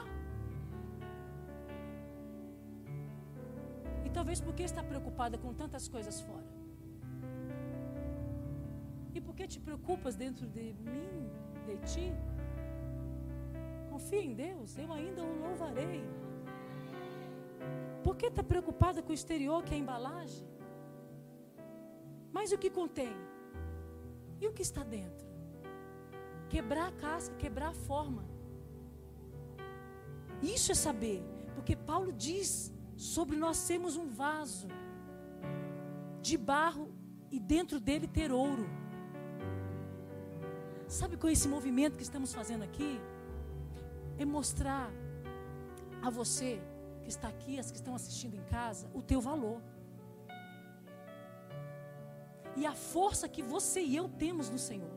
E 4.05 4.09
talvez 4.17 4.39
porque 4.39 4.63
está 4.63 4.83
preocupada 4.83 5.37
com 5.43 5.51
tantas 5.61 5.87
coisas 5.87 6.21
fora. 6.21 6.51
E 9.15 9.19
por 9.19 9.33
que 9.35 9.47
te 9.47 9.59
preocupas 9.59 10.15
dentro 10.15 10.45
de 10.47 10.73
mim, 10.89 11.29
de 11.65 11.75
ti? 11.91 12.07
Confia 13.89 14.23
em 14.29 14.33
Deus, 14.33 14.77
eu 14.77 14.93
ainda 14.93 15.21
o 15.23 15.39
louvarei. 15.45 16.03
Por 18.03 18.15
que 18.15 18.27
está 18.27 18.43
preocupada 18.43 19.01
com 19.01 19.11
o 19.11 19.19
exterior, 19.21 19.63
que 19.63 19.73
é 19.73 19.77
a 19.77 19.79
embalagem? 19.79 20.47
Mas 22.31 22.51
o 22.51 22.57
que 22.57 22.69
contém? 22.69 23.15
E 24.39 24.47
o 24.47 24.53
que 24.53 24.61
está 24.61 24.83
dentro? 24.83 25.27
Quebrar 26.49 26.87
a 26.89 26.91
casca, 26.91 27.35
quebrar 27.35 27.69
a 27.69 27.73
forma. 27.73 28.30
Isso 30.41 30.71
é 30.71 30.75
saber, 30.75 31.23
porque 31.55 31.75
Paulo 31.75 32.11
diz 32.11 32.73
sobre 32.95 33.35
nós 33.35 33.57
sermos 33.57 33.95
um 33.95 34.07
vaso 34.09 34.67
de 36.21 36.37
barro 36.37 36.93
e 37.31 37.39
dentro 37.39 37.79
dele 37.79 38.07
ter 38.07 38.31
ouro. 38.31 38.67
Sabe 40.87 41.15
com 41.15 41.29
esse 41.29 41.47
movimento 41.47 41.95
que 41.95 42.03
estamos 42.03 42.33
fazendo 42.33 42.63
aqui? 42.63 42.99
É 44.17 44.25
mostrar 44.25 44.91
a 46.01 46.09
você 46.09 46.59
que 47.01 47.09
está 47.09 47.27
aqui, 47.27 47.57
as 47.57 47.71
que 47.71 47.77
estão 47.77 47.95
assistindo 47.95 48.35
em 48.35 48.43
casa, 48.43 48.89
o 48.93 49.01
teu 49.01 49.21
valor. 49.21 49.61
E 52.55 52.65
a 52.65 52.73
força 52.73 53.29
que 53.29 53.41
você 53.41 53.81
e 53.81 53.95
eu 53.95 54.09
temos 54.09 54.49
no 54.49 54.57
Senhor. 54.59 54.91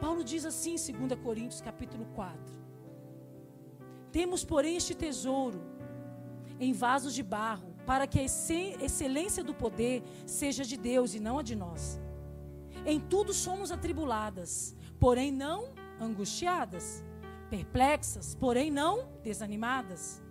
Paulo 0.00 0.24
diz 0.24 0.44
assim 0.44 0.74
em 0.74 1.06
2 1.06 1.20
Coríntios 1.20 1.60
capítulo 1.60 2.04
4. 2.14 2.65
Temos, 4.16 4.42
porém, 4.42 4.76
este 4.76 4.94
tesouro 4.94 5.60
em 6.58 6.72
vasos 6.72 7.12
de 7.12 7.22
barro, 7.22 7.74
para 7.84 8.06
que 8.06 8.18
a 8.18 8.22
excelência 8.22 9.44
do 9.44 9.52
poder 9.52 10.02
seja 10.24 10.64
de 10.64 10.78
Deus 10.78 11.14
e 11.14 11.20
não 11.20 11.38
a 11.38 11.42
de 11.42 11.54
nós. 11.54 12.00
Em 12.86 12.98
tudo 12.98 13.34
somos 13.34 13.70
atribuladas, 13.70 14.74
porém 14.98 15.30
não 15.30 15.74
angustiadas 16.00 17.04
perplexas, 17.50 18.34
porém 18.34 18.70
não 18.70 18.94
desanimadas. 19.22 20.22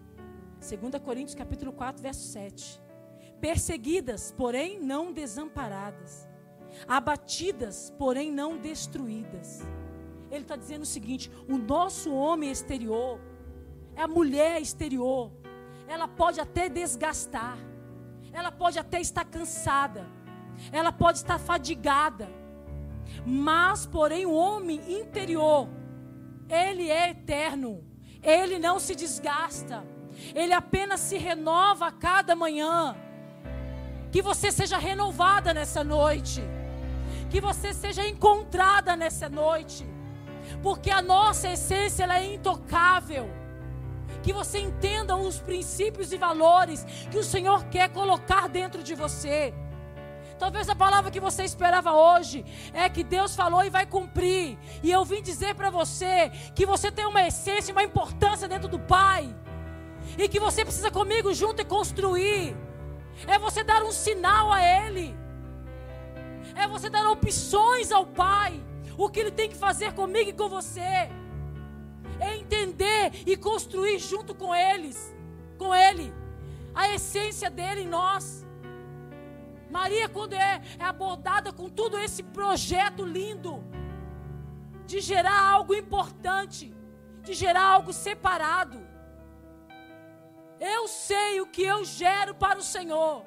2 0.59 1.03
Coríntios 1.03 1.36
capítulo 1.36 1.71
4, 1.71 2.01
verso 2.01 2.27
7. 2.29 2.81
Perseguidas, 3.39 4.31
porém 4.31 4.79
não 4.79 5.13
desamparadas. 5.13 6.27
Abatidas, 6.88 7.93
porém 7.99 8.31
não 8.31 8.57
destruídas. 8.57 9.61
Ele 10.31 10.41
está 10.41 10.55
dizendo 10.55 10.81
o 10.81 10.88
seguinte: 10.88 11.31
o 11.47 11.57
nosso 11.57 12.11
homem 12.11 12.49
exterior, 12.49 13.19
a 14.01 14.07
mulher 14.07 14.61
exterior, 14.61 15.31
ela 15.87 16.07
pode 16.07 16.39
até 16.39 16.67
desgastar, 16.69 17.57
ela 18.31 18.51
pode 18.51 18.77
até 18.79 18.99
estar 18.99 19.25
cansada, 19.25 20.05
ela 20.71 20.91
pode 20.91 21.19
estar 21.19 21.39
fadigada, 21.39 22.29
mas, 23.25 23.85
porém, 23.85 24.25
o 24.25 24.33
homem 24.33 24.81
interior, 24.99 25.67
ele 26.49 26.89
é 26.89 27.09
eterno. 27.09 27.83
Ele 28.21 28.57
não 28.57 28.79
se 28.79 28.95
desgasta. 28.95 29.85
Ele 30.33 30.53
apenas 30.53 30.99
se 30.99 31.17
renova 31.17 31.87
a 31.87 31.91
cada 31.91 32.35
manhã. 32.35 32.95
Que 34.11 34.21
você 34.21 34.51
seja 34.51 34.77
renovada 34.77 35.53
nessa 35.53 35.83
noite. 35.83 36.41
Que 37.29 37.39
você 37.39 37.73
seja 37.73 38.07
encontrada 38.07 38.95
nessa 38.95 39.29
noite. 39.29 39.85
Porque 40.63 40.89
a 40.89 41.01
nossa 41.01 41.49
essência 41.49 42.03
ela 42.03 42.19
é 42.19 42.33
intocável. 42.33 43.29
Que 44.26 44.34
você 44.34 44.57
entenda 44.57 45.15
os 45.15 45.39
princípios 45.39 46.11
e 46.11 46.17
valores 46.17 46.84
que 47.11 47.19
o 47.19 47.23
Senhor 47.23 47.63
quer 47.65 47.89
colocar 47.89 48.49
dentro 48.49 48.82
de 48.82 48.95
você. 48.95 49.53
Talvez 50.39 50.67
a 50.67 50.76
palavra 50.76 51.11
que 51.11 51.19
você 51.19 51.43
esperava 51.43 51.93
hoje 51.93 52.43
é 52.73 52.89
que 52.89 53.03
Deus 53.03 53.36
falou 53.36 53.63
e 53.63 53.69
vai 53.69 53.86
cumprir. 53.86 54.57
E 54.82 54.89
eu 54.89 55.05
vim 55.05 55.21
dizer 55.21 55.53
para 55.53 55.69
você 55.69 56.32
que 56.55 56.65
você 56.65 56.91
tem 56.91 57.05
uma 57.05 57.21
essência, 57.28 57.71
uma 57.71 57.84
importância 57.84 58.47
dentro 58.47 58.67
do 58.67 58.80
Pai. 58.80 59.23
E 60.17 60.28
que 60.28 60.39
você 60.39 60.65
precisa 60.65 60.89
comigo 60.89 61.32
junto 61.32 61.61
e 61.61 61.65
construir. 61.65 62.57
É 63.28 63.38
você 63.38 63.63
dar 63.63 63.84
um 63.84 63.91
sinal 63.91 64.51
a 64.51 64.59
Ele. 64.59 65.15
É 66.55 66.67
você 66.67 66.89
dar 66.89 67.07
opções 67.11 67.91
ao 67.91 68.07
Pai. 68.07 68.59
O 68.97 69.07
que 69.07 69.19
Ele 69.19 69.32
tem 69.32 69.49
que 69.49 69.55
fazer 69.55 69.93
comigo 69.93 70.32
e 70.32 70.34
com 70.34 70.49
você. 70.49 71.11
É 72.20 72.36
entender 72.36 73.11
e 73.26 73.36
construir 73.36 73.99
junto 73.99 74.34
com 74.34 74.53
eles. 74.55 75.13
Com 75.57 75.74
Ele. 75.74 76.13
A 76.74 76.93
essência 76.93 77.49
dele 77.49 77.82
em 77.82 77.88
nós. 77.88 78.45
Maria, 79.70 80.07
quando 80.07 80.34
é, 80.34 80.61
é 80.80 80.84
abordada 80.84 81.51
com 81.51 81.70
todo 81.70 81.97
esse 81.99 82.24
projeto 82.24 83.03
lindo, 83.03 83.63
de 84.86 84.99
gerar 84.99 85.39
algo 85.53 85.74
importante, 85.74 86.74
de 87.24 87.34
gerar 87.34 87.63
algo 87.63 87.91
separado. 87.91 88.80
Eu 90.59 90.88
sei 90.88 91.41
o 91.41 91.47
que 91.47 91.63
eu 91.63 91.84
gero 91.84 92.36
para 92.36 92.59
o 92.59 92.63
Senhor, 92.63 93.26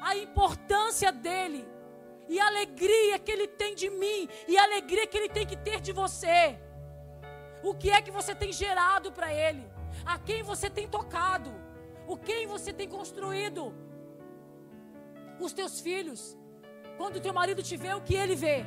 a 0.00 0.16
importância 0.16 1.10
dele, 1.10 1.66
e 2.28 2.38
a 2.38 2.46
alegria 2.46 3.18
que 3.18 3.30
ele 3.30 3.48
tem 3.48 3.74
de 3.74 3.88
mim, 3.88 4.28
e 4.46 4.58
a 4.58 4.64
alegria 4.64 5.06
que 5.06 5.16
ele 5.16 5.28
tem 5.28 5.46
que 5.46 5.56
ter 5.56 5.80
de 5.80 5.92
você. 5.92 6.58
O 7.62 7.74
que 7.74 7.90
é 7.90 8.00
que 8.00 8.10
você 8.10 8.34
tem 8.34 8.52
gerado 8.52 9.10
para 9.12 9.32
ele? 9.32 9.66
A 10.04 10.18
quem 10.18 10.42
você 10.42 10.70
tem 10.70 10.88
tocado? 10.88 11.50
O 12.06 12.16
quem 12.16 12.46
você 12.46 12.72
tem 12.72 12.88
construído? 12.88 13.74
os 15.40 15.52
teus 15.52 15.80
filhos. 15.80 16.36
Quando 16.96 17.16
o 17.16 17.20
teu 17.20 17.32
marido 17.32 17.62
te 17.62 17.76
vê, 17.76 17.94
o 17.94 18.00
que 18.00 18.14
ele 18.14 18.34
vê? 18.34 18.64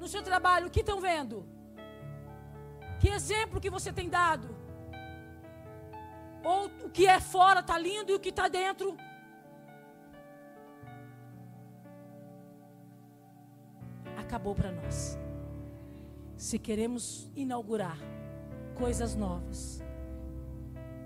No 0.00 0.08
seu 0.08 0.22
trabalho, 0.22 0.66
o 0.66 0.70
que 0.70 0.80
estão 0.80 1.00
vendo? 1.00 1.46
Que 3.00 3.08
exemplo 3.08 3.60
que 3.60 3.70
você 3.70 3.92
tem 3.92 4.08
dado? 4.08 4.48
Ou 6.42 6.66
o 6.86 6.90
que 6.90 7.06
é 7.06 7.20
fora 7.20 7.60
está 7.60 7.78
lindo 7.78 8.10
e 8.12 8.14
o 8.14 8.20
que 8.20 8.28
está 8.28 8.48
dentro? 8.48 8.96
Acabou 14.16 14.54
para 14.54 14.72
nós. 14.72 15.18
Se 16.36 16.58
queremos 16.58 17.30
inaugurar 17.34 17.98
coisas 18.74 19.14
novas, 19.14 19.82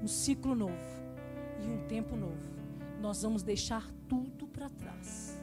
um 0.02 0.06
ciclo 0.06 0.54
novo, 0.54 0.98
e 1.62 1.68
um 1.68 1.86
tempo 1.86 2.16
novo. 2.16 2.48
Nós 3.00 3.22
vamos 3.22 3.42
deixar 3.42 3.88
tudo 4.08 4.46
para 4.46 4.68
trás. 4.70 5.36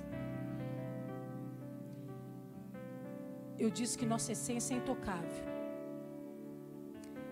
Eu 3.57 3.69
disse 3.69 3.97
que 3.97 4.05
nossa 4.05 4.31
essência 4.31 4.73
é 4.73 4.77
intocável. 4.77 5.45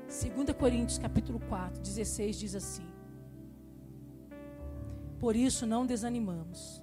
2 0.07 0.55
Coríntios 0.57 0.97
capítulo 0.97 1.39
4, 1.49 1.81
16 1.81 2.35
diz 2.39 2.55
assim: 2.55 2.87
Por 5.19 5.35
isso 5.35 5.65
não 5.65 5.85
desanimamos. 5.85 6.82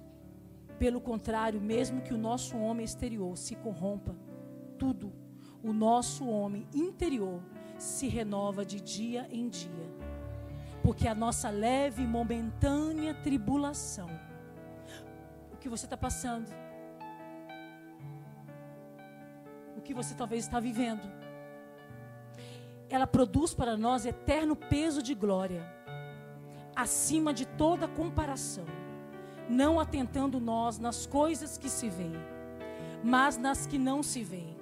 Pelo 0.81 0.99
contrário, 0.99 1.61
mesmo 1.61 2.01
que 2.01 2.11
o 2.11 2.17
nosso 2.17 2.57
homem 2.57 2.83
exterior 2.83 3.37
se 3.37 3.55
corrompa, 3.55 4.15
tudo, 4.79 5.13
o 5.61 5.71
nosso 5.71 6.27
homem 6.27 6.67
interior 6.73 7.39
se 7.77 8.07
renova 8.07 8.65
de 8.65 8.81
dia 8.81 9.27
em 9.29 9.47
dia. 9.47 9.87
Porque 10.81 11.07
a 11.07 11.13
nossa 11.13 11.51
leve 11.51 12.01
e 12.01 12.07
momentânea 12.07 13.13
tribulação, 13.13 14.09
o 15.53 15.57
que 15.57 15.69
você 15.69 15.85
está 15.85 15.95
passando, 15.95 16.49
o 19.77 19.81
que 19.81 19.93
você 19.93 20.15
talvez 20.15 20.45
está 20.45 20.59
vivendo, 20.59 21.07
ela 22.89 23.05
produz 23.05 23.53
para 23.53 23.77
nós 23.77 24.03
eterno 24.03 24.55
peso 24.55 25.03
de 25.03 25.13
glória, 25.13 25.63
acima 26.75 27.31
de 27.31 27.45
toda 27.45 27.87
comparação, 27.87 28.65
não 29.49 29.79
atentando 29.79 30.39
nós 30.39 30.79
nas 30.79 31.05
coisas 31.05 31.57
que 31.57 31.69
se 31.69 31.89
veem, 31.89 32.15
mas 33.03 33.37
nas 33.37 33.65
que 33.65 33.77
não 33.77 34.01
se 34.01 34.23
veem, 34.23 34.57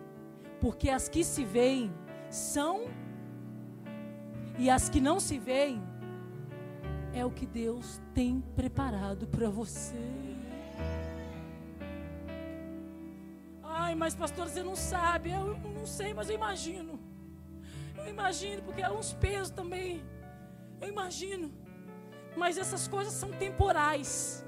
porque 0.59 0.89
as 0.89 1.07
que 1.07 1.23
se 1.23 1.43
veem 1.43 1.91
são 2.29 2.87
e 4.57 4.69
as 4.69 4.89
que 4.89 4.99
não 4.99 5.19
se 5.19 5.39
veem 5.39 5.81
é 7.13 7.25
o 7.25 7.31
que 7.31 7.45
Deus 7.45 7.99
tem 8.13 8.41
preparado 8.55 9.27
para 9.27 9.49
você. 9.49 9.97
Ai, 13.63 13.95
mas 13.95 14.13
pastor, 14.13 14.47
você 14.47 14.61
não 14.61 14.75
sabe. 14.75 15.31
Eu 15.31 15.57
não 15.57 15.87
sei, 15.87 16.13
mas 16.13 16.29
eu 16.29 16.35
imagino. 16.35 16.99
Eu 17.97 18.07
imagino, 18.07 18.61
porque 18.63 18.81
é 18.81 18.91
uns 18.91 19.13
pesos 19.13 19.49
também. 19.49 20.03
Eu 20.81 20.89
imagino. 20.89 21.51
Mas 22.35 22.57
essas 22.57 22.87
coisas 22.87 23.13
são 23.13 23.31
temporais. 23.31 24.45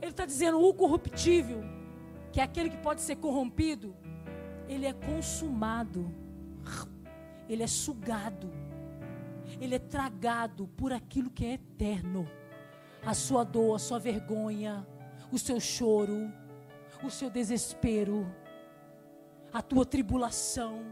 Ele 0.00 0.10
está 0.10 0.24
dizendo: 0.24 0.60
o 0.60 0.74
corruptível, 0.74 1.62
que 2.32 2.40
é 2.40 2.42
aquele 2.42 2.70
que 2.70 2.78
pode 2.78 3.00
ser 3.00 3.16
corrompido, 3.16 3.94
ele 4.68 4.86
é 4.86 4.92
consumado, 4.92 6.14
ele 7.48 7.62
é 7.62 7.66
sugado, 7.66 8.50
ele 9.60 9.74
é 9.74 9.78
tragado 9.78 10.68
por 10.68 10.92
aquilo 10.92 11.30
que 11.30 11.44
é 11.44 11.52
eterno. 11.54 12.28
A 13.04 13.14
sua 13.14 13.44
dor, 13.44 13.76
a 13.76 13.78
sua 13.78 13.98
vergonha, 13.98 14.86
o 15.32 15.38
seu 15.38 15.60
choro, 15.60 16.32
o 17.02 17.10
seu 17.10 17.30
desespero, 17.30 18.26
a 19.52 19.62
tua 19.62 19.86
tribulação. 19.86 20.84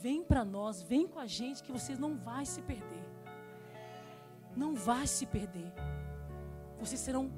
Vem 0.00 0.22
para 0.22 0.44
nós, 0.44 0.82
vem 0.82 1.06
com 1.06 1.18
a 1.18 1.26
gente 1.26 1.62
que 1.62 1.72
você 1.72 1.94
não 1.96 2.16
vai 2.16 2.46
se 2.46 2.62
perder. 2.62 3.04
Não 4.56 4.74
vai 4.74 5.06
se 5.06 5.26
perder. 5.26 5.72
Vocês 6.78 7.00
serão 7.00 7.30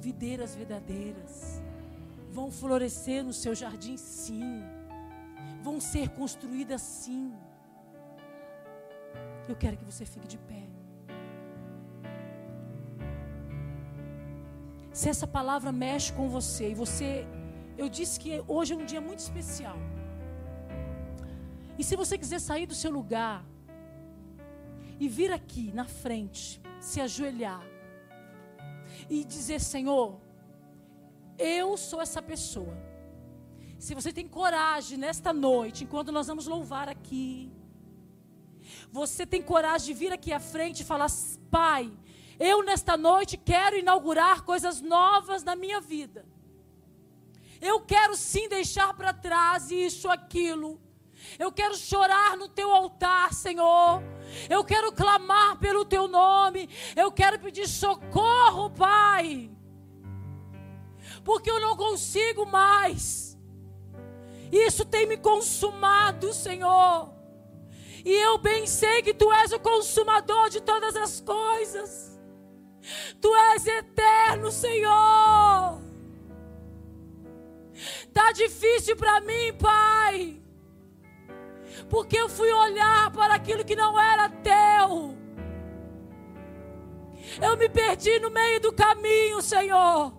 videiras 0.00 0.54
verdadeiras. 0.54 1.62
Vão 2.30 2.50
florescer 2.50 3.24
no 3.24 3.32
seu 3.32 3.54
jardim, 3.54 3.96
sim. 3.96 4.62
Vão 5.62 5.80
ser 5.80 6.10
construídas, 6.10 6.82
sim. 6.82 7.32
Eu 9.48 9.56
quero 9.56 9.76
que 9.76 9.84
você 9.84 10.04
fique 10.04 10.26
de 10.26 10.38
pé. 10.38 10.64
Se 14.92 15.08
essa 15.08 15.26
palavra 15.26 15.70
mexe 15.70 16.12
com 16.12 16.28
você 16.28 16.70
e 16.70 16.74
você, 16.74 17.26
eu 17.76 17.88
disse 17.88 18.18
que 18.18 18.42
hoje 18.48 18.72
é 18.72 18.76
um 18.76 18.84
dia 18.84 19.00
muito 19.00 19.18
especial. 19.18 19.76
E 21.78 21.84
se 21.84 21.94
você 21.94 22.16
quiser 22.16 22.40
sair 22.40 22.66
do 22.66 22.74
seu 22.74 22.90
lugar 22.90 23.44
e 24.98 25.08
vir 25.08 25.30
aqui 25.30 25.70
na 25.74 25.84
frente, 25.84 26.62
se 26.80 27.00
ajoelhar 27.00 27.62
e 29.08 29.24
dizer: 29.24 29.60
Senhor, 29.60 30.20
eu 31.38 31.76
sou 31.76 32.00
essa 32.00 32.22
pessoa. 32.22 32.76
Se 33.78 33.94
você 33.94 34.12
tem 34.12 34.26
coragem 34.26 34.96
nesta 34.96 35.32
noite, 35.32 35.84
enquanto 35.84 36.10
nós 36.10 36.26
vamos 36.26 36.46
louvar 36.46 36.88
aqui, 36.88 37.52
você 38.90 39.26
tem 39.26 39.42
coragem 39.42 39.88
de 39.88 39.94
vir 39.94 40.12
aqui 40.12 40.32
à 40.32 40.40
frente 40.40 40.80
e 40.80 40.84
falar: 40.84 41.08
Pai, 41.50 41.92
eu 42.38 42.62
nesta 42.62 42.96
noite 42.96 43.36
quero 43.36 43.76
inaugurar 43.76 44.42
coisas 44.42 44.80
novas 44.80 45.42
na 45.42 45.54
minha 45.54 45.80
vida. 45.80 46.24
Eu 47.60 47.80
quero 47.80 48.14
sim 48.16 48.48
deixar 48.48 48.94
para 48.94 49.12
trás 49.12 49.70
isso, 49.70 50.08
aquilo. 50.08 50.80
Eu 51.38 51.50
quero 51.50 51.76
chorar 51.76 52.36
no 52.36 52.48
teu 52.48 52.70
altar, 52.72 53.32
Senhor. 53.32 54.02
Eu 54.48 54.64
quero 54.64 54.92
clamar 54.92 55.58
pelo 55.58 55.84
teu 55.84 56.08
nome. 56.08 56.68
Eu 56.94 57.10
quero 57.10 57.38
pedir 57.38 57.68
socorro, 57.68 58.70
Pai. 58.70 59.50
Porque 61.24 61.50
eu 61.50 61.60
não 61.60 61.76
consigo 61.76 62.46
mais. 62.46 63.36
Isso 64.50 64.84
tem 64.84 65.06
me 65.06 65.16
consumado, 65.16 66.32
Senhor. 66.32 67.12
E 68.04 68.12
eu 68.12 68.38
bem 68.38 68.66
sei 68.66 69.02
que 69.02 69.12
tu 69.12 69.32
és 69.32 69.52
o 69.52 69.58
consumador 69.58 70.48
de 70.48 70.60
todas 70.60 70.94
as 70.94 71.20
coisas. 71.20 72.20
Tu 73.20 73.34
és 73.34 73.66
eterno, 73.66 74.52
Senhor. 74.52 75.80
Tá 78.12 78.32
difícil 78.32 78.96
para 78.96 79.20
mim, 79.20 79.52
Pai 79.58 80.45
porque 81.88 82.16
eu 82.16 82.28
fui 82.28 82.50
olhar 82.52 83.10
para 83.10 83.34
aquilo 83.34 83.64
que 83.64 83.76
não 83.76 83.98
era 83.98 84.28
teu. 84.28 85.16
Eu 87.40 87.56
me 87.56 87.68
perdi 87.68 88.18
no 88.18 88.30
meio 88.30 88.60
do 88.60 88.72
caminho, 88.72 89.42
Senhor. 89.42 90.12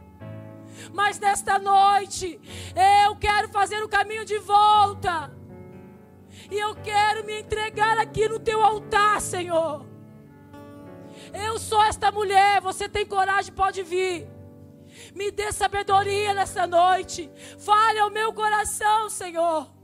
Mas 0.93 1.19
nesta 1.19 1.57
noite, 1.57 2.39
eu 3.03 3.15
quero 3.15 3.49
fazer 3.49 3.83
o 3.83 3.89
caminho 3.89 4.25
de 4.25 4.37
volta. 4.39 5.35
E 6.51 6.57
eu 6.57 6.75
quero 6.75 7.25
me 7.25 7.39
entregar 7.41 7.97
aqui 7.97 8.27
no 8.29 8.39
teu 8.39 8.63
altar, 8.63 9.19
Senhor. 9.21 9.85
Eu 11.33 11.57
sou 11.57 11.83
esta 11.83 12.11
mulher, 12.11 12.61
você 12.61 12.87
tem 12.87 13.05
coragem, 13.05 13.53
pode 13.53 13.83
vir. 13.83 14.27
Me 15.13 15.31
dê 15.31 15.51
sabedoria 15.51 16.33
nessa 16.33 16.65
noite. 16.65 17.29
Fale 17.57 17.99
ao 17.99 18.09
meu 18.09 18.31
coração, 18.33 19.09
Senhor. 19.09 19.76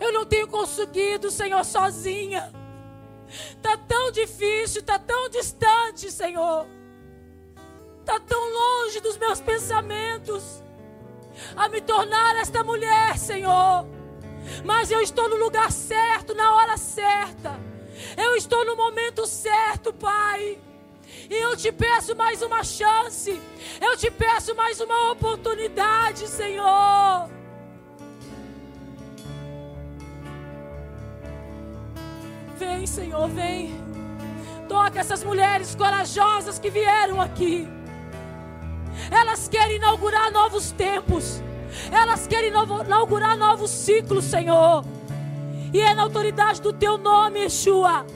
Eu 0.00 0.12
não 0.12 0.24
tenho 0.24 0.48
conseguido, 0.48 1.30
Senhor, 1.30 1.64
sozinha. 1.64 2.52
Está 3.28 3.76
tão 3.76 4.10
difícil, 4.10 4.80
está 4.80 4.98
tão 4.98 5.28
distante, 5.28 6.10
Senhor. 6.10 6.66
Está 8.00 8.20
tão 8.20 8.38
longe 8.52 9.00
dos 9.00 9.16
meus 9.16 9.40
pensamentos. 9.40 10.62
A 11.56 11.68
me 11.68 11.80
tornar 11.80 12.36
esta 12.36 12.62
mulher, 12.62 13.18
Senhor. 13.18 13.86
Mas 14.64 14.90
eu 14.90 15.00
estou 15.00 15.28
no 15.28 15.36
lugar 15.36 15.72
certo, 15.72 16.34
na 16.34 16.54
hora 16.54 16.76
certa. 16.76 17.58
Eu 18.16 18.36
estou 18.36 18.64
no 18.64 18.76
momento 18.76 19.26
certo, 19.26 19.92
Pai. 19.92 20.58
E 21.30 21.34
eu 21.34 21.56
te 21.56 21.72
peço 21.72 22.14
mais 22.14 22.42
uma 22.42 22.62
chance. 22.62 23.40
Eu 23.80 23.96
te 23.96 24.10
peço 24.10 24.54
mais 24.54 24.80
uma 24.80 25.12
oportunidade, 25.12 26.28
Senhor. 26.28 27.30
Vem, 32.58 32.86
Senhor, 32.86 33.28
vem. 33.28 33.74
Toca 34.68 35.00
essas 35.00 35.24
mulheres 35.24 35.74
corajosas 35.74 36.58
que 36.58 36.70
vieram 36.70 37.20
aqui. 37.20 37.68
Elas 39.10 39.48
querem 39.48 39.76
inaugurar 39.76 40.30
novos 40.30 40.70
tempos. 40.70 41.42
Elas 41.90 42.26
querem 42.28 42.50
inaugurar 42.50 43.36
novos 43.36 43.70
ciclos, 43.70 44.24
Senhor. 44.24 44.84
E 45.72 45.80
é 45.80 45.92
na 45.94 46.02
autoridade 46.02 46.62
do 46.62 46.72
teu 46.72 46.96
nome, 46.96 47.40
Yeshua. 47.40 48.06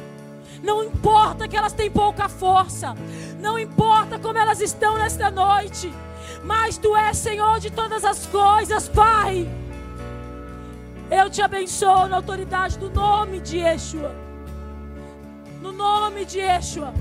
Não 0.62 0.84
importa 0.84 1.49
que 1.49 1.57
elas 1.57 1.72
têm 1.72 1.91
pouca 1.91 2.28
força. 2.28 2.95
Não 3.41 3.59
importa 3.59 4.18
como 4.20 4.39
elas 4.39 4.61
estão 4.61 4.97
nesta 4.97 5.30
noite. 5.30 5.93
Mas 6.45 6.78
tu 6.78 6.97
és 6.97 7.16
Senhor 7.16 7.59
de 7.59 7.70
todas 7.70 8.05
as 8.05 8.26
coisas, 8.26 8.89
Pai. 8.89 9.49
Eu 11.11 11.28
te 11.28 11.43
abençoo 11.43 12.07
na 12.07 12.16
autoridade 12.16 12.78
do 12.78 12.89
nome 12.91 13.41
de 13.41 13.59
Yeshua. 13.59 14.28
No 15.69 15.75
nome 15.75 16.25
de 16.25 16.39
Yeshua. 16.39 16.95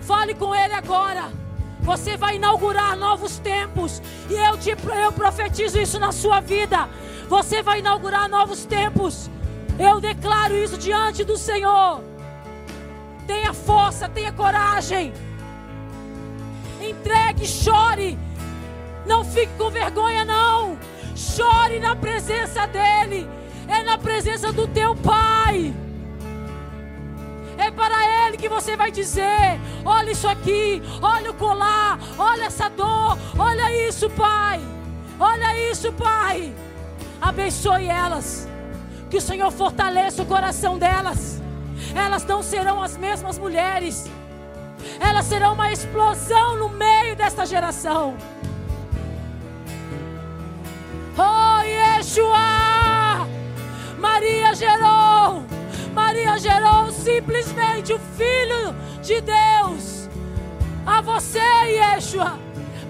Fale 0.00 0.34
com 0.34 0.54
Ele 0.54 0.72
agora. 0.72 1.30
Você 1.80 2.16
vai 2.16 2.36
inaugurar 2.36 2.96
novos 2.96 3.38
tempos. 3.38 4.00
E 4.30 4.32
eu, 4.32 4.56
te, 4.56 4.70
eu 4.70 5.12
profetizo 5.12 5.78
isso 5.78 5.98
na 5.98 6.12
sua 6.12 6.40
vida. 6.40 6.88
Você 7.28 7.62
vai 7.62 7.80
inaugurar 7.80 8.26
novos 8.26 8.64
tempos. 8.64 9.30
Eu 9.78 10.00
declaro 10.00 10.56
isso 10.56 10.78
diante 10.78 11.24
do 11.24 11.36
Senhor. 11.36 12.02
Tenha 13.26 13.52
força, 13.52 14.08
tenha 14.08 14.32
coragem. 14.32 15.12
Entregue, 16.80 17.46
chore. 17.46 18.18
Não 19.04 19.22
fique 19.22 19.52
com 19.58 19.68
vergonha, 19.68 20.24
não. 20.24 20.78
Chore 21.14 21.78
na 21.80 21.94
presença 21.94 22.66
dEle. 22.66 23.28
É 23.68 23.82
na 23.82 23.98
presença 23.98 24.50
do 24.52 24.66
teu 24.66 24.96
Pai. 24.96 25.74
É 27.66 27.70
para 27.72 28.28
Ele 28.28 28.36
que 28.36 28.48
você 28.48 28.76
vai 28.76 28.92
dizer: 28.92 29.60
olha 29.84 30.12
isso 30.12 30.28
aqui, 30.28 30.80
olha 31.02 31.32
o 31.32 31.34
colar, 31.34 31.98
olha 32.16 32.44
essa 32.44 32.68
dor, 32.68 33.18
olha 33.36 33.88
isso, 33.88 34.08
Pai. 34.10 34.60
Olha 35.18 35.70
isso, 35.70 35.92
Pai. 35.92 36.54
Abençoe 37.20 37.88
elas. 37.88 38.46
Que 39.10 39.16
o 39.16 39.20
Senhor 39.20 39.50
fortaleça 39.50 40.22
o 40.22 40.26
coração 40.26 40.78
delas. 40.78 41.42
Elas 41.92 42.24
não 42.24 42.40
serão 42.40 42.80
as 42.80 42.96
mesmas 42.96 43.36
mulheres. 43.36 44.08
Elas 45.00 45.26
serão 45.26 45.54
uma 45.54 45.72
explosão 45.72 46.56
no 46.56 46.68
meio 46.68 47.16
desta 47.16 47.44
geração. 47.44 48.16
Oh, 51.18 51.62
Yeshua! 51.62 53.26
Maria 53.98 54.54
gerou 54.54 55.42
Maria 55.96 56.38
gerou 56.38 56.92
simplesmente 56.92 57.94
o 57.94 57.98
Filho 57.98 58.76
de 59.00 59.18
Deus 59.22 60.10
a 60.84 61.00
você, 61.00 61.40
Yeshua, 61.40 62.38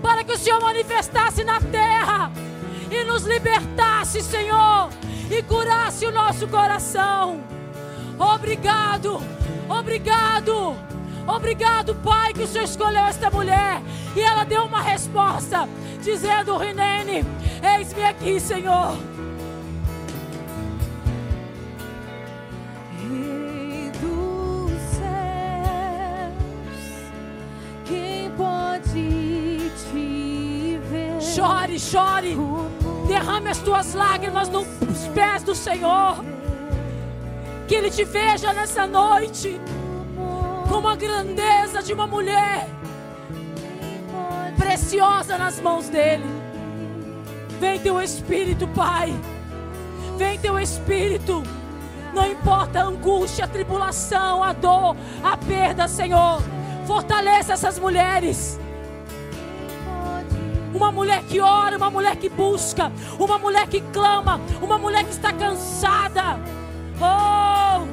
para 0.02 0.24
que 0.24 0.32
o 0.32 0.36
Senhor 0.36 0.60
manifestasse 0.60 1.44
na 1.44 1.60
terra 1.60 2.32
e 2.90 3.04
nos 3.04 3.22
libertasse, 3.22 4.20
Senhor, 4.20 4.88
e 5.30 5.40
curasse 5.44 6.04
o 6.04 6.10
nosso 6.10 6.48
coração. 6.48 7.44
Obrigado, 8.18 9.22
obrigado, 9.68 10.76
obrigado, 11.28 11.94
Pai, 12.02 12.32
que 12.32 12.42
o 12.42 12.46
Senhor 12.48 12.64
escolheu 12.64 13.04
esta 13.04 13.30
mulher. 13.30 13.82
E 14.16 14.20
ela 14.20 14.42
deu 14.42 14.64
uma 14.64 14.82
resposta, 14.82 15.68
dizendo: 16.02 16.56
Rinene, 16.56 17.24
eis-me 17.62 18.02
aqui, 18.02 18.40
Senhor. 18.40 18.98
Pode 28.86 29.70
te 29.90 30.78
ver? 30.90 31.20
Chore, 31.20 31.78
chore. 31.78 32.34
como 32.34 32.66
Derrame 33.06 33.50
as 33.50 33.58
tuas 33.58 33.94
lágrimas 33.94 34.48
nos 34.48 34.66
pés 35.14 35.42
do 35.42 35.54
Senhor. 35.54 36.24
Que 37.68 37.74
Ele 37.74 37.90
te 37.90 38.04
veja 38.04 38.52
nessa 38.52 38.86
noite 38.86 39.60
com 40.68 40.86
a 40.86 40.96
grandeza 40.96 41.82
de 41.82 41.92
uma 41.92 42.06
mulher 42.06 42.68
preciosa 44.56 45.38
nas 45.38 45.60
mãos 45.60 45.88
dEle. 45.88 46.24
Vem 47.60 47.78
teu 47.78 48.00
Espírito, 48.00 48.66
Pai. 48.68 49.14
Vem 50.16 50.38
teu 50.38 50.58
Espírito. 50.58 51.42
Não 52.12 52.26
importa 52.26 52.80
a 52.80 52.84
angústia, 52.84 53.44
a 53.44 53.48
tribulação, 53.48 54.42
a 54.42 54.52
dor, 54.52 54.96
a 55.22 55.36
perda, 55.36 55.86
Senhor. 55.86 56.42
Fortaleça 56.86 57.52
essas 57.52 57.78
mulheres. 57.78 58.58
Uma 60.76 60.92
mulher 60.92 61.22
que 61.22 61.40
ora, 61.40 61.78
uma 61.78 61.88
mulher 61.88 62.16
que 62.16 62.28
busca, 62.28 62.92
uma 63.18 63.38
mulher 63.38 63.66
que 63.66 63.80
clama, 63.80 64.38
uma 64.60 64.76
mulher 64.76 65.04
que 65.04 65.10
está 65.10 65.32
cansada. 65.32 66.38
Oh! 67.00 67.86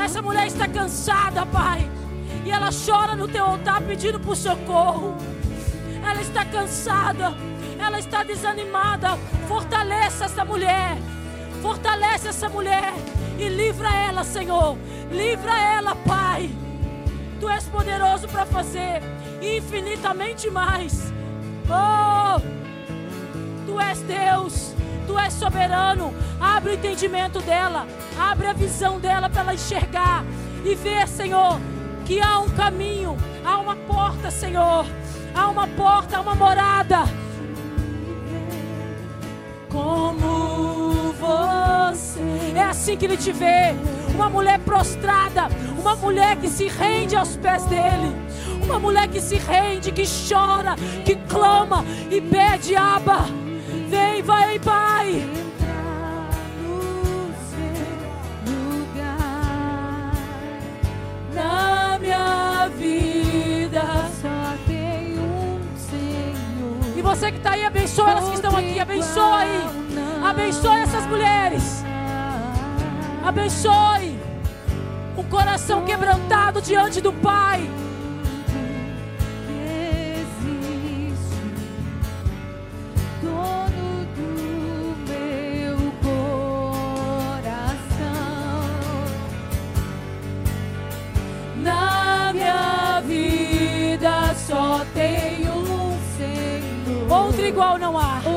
Essa 0.00 0.22
mulher 0.22 0.46
está 0.46 0.68
cansada, 0.68 1.44
Pai. 1.44 1.90
E 2.44 2.52
ela 2.52 2.70
chora 2.70 3.16
no 3.16 3.26
teu 3.26 3.44
altar 3.44 3.82
pedindo 3.82 4.20
por 4.20 4.36
socorro. 4.36 5.16
Ela 6.08 6.22
está 6.22 6.44
cansada. 6.44 7.34
Ela 7.76 7.98
está 7.98 8.22
desanimada. 8.22 9.18
Fortaleça 9.48 10.26
essa 10.26 10.44
mulher. 10.44 10.98
Fortalece 11.60 12.28
essa 12.28 12.48
mulher. 12.48 12.94
E 13.40 13.48
livra 13.48 13.92
ela, 13.92 14.22
Senhor. 14.22 14.78
Livra 15.10 15.58
ela, 15.58 15.96
Pai. 15.96 16.48
Tu 17.40 17.48
és 17.48 17.64
poderoso 17.64 18.28
para 18.28 18.46
fazer 18.46 19.02
infinitamente 19.42 20.50
mais. 20.50 21.12
Oh! 21.68 22.40
Tu 23.66 23.80
és 23.80 24.00
Deus. 24.02 24.74
Tu 25.06 25.18
és 25.18 25.32
soberano. 25.32 26.14
Abre 26.40 26.70
o 26.70 26.74
entendimento 26.74 27.40
dela. 27.40 27.86
Abre 28.18 28.46
a 28.46 28.52
visão 28.52 28.98
dela 28.98 29.28
para 29.28 29.40
ela 29.40 29.54
enxergar 29.54 30.24
e 30.64 30.74
ver, 30.74 31.08
Senhor, 31.08 31.58
que 32.04 32.20
há 32.20 32.38
um 32.38 32.48
caminho, 32.50 33.16
há 33.44 33.58
uma 33.58 33.74
porta, 33.74 34.30
Senhor. 34.30 34.86
Há 35.34 35.48
uma 35.48 35.66
porta, 35.66 36.18
há 36.18 36.20
uma 36.20 36.34
morada. 36.34 37.04
Como 39.68 41.12
você. 41.14 42.20
É 42.54 42.62
assim 42.62 42.96
que 42.96 43.06
ele 43.06 43.16
te 43.16 43.32
vê. 43.32 43.74
Uma 44.14 44.28
mulher 44.28 44.58
prostrada, 44.60 45.48
uma 45.78 45.96
mulher 45.96 46.36
que 46.36 46.48
se 46.48 46.68
rende 46.68 47.16
aos 47.16 47.34
pés 47.36 47.64
dele. 47.64 48.21
Uma 48.72 48.80
mulher 48.80 49.06
que 49.06 49.20
se 49.20 49.36
rende, 49.36 49.92
que 49.92 50.04
chora, 50.06 50.76
que 51.04 51.14
clama 51.28 51.84
e 52.10 52.22
pede 52.22 52.74
aba. 52.74 53.26
Vem, 53.86 54.22
vai, 54.22 54.58
Pai. 54.58 55.10
entrar 55.10 56.30
no 56.62 57.34
seu 57.50 58.50
lugar. 58.50 60.12
Na 61.34 61.98
minha 61.98 62.70
vida. 62.78 63.82
Só 64.22 64.56
tem 64.66 65.18
um 65.18 65.60
Senhor. 65.76 66.96
E 66.96 67.02
você 67.02 67.30
que 67.30 67.36
está 67.36 67.50
aí, 67.50 67.66
abençoa 67.66 68.10
elas 68.12 68.28
que 68.30 68.34
estão 68.36 68.56
aqui. 68.56 68.80
Abençoa 68.80 69.36
aí. 69.36 69.60
Abençoe 70.24 70.80
essas 70.80 71.06
mulheres. 71.08 71.84
Abençoe. 73.22 74.18
Um 75.14 75.24
coração 75.24 75.84
quebrantado 75.84 76.62
diante 76.62 77.02
do 77.02 77.12
Pai. 77.12 77.68
Igual 97.52 97.78
não 97.78 97.98
há. 97.98 98.31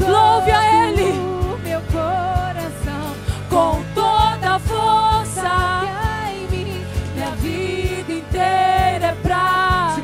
Louve 0.00 0.50
a 0.50 0.88
Ele. 0.88 1.12
o 1.12 1.58
meu 1.62 1.80
coração. 1.92 3.14
Com 3.48 3.82
toda 3.94 4.54
a 4.54 4.58
força. 4.58 5.42
há 5.44 6.32
em 6.32 6.46
mim, 6.56 6.84
Minha 7.14 7.30
vida 7.36 8.12
inteira 8.12 9.06
é 9.06 9.16
pra 9.22 9.94
te 9.94 10.02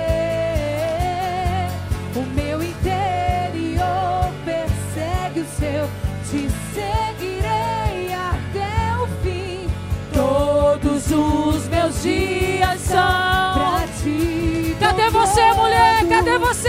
conhecer. 0.00 1.68
O 2.16 2.22
meu 2.34 2.62
interior 2.62 4.32
persegue 4.44 5.40
o 5.40 5.46
seu. 5.58 5.88
Te 6.30 6.48
seguirei 6.74 8.12
até 8.14 8.96
o 9.02 9.06
fim. 9.22 9.68
Todos 10.12 11.10
os 11.10 11.68
meus 11.68 12.02
dias 12.02 12.80
são. 12.80 13.54
Pra 13.54 13.84
ti. 14.02 14.76
Cadê 14.78 15.10
você, 15.10 15.52
mulher? 15.54 16.06
Cadê 16.08 16.38
você? 16.38 16.68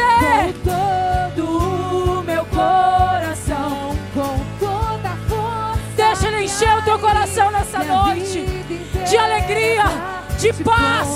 Paz. 10.54 11.08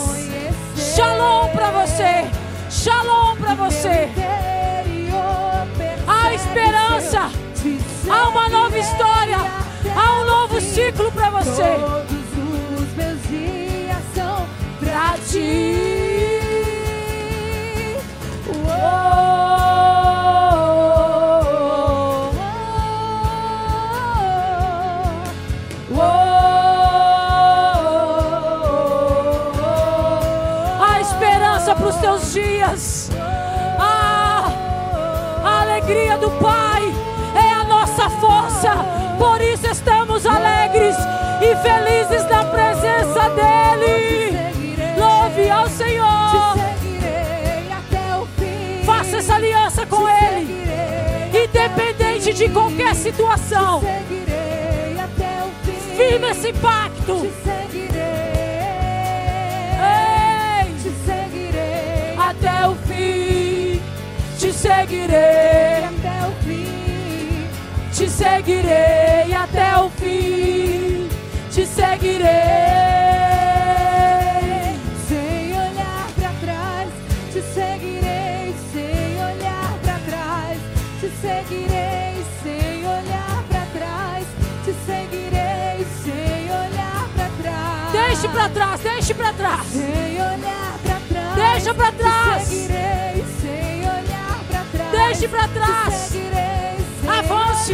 Shalom 0.76 1.50
pra 1.50 1.72
você. 1.72 2.26
Shalom 2.70 3.36
pra 3.38 3.56
você. 3.56 4.10
Há 6.08 6.34
esperança. 6.34 7.32
Há 8.10 8.30
uma 8.30 8.50
nova 8.50 8.78
história. 8.78 9.38
Há 9.96 10.22
um 10.22 10.26
novo 10.26 10.62
ciclo 10.62 11.12
pra 11.12 11.30
você. 11.30 11.78
Todos 11.80 12.82
os 12.82 12.96
meus 12.96 13.22
dias 13.28 14.04
são 14.14 14.48
Pra 14.80 15.16
ti. 15.30 15.65
alegria 35.86 36.18
do 36.18 36.32
Pai 36.42 36.82
é 37.36 37.54
a 37.54 37.64
nossa 37.64 38.10
força. 38.10 38.72
Por 39.20 39.40
isso 39.40 39.68
estamos 39.68 40.26
alegres 40.26 40.96
e 41.40 41.56
felizes 41.58 42.28
na 42.28 42.44
presença 42.46 43.30
dele. 43.30 44.36
Louve 44.98 45.48
ao 45.48 45.70
Senhor. 45.70 46.56
Faça 48.84 49.18
essa 49.18 49.36
aliança 49.36 49.86
com 49.86 50.10
ele. 50.10 50.66
Independente 51.46 52.34
de 52.34 52.50
qualquer 52.50 52.96
situação. 52.96 53.82
firme 55.96 56.30
esse 56.32 56.52
pacto. 56.54 57.32
Seguirei. 64.80 65.84
até 65.84 66.28
o 66.28 66.32
fim. 66.44 67.48
Te 67.94 68.10
seguirei 68.10 69.34
até 69.34 69.65
Deixe 95.26 95.28
pra 95.28 95.48
Te 95.48 95.54
trás. 95.54 96.12
Avance. 97.08 97.74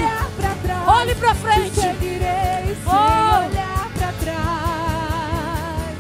Olhe 0.87 1.15
pra 1.15 1.33
Te 1.33 1.39
frente. 1.41 1.79
Oh. 2.85 2.89
olhar 2.89 3.89
pra 3.97 4.13
trás. 4.21 5.97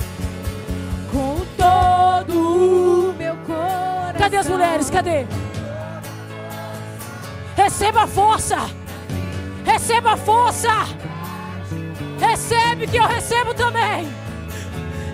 Com 1.11 1.45
Todo. 1.57 3.09
o 3.09 3.13
meu 3.17 3.35
coração. 3.37 4.13
Cadê 4.17 4.37
as 4.37 4.47
mulheres? 4.47 4.89
Cadê? 4.89 5.25
Receba 7.57 8.07
força. 8.07 8.57
Receba 9.65 10.15
força. 10.17 10.69
Recebe 12.19 12.87
que 12.87 12.97
eu 12.97 13.07
recebo 13.07 13.53
também. 13.53 14.07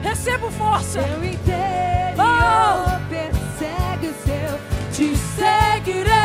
Recebo 0.04 0.52
força. 0.52 1.02
Seu 1.02 1.24
interior 1.24 1.78
Oh. 2.20 3.10
persegue 3.10 4.08
o 4.08 4.14
seu. 4.24 4.60
Te 4.94 5.16
seguirei. 5.16 6.17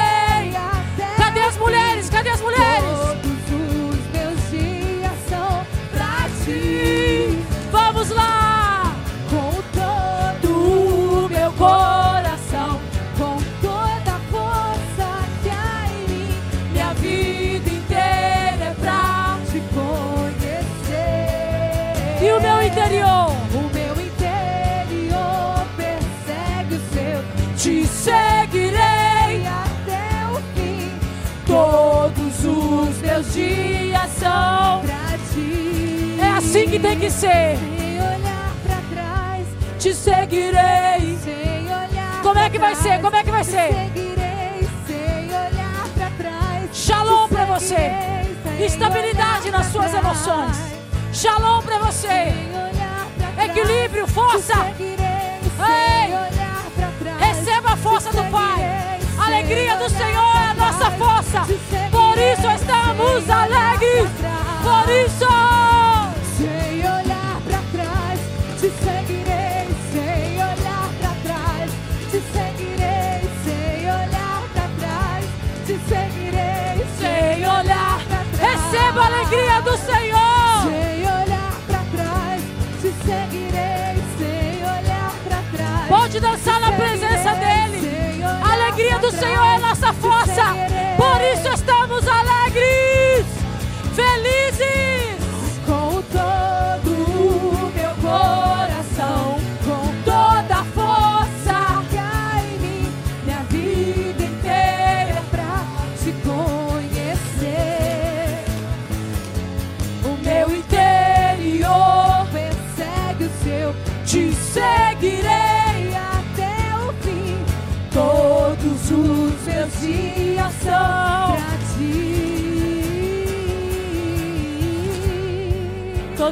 Vamos 8.02 8.16
lá. 8.16 8.96
Com 9.30 9.52
todo 9.72 10.40
Do 10.42 11.28
meu 11.28 11.52
coração. 11.52 12.80
com 13.16 13.36
toda 13.60 14.16
a 14.16 14.20
força 14.32 15.08
que 15.40 15.48
há 15.48 15.86
em 15.88 16.08
mim, 16.08 16.34
Minha 16.72 16.92
vida 16.94 17.70
inteira 17.70 18.64
é 18.64 18.74
pra. 18.80 19.38
te 19.52 19.60
conhecer. 19.72 21.06
E 22.24 22.32
o 22.32 22.40
meu 22.40 22.60
interior. 22.66 23.30
O 23.54 23.62
meu 23.72 23.94
interior 24.04 25.64
persegue 25.76 26.74
o 26.74 26.80
seu. 26.92 27.22
Te 27.56 27.86
seguirei. 27.86 29.46
Até 29.46 30.26
o 30.32 30.34
fim, 30.56 30.90
Todos 31.46 32.44
os 32.44 32.98
meus 33.00 33.32
dias 33.32 34.10
são. 34.18 34.80
pra 34.82 35.16
ti. 35.32 36.16
É 36.20 36.30
assim 36.36 36.68
que 36.68 36.80
tem 36.80 36.98
que 36.98 37.08
ser. 37.08 37.56
Te 39.92 39.96
seguirei. 39.96 41.18
sem 41.22 41.64
olhar 41.66 42.22
Como 42.22 42.38
é 42.38 42.48
que 42.48 42.58
vai 42.58 42.74
ser? 42.74 42.98
Como 43.02 43.14
é 43.14 43.22
que 43.22 43.30
vai 43.30 43.44
ser? 43.44 43.74
Seguirei 43.74 44.66
sem 44.86 45.26
olhar 45.26 45.86
pra 45.94 46.10
trás. 46.16 46.70
Shalom 46.72 47.28
pra 47.28 47.44
você. 47.44 47.90
Estabilidade 48.58 49.50
nas 49.50 49.66
suas 49.66 49.92
emoções. 49.92 50.56
Shalom 51.12 51.60
pra 51.60 51.78
você. 51.80 52.32
Equilíbrio, 53.44 54.06
força. 54.06 54.54
Ei. 54.80 55.02
Receba 57.18 57.72
a 57.72 57.76
força 57.76 58.10
do 58.12 58.24
Pai. 58.30 58.98
A 59.18 59.26
alegria 59.26 59.76
do 59.76 59.90
Senhor 59.90 60.36
é 60.36 60.50
a 60.52 60.54
nossa 60.54 60.90
força. 60.92 61.40
Por 61.90 62.16
isso 62.16 62.48
estamos 62.50 63.28
alegres. 63.28 64.08
Por 64.62 64.90
isso. 64.90 65.51
Alegria 79.32 79.62
do 79.62 79.76
Senhor. 79.78 80.62
Sem 80.62 81.00
olhar 81.00 81.52
pra 81.66 81.78
trás, 81.96 82.42
te 82.80 82.92
seguirei. 83.04 84.02
Sem 84.18 84.58
olhar 84.62 85.12
pra 85.24 85.42
trás. 85.56 85.88
Pode 85.88 86.20
dançar 86.20 86.60
na 86.60 86.72
presença 86.72 87.34
dEle. 87.34 88.22
A 88.24 88.52
alegria 88.52 88.98
do 88.98 89.10
Senhor 89.10 89.44
é 89.44 89.58
nossa 89.58 89.92
força. 89.94 90.71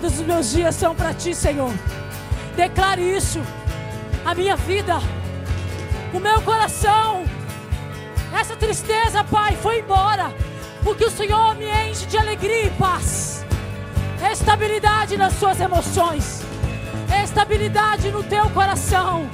Todos 0.00 0.18
os 0.18 0.24
meus 0.24 0.50
dias 0.50 0.74
são 0.76 0.94
para 0.94 1.12
ti, 1.12 1.34
Senhor. 1.34 1.70
Declare 2.56 3.02
isso. 3.02 3.38
A 4.24 4.34
minha 4.34 4.56
vida, 4.56 4.96
o 6.14 6.18
meu 6.18 6.40
coração, 6.40 7.22
essa 8.34 8.56
tristeza, 8.56 9.22
Pai, 9.24 9.58
foi 9.60 9.80
embora. 9.80 10.34
Porque 10.82 11.04
o 11.04 11.10
Senhor 11.10 11.54
me 11.54 11.66
enche 11.66 12.06
de 12.06 12.16
alegria 12.16 12.64
e 12.64 12.70
paz. 12.70 13.44
Estabilidade 14.32 15.18
nas 15.18 15.34
suas 15.34 15.60
emoções. 15.60 16.42
Estabilidade 17.22 18.10
no 18.10 18.22
teu 18.22 18.48
coração. 18.50 19.28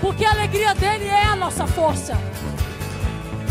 Porque 0.00 0.24
a 0.24 0.30
alegria 0.30 0.76
dele 0.76 1.08
é 1.08 1.24
a 1.24 1.34
nossa 1.34 1.66
força. 1.66 2.16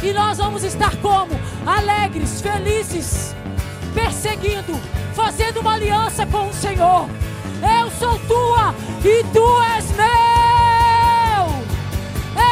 E 0.01 0.13
nós 0.13 0.37
vamos 0.37 0.63
estar 0.63 0.95
como? 1.01 1.37
Alegres, 1.65 2.39
felizes, 2.39 3.35
perseguindo, 3.93 4.79
fazendo 5.17 5.61
uma 5.61 5.73
aliança 5.73 6.27
com 6.27 6.47
o 6.47 6.53
Senhor. 6.53 7.09
Eu 7.79 7.89
sou 7.89 8.19
tua 8.27 8.75
e 9.03 9.23
tu 9.33 9.63
és 9.75 9.85
meu. 9.97 11.45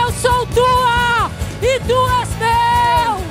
Eu 0.02 0.12
sou 0.14 0.48
tua 0.48 1.30
e 1.62 1.80
tu 1.82 1.96
és 2.22 2.30
meu. 2.40 3.22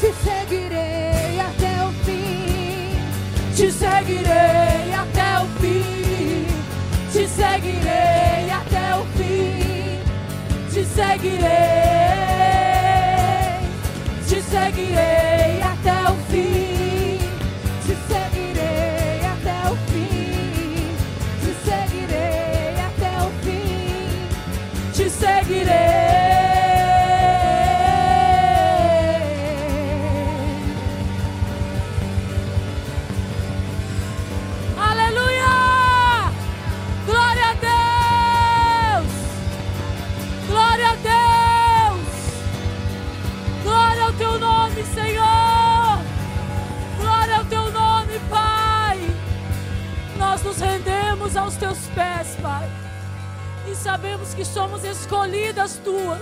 Te 0.00 0.12
seguirei 0.24 1.38
até 1.38 1.84
o 1.86 1.92
fim. 2.04 2.98
Te 3.54 3.70
seguirei 3.70 4.92
até 4.92 5.38
o 5.38 5.46
fim. 5.60 6.46
Te 7.12 7.28
seguirei 7.28 8.50
até 8.50 8.96
o 8.96 9.04
fim. 9.16 10.02
Te 10.72 10.84
seguirei. 10.84 11.42
Te 14.28 14.42
seguirei 14.42 15.21
aos 51.42 51.56
teus 51.56 51.78
pés, 51.88 52.36
Pai. 52.40 52.70
E 53.70 53.74
sabemos 53.74 54.32
que 54.32 54.44
somos 54.44 54.84
escolhidas 54.84 55.80
tuas. 55.84 56.20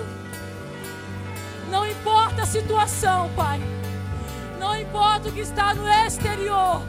Não 1.70 1.86
importa 1.86 2.42
a 2.42 2.46
situação, 2.46 3.30
Pai. 3.36 3.60
Não 4.58 4.78
importa 4.78 5.28
o 5.28 5.32
que 5.32 5.40
está 5.40 5.74
no 5.74 5.86
exterior. 5.88 6.82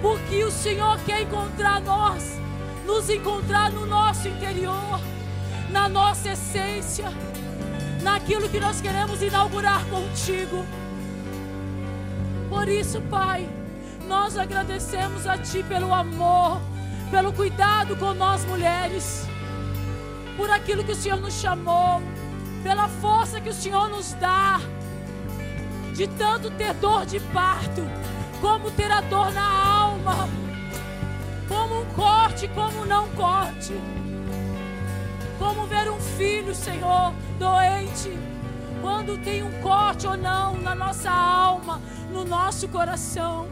Porque 0.00 0.44
o 0.44 0.50
Senhor 0.50 0.98
quer 1.06 1.22
encontrar 1.22 1.80
nós, 1.80 2.38
nos 2.84 3.08
encontrar 3.08 3.70
no 3.70 3.86
nosso 3.86 4.28
interior, 4.28 5.00
na 5.70 5.88
nossa 5.88 6.30
essência, 6.30 7.06
naquilo 8.02 8.48
que 8.48 8.60
nós 8.60 8.80
queremos 8.80 9.22
inaugurar 9.22 9.84
contigo. 9.86 10.66
Por 12.48 12.68
isso, 12.68 13.00
Pai, 13.02 13.48
nós 14.08 14.36
agradecemos 14.36 15.26
a 15.26 15.38
Ti 15.38 15.62
pelo 15.62 15.94
amor, 15.94 16.60
pelo 17.12 17.30
cuidado 17.30 17.94
com 17.94 18.14
nós 18.14 18.42
mulheres, 18.46 19.28
por 20.34 20.48
aquilo 20.50 20.82
que 20.82 20.92
o 20.92 20.96
Senhor 20.96 21.20
nos 21.20 21.34
chamou, 21.34 22.00
pela 22.62 22.88
força 22.88 23.38
que 23.38 23.50
o 23.50 23.54
Senhor 23.54 23.90
nos 23.90 24.14
dá, 24.14 24.58
de 25.94 26.06
tanto 26.06 26.50
ter 26.52 26.72
dor 26.72 27.04
de 27.04 27.20
parto, 27.20 27.82
como 28.40 28.70
ter 28.70 28.90
a 28.90 29.02
dor 29.02 29.30
na 29.30 29.46
alma, 29.46 30.26
como 31.46 31.82
um 31.82 31.84
corte, 31.94 32.48
como 32.48 32.86
não 32.86 33.06
corte, 33.10 33.74
como 35.38 35.66
ver 35.66 35.90
um 35.90 36.00
filho, 36.00 36.54
Senhor, 36.54 37.12
doente, 37.38 38.10
quando 38.80 39.22
tem 39.22 39.42
um 39.42 39.60
corte 39.60 40.06
ou 40.06 40.16
não 40.16 40.54
na 40.56 40.74
nossa 40.74 41.10
alma, 41.10 41.78
no 42.10 42.24
nosso 42.24 42.66
coração, 42.68 43.48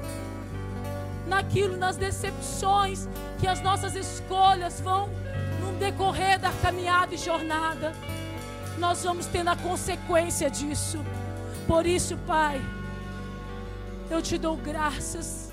naquilo, 1.30 1.76
nas 1.76 1.96
decepções 1.96 3.08
que 3.38 3.46
as 3.46 3.62
nossas 3.62 3.94
escolhas 3.94 4.80
vão 4.80 5.08
no 5.60 5.72
decorrer 5.78 6.38
da 6.40 6.50
caminhada 6.50 7.14
e 7.14 7.18
jornada, 7.18 7.92
nós 8.78 9.04
vamos 9.04 9.26
tendo 9.26 9.48
a 9.48 9.56
consequência 9.56 10.50
disso. 10.50 10.98
Por 11.68 11.86
isso, 11.86 12.16
Pai, 12.26 12.60
eu 14.10 14.20
te 14.20 14.36
dou 14.36 14.56
graças 14.56 15.52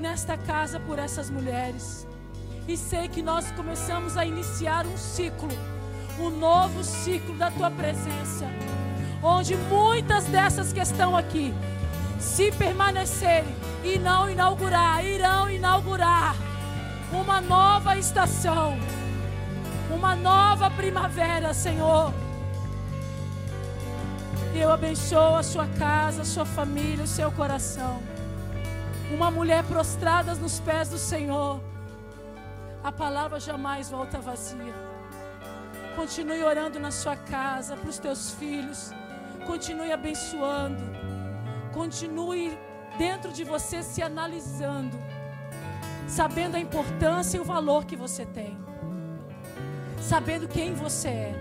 nesta 0.00 0.36
casa 0.36 0.80
por 0.80 0.98
essas 0.98 1.28
mulheres. 1.28 2.06
E 2.66 2.74
sei 2.76 3.06
que 3.06 3.20
nós 3.20 3.50
começamos 3.52 4.16
a 4.16 4.24
iniciar 4.24 4.86
um 4.86 4.96
ciclo, 4.96 5.50
um 6.18 6.30
novo 6.30 6.82
ciclo 6.82 7.36
da 7.36 7.50
tua 7.50 7.70
presença, 7.70 8.46
onde 9.22 9.56
muitas 9.56 10.24
dessas 10.24 10.72
que 10.72 10.80
estão 10.80 11.14
aqui, 11.16 11.52
se 12.22 12.52
permanecerem 12.52 13.54
e 13.82 13.98
não 13.98 14.30
inaugurar, 14.30 15.04
irão 15.04 15.50
inaugurar 15.50 16.36
uma 17.12 17.40
nova 17.40 17.98
estação, 17.98 18.78
uma 19.90 20.14
nova 20.14 20.70
primavera, 20.70 21.52
Senhor. 21.52 22.14
Eu 24.54 24.70
abençoo 24.70 25.34
a 25.34 25.42
sua 25.42 25.66
casa, 25.66 26.22
a 26.22 26.24
sua 26.24 26.46
família, 26.46 27.04
o 27.04 27.08
seu 27.08 27.30
coração. 27.32 28.00
Uma 29.10 29.30
mulher 29.30 29.64
prostrada 29.64 30.34
nos 30.36 30.60
pés 30.60 30.88
do 30.88 30.98
Senhor. 30.98 31.60
A 32.84 32.92
palavra 32.92 33.40
jamais 33.40 33.90
volta 33.90 34.20
vazia. 34.20 34.74
Continue 35.96 36.42
orando 36.44 36.78
na 36.78 36.90
sua 36.90 37.16
casa, 37.16 37.76
para 37.76 37.90
os 37.90 37.98
teus 37.98 38.32
filhos. 38.34 38.92
Continue 39.44 39.92
abençoando. 39.92 41.11
Continue 41.72 42.58
dentro 42.98 43.32
de 43.32 43.44
você 43.44 43.82
se 43.82 44.02
analisando, 44.02 44.98
sabendo 46.06 46.56
a 46.56 46.60
importância 46.60 47.38
e 47.38 47.40
o 47.40 47.44
valor 47.44 47.84
que 47.84 47.96
você 47.96 48.26
tem, 48.26 48.58
sabendo 50.00 50.46
quem 50.46 50.74
você 50.74 51.08
é. 51.08 51.34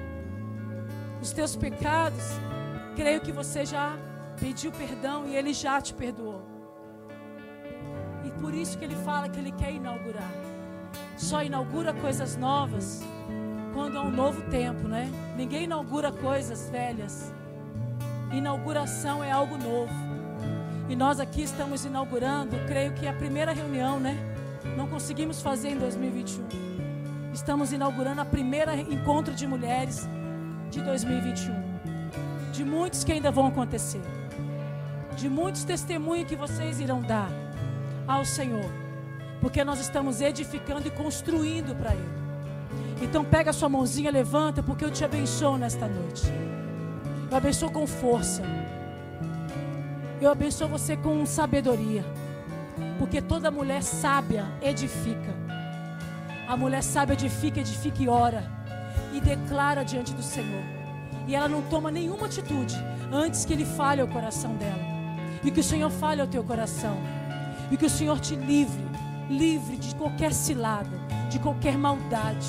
Os 1.21 1.31
teus 1.31 1.55
pecados 1.55 2.39
Creio 2.95 3.21
que 3.21 3.31
você 3.31 3.65
já 3.65 3.97
pediu 4.39 4.71
perdão 4.71 5.25
e 5.25 5.35
ele 5.35 5.53
já 5.53 5.79
te 5.79 5.93
perdoou. 5.93 6.41
E 8.23 8.31
por 8.39 8.53
isso 8.53 8.77
que 8.77 8.83
ele 8.83 8.95
fala 8.95 9.29
que 9.29 9.39
ele 9.39 9.51
quer 9.51 9.71
inaugurar. 9.71 10.31
Só 11.17 11.41
inaugura 11.41 11.93
coisas 11.93 12.35
novas 12.35 13.01
quando 13.73 13.97
há 13.97 14.01
um 14.01 14.11
novo 14.11 14.41
tempo, 14.49 14.87
né? 14.87 15.09
Ninguém 15.37 15.63
inaugura 15.63 16.11
coisas 16.11 16.69
velhas. 16.69 17.33
Inauguração 18.31 19.23
é 19.23 19.31
algo 19.31 19.57
novo. 19.57 20.10
E 20.89 20.95
nós 20.95 21.19
aqui 21.19 21.43
estamos 21.43 21.85
inaugurando, 21.85 22.57
creio 22.67 22.93
que 22.93 23.05
é 23.05 23.09
a 23.09 23.13
primeira 23.13 23.51
reunião, 23.51 23.99
né? 23.99 24.17
Não 24.77 24.87
conseguimos 24.87 25.41
fazer 25.41 25.69
em 25.69 25.77
2021. 25.77 26.45
Estamos 27.33 27.71
inaugurando 27.71 28.21
a 28.21 28.25
primeira 28.25 28.75
encontro 28.75 29.33
de 29.33 29.47
mulheres 29.47 30.07
de 30.69 30.81
2021 30.81 31.71
de 32.51 32.65
muitos 32.65 33.03
que 33.03 33.11
ainda 33.11 33.31
vão 33.31 33.47
acontecer, 33.47 34.01
de 35.15 35.29
muitos 35.29 35.63
testemunhos 35.63 36.27
que 36.27 36.35
vocês 36.35 36.79
irão 36.79 37.01
dar 37.01 37.29
ao 38.07 38.25
Senhor, 38.25 38.69
porque 39.39 39.63
nós 39.63 39.79
estamos 39.79 40.21
edificando 40.21 40.87
e 40.87 40.91
construindo 40.91 41.75
para 41.75 41.93
Ele. 41.93 42.21
Então 43.01 43.23
pega 43.23 43.49
a 43.49 43.53
sua 43.53 43.69
mãozinha, 43.69 44.11
levanta, 44.11 44.61
porque 44.61 44.85
eu 44.85 44.91
te 44.91 45.03
abençoo 45.03 45.57
nesta 45.57 45.87
noite. 45.87 46.23
Eu 47.31 47.37
abençoo 47.37 47.71
com 47.71 47.87
força. 47.87 48.43
Eu 50.21 50.29
abençoo 50.31 50.69
você 50.69 50.95
com 50.95 51.25
sabedoria. 51.25 52.05
Porque 52.97 53.21
toda 53.21 53.51
mulher 53.51 53.83
sábia 53.83 54.45
edifica. 54.61 55.35
A 56.47 56.55
mulher 56.55 56.83
sábia 56.83 57.13
edifica, 57.13 57.59
edifica 57.59 58.03
e 58.03 58.07
ora. 58.07 58.43
E 59.11 59.19
declara 59.19 59.83
diante 59.83 60.13
do 60.13 60.21
Senhor 60.21 60.81
e 61.27 61.35
ela 61.35 61.47
não 61.47 61.61
toma 61.61 61.91
nenhuma 61.91 62.25
atitude 62.25 62.75
antes 63.11 63.45
que 63.45 63.53
ele 63.53 63.65
fale 63.65 64.01
ao 64.01 64.07
coração 64.07 64.55
dela. 64.55 64.91
E 65.43 65.51
que 65.51 65.59
o 65.59 65.63
Senhor 65.63 65.89
fale 65.89 66.21
ao 66.21 66.27
teu 66.27 66.43
coração. 66.43 66.97
E 67.71 67.77
que 67.77 67.85
o 67.85 67.89
Senhor 67.89 68.19
te 68.19 68.35
livre, 68.35 68.83
livre 69.29 69.77
de 69.77 69.95
qualquer 69.95 70.33
cilada, 70.33 70.89
de 71.29 71.39
qualquer 71.39 71.77
maldade. 71.77 72.47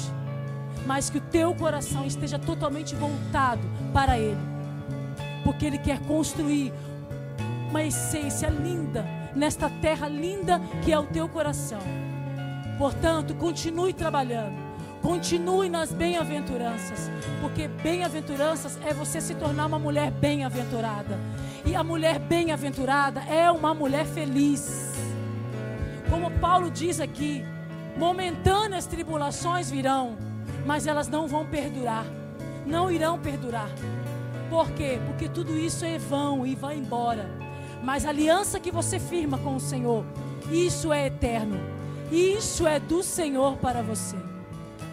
Mas 0.87 1.09
que 1.09 1.19
o 1.19 1.21
teu 1.21 1.55
coração 1.55 2.05
esteja 2.05 2.39
totalmente 2.39 2.95
voltado 2.95 3.63
para 3.93 4.19
Ele. 4.19 4.41
Porque 5.45 5.65
Ele 5.65 5.79
quer 5.79 6.01
construir 6.01 6.73
uma 7.73 7.83
essência 7.83 8.49
linda 8.49 9.05
nesta 9.35 9.69
terra 9.69 10.07
linda 10.07 10.61
que 10.85 10.93
é 10.93 10.99
o 10.99 11.07
teu 11.07 11.29
coração. 11.29 11.81
Portanto, 12.79 13.35
continue 13.35 13.93
trabalhando 13.93 14.73
Continue 15.03 15.69
nas 15.69 15.93
bem-aventuranças, 15.93 17.11
porque 17.41 17.67
bem-aventuranças 17.67 18.79
é 18.87 18.95
você 18.95 19.21
se 19.21 19.35
tornar 19.35 19.67
uma 19.67 19.79
mulher 19.79 20.13
bem-aventurada. 20.13 21.19
E 21.67 21.75
a 21.75 21.83
mulher 21.83 22.21
bem-aventurada 22.21 23.21
é 23.23 23.51
uma 23.51 23.75
mulher 23.75 24.07
feliz. 24.07 24.93
Como 26.09 26.31
Paulo 26.39 26.71
diz 26.71 27.01
aqui, 27.01 27.45
momentâneas 27.97 28.87
tribulações 28.87 29.69
virão, 29.69 30.17
mas 30.65 30.87
elas 30.87 31.09
não 31.09 31.27
vão 31.27 31.45
perdurar. 31.47 32.07
Não 32.65 32.89
irão 32.89 33.19
perdurar. 33.19 33.71
Por 34.49 34.71
quê? 34.71 35.01
Porque 35.05 35.29
tudo 35.29 35.59
isso 35.59 35.85
é 35.85 35.99
vão 35.99 36.47
e 36.47 36.55
vai 36.55 36.77
embora. 36.77 37.29
Mas 37.83 38.07
a 38.07 38.11
aliança 38.11 38.61
que 38.61 38.71
você 38.71 38.99
firma 39.01 39.39
com 39.39 39.57
o 39.57 39.61
Senhor, 39.61 40.05
isso 40.51 40.93
é 40.93 41.07
eterno. 41.07 41.59
Isso 42.11 42.67
é 42.67 42.79
do 42.79 43.03
Senhor 43.03 43.57
para 43.57 43.83
você. 43.83 44.17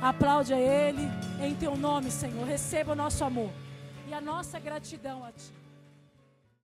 Aplaude 0.01 0.53
a 0.53 0.57
Ele 0.57 1.07
em 1.41 1.53
Teu 1.53 1.75
nome, 1.75 2.09
Senhor. 2.09 2.45
Receba 2.47 2.93
o 2.93 2.95
nosso 2.95 3.23
amor 3.23 3.51
e 4.07 4.13
a 4.13 4.21
nossa 4.21 4.57
gratidão 4.57 5.23
a 5.23 5.31
Ti. 5.31 5.58